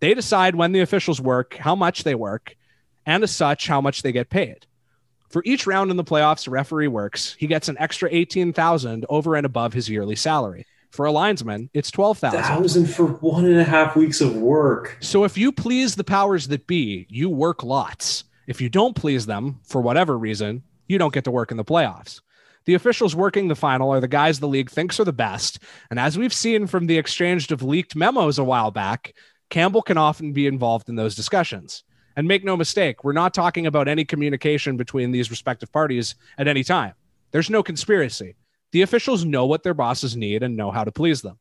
[0.00, 2.54] They decide when the officials work, how much they work,
[3.06, 4.66] and as such, how much they get paid.
[5.30, 9.34] For each round in the playoffs a referee works, he gets an extra 18,000 over
[9.34, 10.66] and above his yearly salary.
[10.90, 12.38] For a linesman, it's 12,000.
[12.38, 14.98] Thousand for one and a half weeks of work.
[15.00, 18.24] So if you please the powers that be, you work lots.
[18.46, 21.64] If you don't please them for whatever reason, you don't get to work in the
[21.64, 22.20] playoffs.
[22.64, 25.58] The officials working the final are the guys the league thinks are the best.
[25.90, 29.14] And as we've seen from the exchange of leaked memos a while back,
[29.50, 31.84] Campbell can often be involved in those discussions.
[32.16, 36.46] And make no mistake, we're not talking about any communication between these respective parties at
[36.46, 36.94] any time.
[37.30, 38.36] There's no conspiracy.
[38.72, 41.38] The officials know what their bosses need and know how to please them.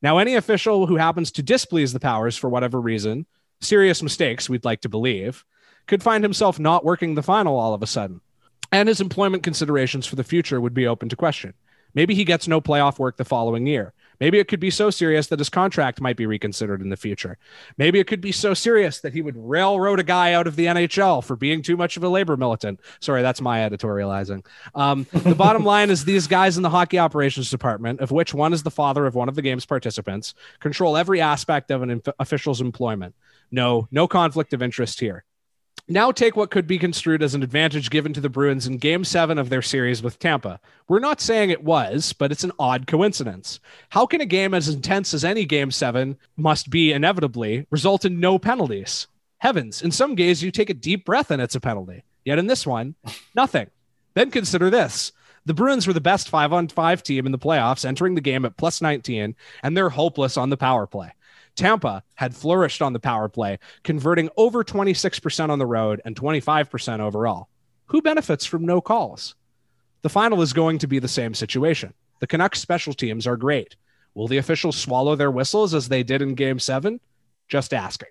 [0.00, 3.26] Now, any official who happens to displease the powers for whatever reason,
[3.60, 5.44] serious mistakes, we'd like to believe,
[5.86, 8.20] could find himself not working the final all of a sudden.
[8.72, 11.54] And his employment considerations for the future would be open to question.
[11.94, 13.94] Maybe he gets no playoff work the following year.
[14.20, 17.38] Maybe it could be so serious that his contract might be reconsidered in the future.
[17.76, 20.66] Maybe it could be so serious that he would railroad a guy out of the
[20.66, 22.80] NHL for being too much of a labor militant.
[23.00, 24.44] Sorry, that's my editorializing.
[24.74, 28.52] Um, the bottom line is these guys in the hockey operations department, of which one
[28.52, 32.08] is the father of one of the game's participants, control every aspect of an inf-
[32.18, 33.14] official's employment.
[33.52, 35.24] No, no conflict of interest here.
[35.90, 39.04] Now take what could be construed as an advantage given to the Bruins in game
[39.04, 40.60] seven of their series with Tampa.
[40.86, 43.58] We're not saying it was, but it's an odd coincidence.
[43.88, 48.20] How can a game as intense as any game seven must be inevitably result in
[48.20, 49.06] no penalties?
[49.38, 52.04] Heavens, in some games you take a deep breath and it's a penalty.
[52.22, 52.94] Yet in this one,
[53.34, 53.70] nothing.
[54.12, 55.12] Then consider this.
[55.46, 58.44] The Bruins were the best five on five team in the playoffs, entering the game
[58.44, 61.12] at plus 19, and they're hopeless on the power play.
[61.58, 67.00] Tampa had flourished on the power play, converting over 26% on the road and 25%
[67.00, 67.48] overall.
[67.86, 69.34] Who benefits from no calls?
[70.02, 71.94] The final is going to be the same situation.
[72.20, 73.74] The Canucks special teams are great.
[74.14, 77.00] Will the officials swallow their whistles as they did in game seven?
[77.48, 78.10] Just asking.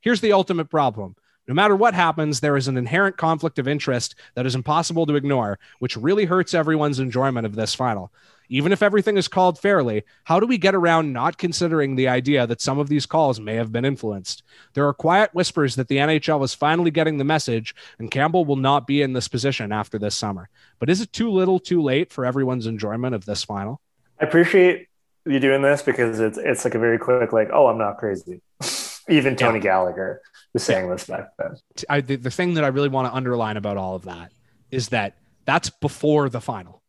[0.00, 1.14] Here's the ultimate problem.
[1.50, 5.16] No matter what happens, there is an inherent conflict of interest that is impossible to
[5.16, 8.12] ignore, which really hurts everyone's enjoyment of this final
[8.52, 12.48] even if everything is called fairly, how do we get around not considering the idea
[12.48, 14.42] that some of these calls may have been influenced?
[14.74, 18.56] There are quiet whispers that the NHL is finally getting the message and Campbell will
[18.56, 20.48] not be in this position after this summer.
[20.80, 23.80] But is it too little, too late for everyone's enjoyment of this final?
[24.20, 24.88] I appreciate
[25.24, 28.42] you doing this because it's it's like a very quick like, oh, I'm not crazy.
[29.08, 29.62] Even Tony Yeah.
[29.62, 30.22] Gallagher.
[30.52, 31.56] Was saying this back then.
[31.88, 34.32] I, the, the thing that I really want to underline about all of that
[34.70, 36.82] is that that's before the final.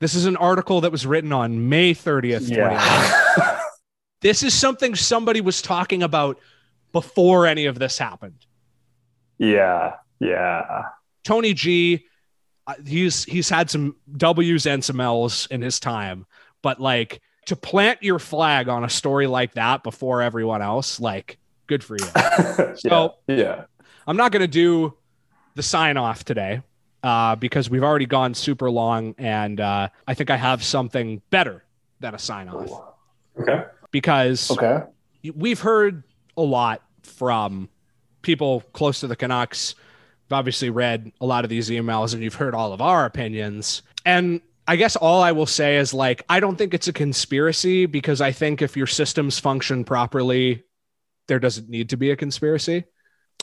[0.00, 2.48] This is an article that was written on May 30th.
[2.50, 3.60] Yeah.
[4.20, 6.38] this is something somebody was talking about
[6.92, 8.46] before any of this happened.
[9.38, 9.94] Yeah.
[10.20, 10.82] Yeah.
[11.24, 12.06] Tony G,
[12.66, 16.26] uh, he's he's had some W's and some L's in his time,
[16.62, 21.38] but like to plant your flag on a story like that before everyone else, like
[21.66, 22.06] good for you.
[22.76, 23.36] so yeah.
[23.36, 23.64] yeah.
[24.06, 24.94] I'm not going to do
[25.54, 26.62] the sign off today
[27.02, 31.64] uh, because we've already gone super long, and uh, I think I have something better
[32.00, 32.70] than a sign off.
[33.40, 33.64] Okay.
[33.90, 34.82] Because Okay.
[35.34, 36.02] we've heard
[36.36, 37.68] a lot from
[38.22, 39.74] people close to the Canucks.
[40.24, 43.82] You've obviously read a lot of these emails and you've heard all of our opinions.
[44.04, 47.84] And I guess all I will say is like, I don't think it's a conspiracy
[47.86, 50.62] because I think if your systems function properly,
[51.26, 52.84] there doesn't need to be a conspiracy.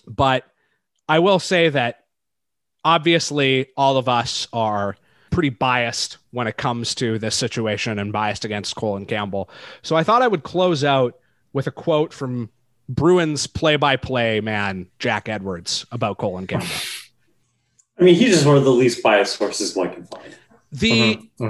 [0.08, 0.46] But
[1.08, 2.06] I will say that
[2.84, 4.96] obviously all of us are
[5.30, 9.50] pretty biased when it comes to this situation and biased against Colin Campbell.
[9.82, 11.18] So I thought I would close out
[11.54, 12.50] with a quote from
[12.90, 16.68] Bruins play by play man, Jack Edwards, about Colin Campbell.
[18.00, 20.36] I mean, he's just one of the least biased sources one can find.
[20.72, 21.46] The Mm-hmm.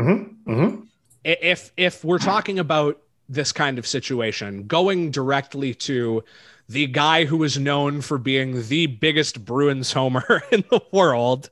[0.00, 0.52] Mm-hmm.
[0.52, 0.80] Mm-hmm.
[1.24, 6.22] if if we're talking about this kind of situation, going directly to
[6.68, 11.50] the guy who is known for being the biggest Bruins homer in the world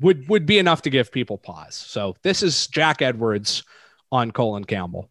[0.00, 1.74] would would be enough to give people pause.
[1.74, 3.62] So this is Jack Edwards
[4.10, 5.08] on Colin Campbell.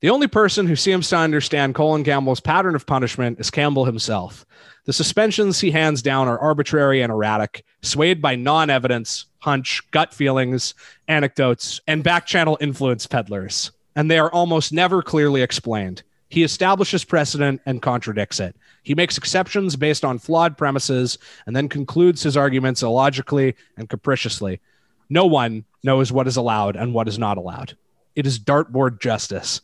[0.00, 4.46] The only person who seems to understand Colin Campbell's pattern of punishment is Campbell himself.
[4.86, 10.14] The suspensions he hands down are arbitrary and erratic, swayed by non evidence, hunch, gut
[10.14, 10.74] feelings,
[11.06, 16.02] anecdotes, and back channel influence peddlers, and they are almost never clearly explained.
[16.28, 18.54] He establishes precedent and contradicts it.
[18.82, 24.60] He makes exceptions based on flawed premises and then concludes his arguments illogically and capriciously.
[25.08, 27.76] No one knows what is allowed and what is not allowed.
[28.14, 29.60] It is dartboard justice.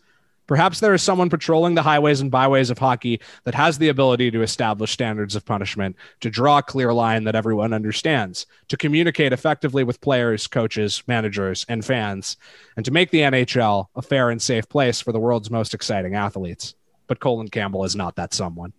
[0.47, 4.31] Perhaps there is someone patrolling the highways and byways of hockey that has the ability
[4.31, 9.33] to establish standards of punishment, to draw a clear line that everyone understands, to communicate
[9.33, 12.37] effectively with players, coaches, managers, and fans,
[12.77, 16.15] and to make the NHL a fair and safe place for the world's most exciting
[16.15, 16.75] athletes.
[17.09, 18.73] But Colin Campbell is not that someone.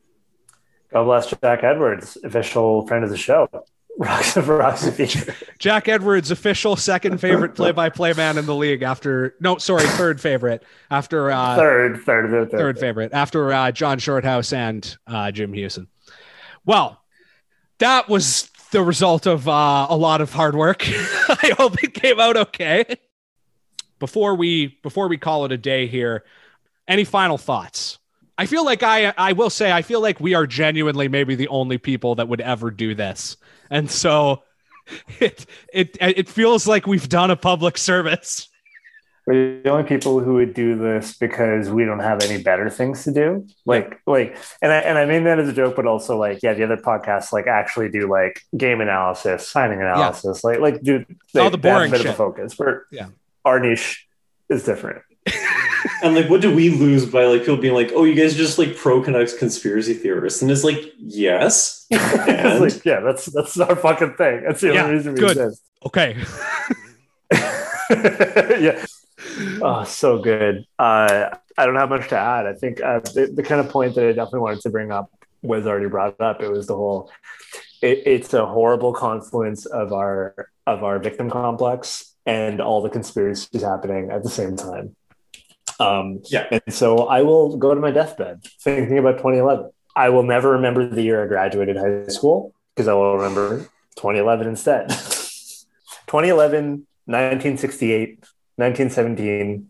[0.92, 3.50] God bless Jack Edwards, official friend of the show.
[3.98, 5.34] Rocks Roxy feature.
[5.58, 10.64] Jack Edwards, official second favorite play-by-play man in the league after no, sorry, third favorite
[10.92, 12.58] after uh, Third, third, third, third.
[12.60, 15.88] third favorite after uh, John Shorthouse and uh, Jim Hughson.
[16.66, 17.02] Well,
[17.80, 20.84] that was the result of uh, a lot of hard work.
[20.88, 22.86] I hope it came out okay.
[24.00, 26.24] Before we before we call it a day here,
[26.88, 27.98] any final thoughts?
[28.38, 31.48] I feel like I I will say I feel like we are genuinely maybe the
[31.48, 33.38] only people that would ever do this,
[33.70, 34.44] and so
[35.20, 38.50] it it it feels like we've done a public service.
[39.26, 43.04] We're the only people who would do this because we don't have any better things
[43.04, 43.46] to do.
[43.66, 46.54] Like, like, and I and I mean that as a joke, but also like, yeah,
[46.54, 51.04] the other podcasts like actually do like game analysis, signing analysis, like, like do
[51.34, 52.08] they, All the they have boring a bit shit.
[52.08, 52.58] of a focus.
[52.58, 53.08] Where Yeah.
[53.44, 54.08] our niche
[54.50, 55.02] is different.
[56.04, 58.38] And like, what do we lose by like people being like, "Oh, you guys are
[58.38, 60.42] just like pro Canucks conspiracy theorists"?
[60.42, 64.44] And it's like, yes, It's like, yeah, that's that's our fucking thing.
[64.46, 65.38] That's the Yeah, only reason we good.
[65.38, 65.64] exist.
[65.86, 66.18] Okay.
[67.92, 68.86] yeah.
[69.62, 70.66] Oh, so good.
[70.78, 72.46] Uh, I don't have much to add.
[72.46, 75.12] I think uh, the, the kind of point that I definitely wanted to bring up
[75.42, 76.42] was already brought up.
[76.42, 77.12] It was the whole.
[77.82, 83.62] It, it's a horrible confluence of our of our victim complex and all the conspiracies
[83.62, 84.96] happening at the same time.
[85.80, 86.48] Um, Yeah.
[86.52, 89.72] And so I will go to my deathbed thinking about 2011.
[89.96, 93.60] I will never remember the year I graduated high school because I will remember
[93.96, 94.90] 2011 instead.
[96.08, 98.20] 2011, 1968,
[98.56, 99.70] 1917,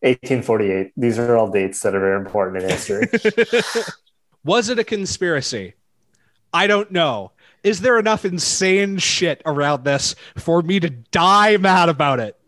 [0.00, 0.92] 1848.
[0.96, 3.06] These are all dates that are very important in history.
[4.44, 5.74] Was it a conspiracy?
[6.52, 7.32] I don't know.
[7.62, 12.38] Is there enough insane shit around this for me to die mad about it?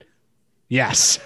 [0.68, 1.18] Yes.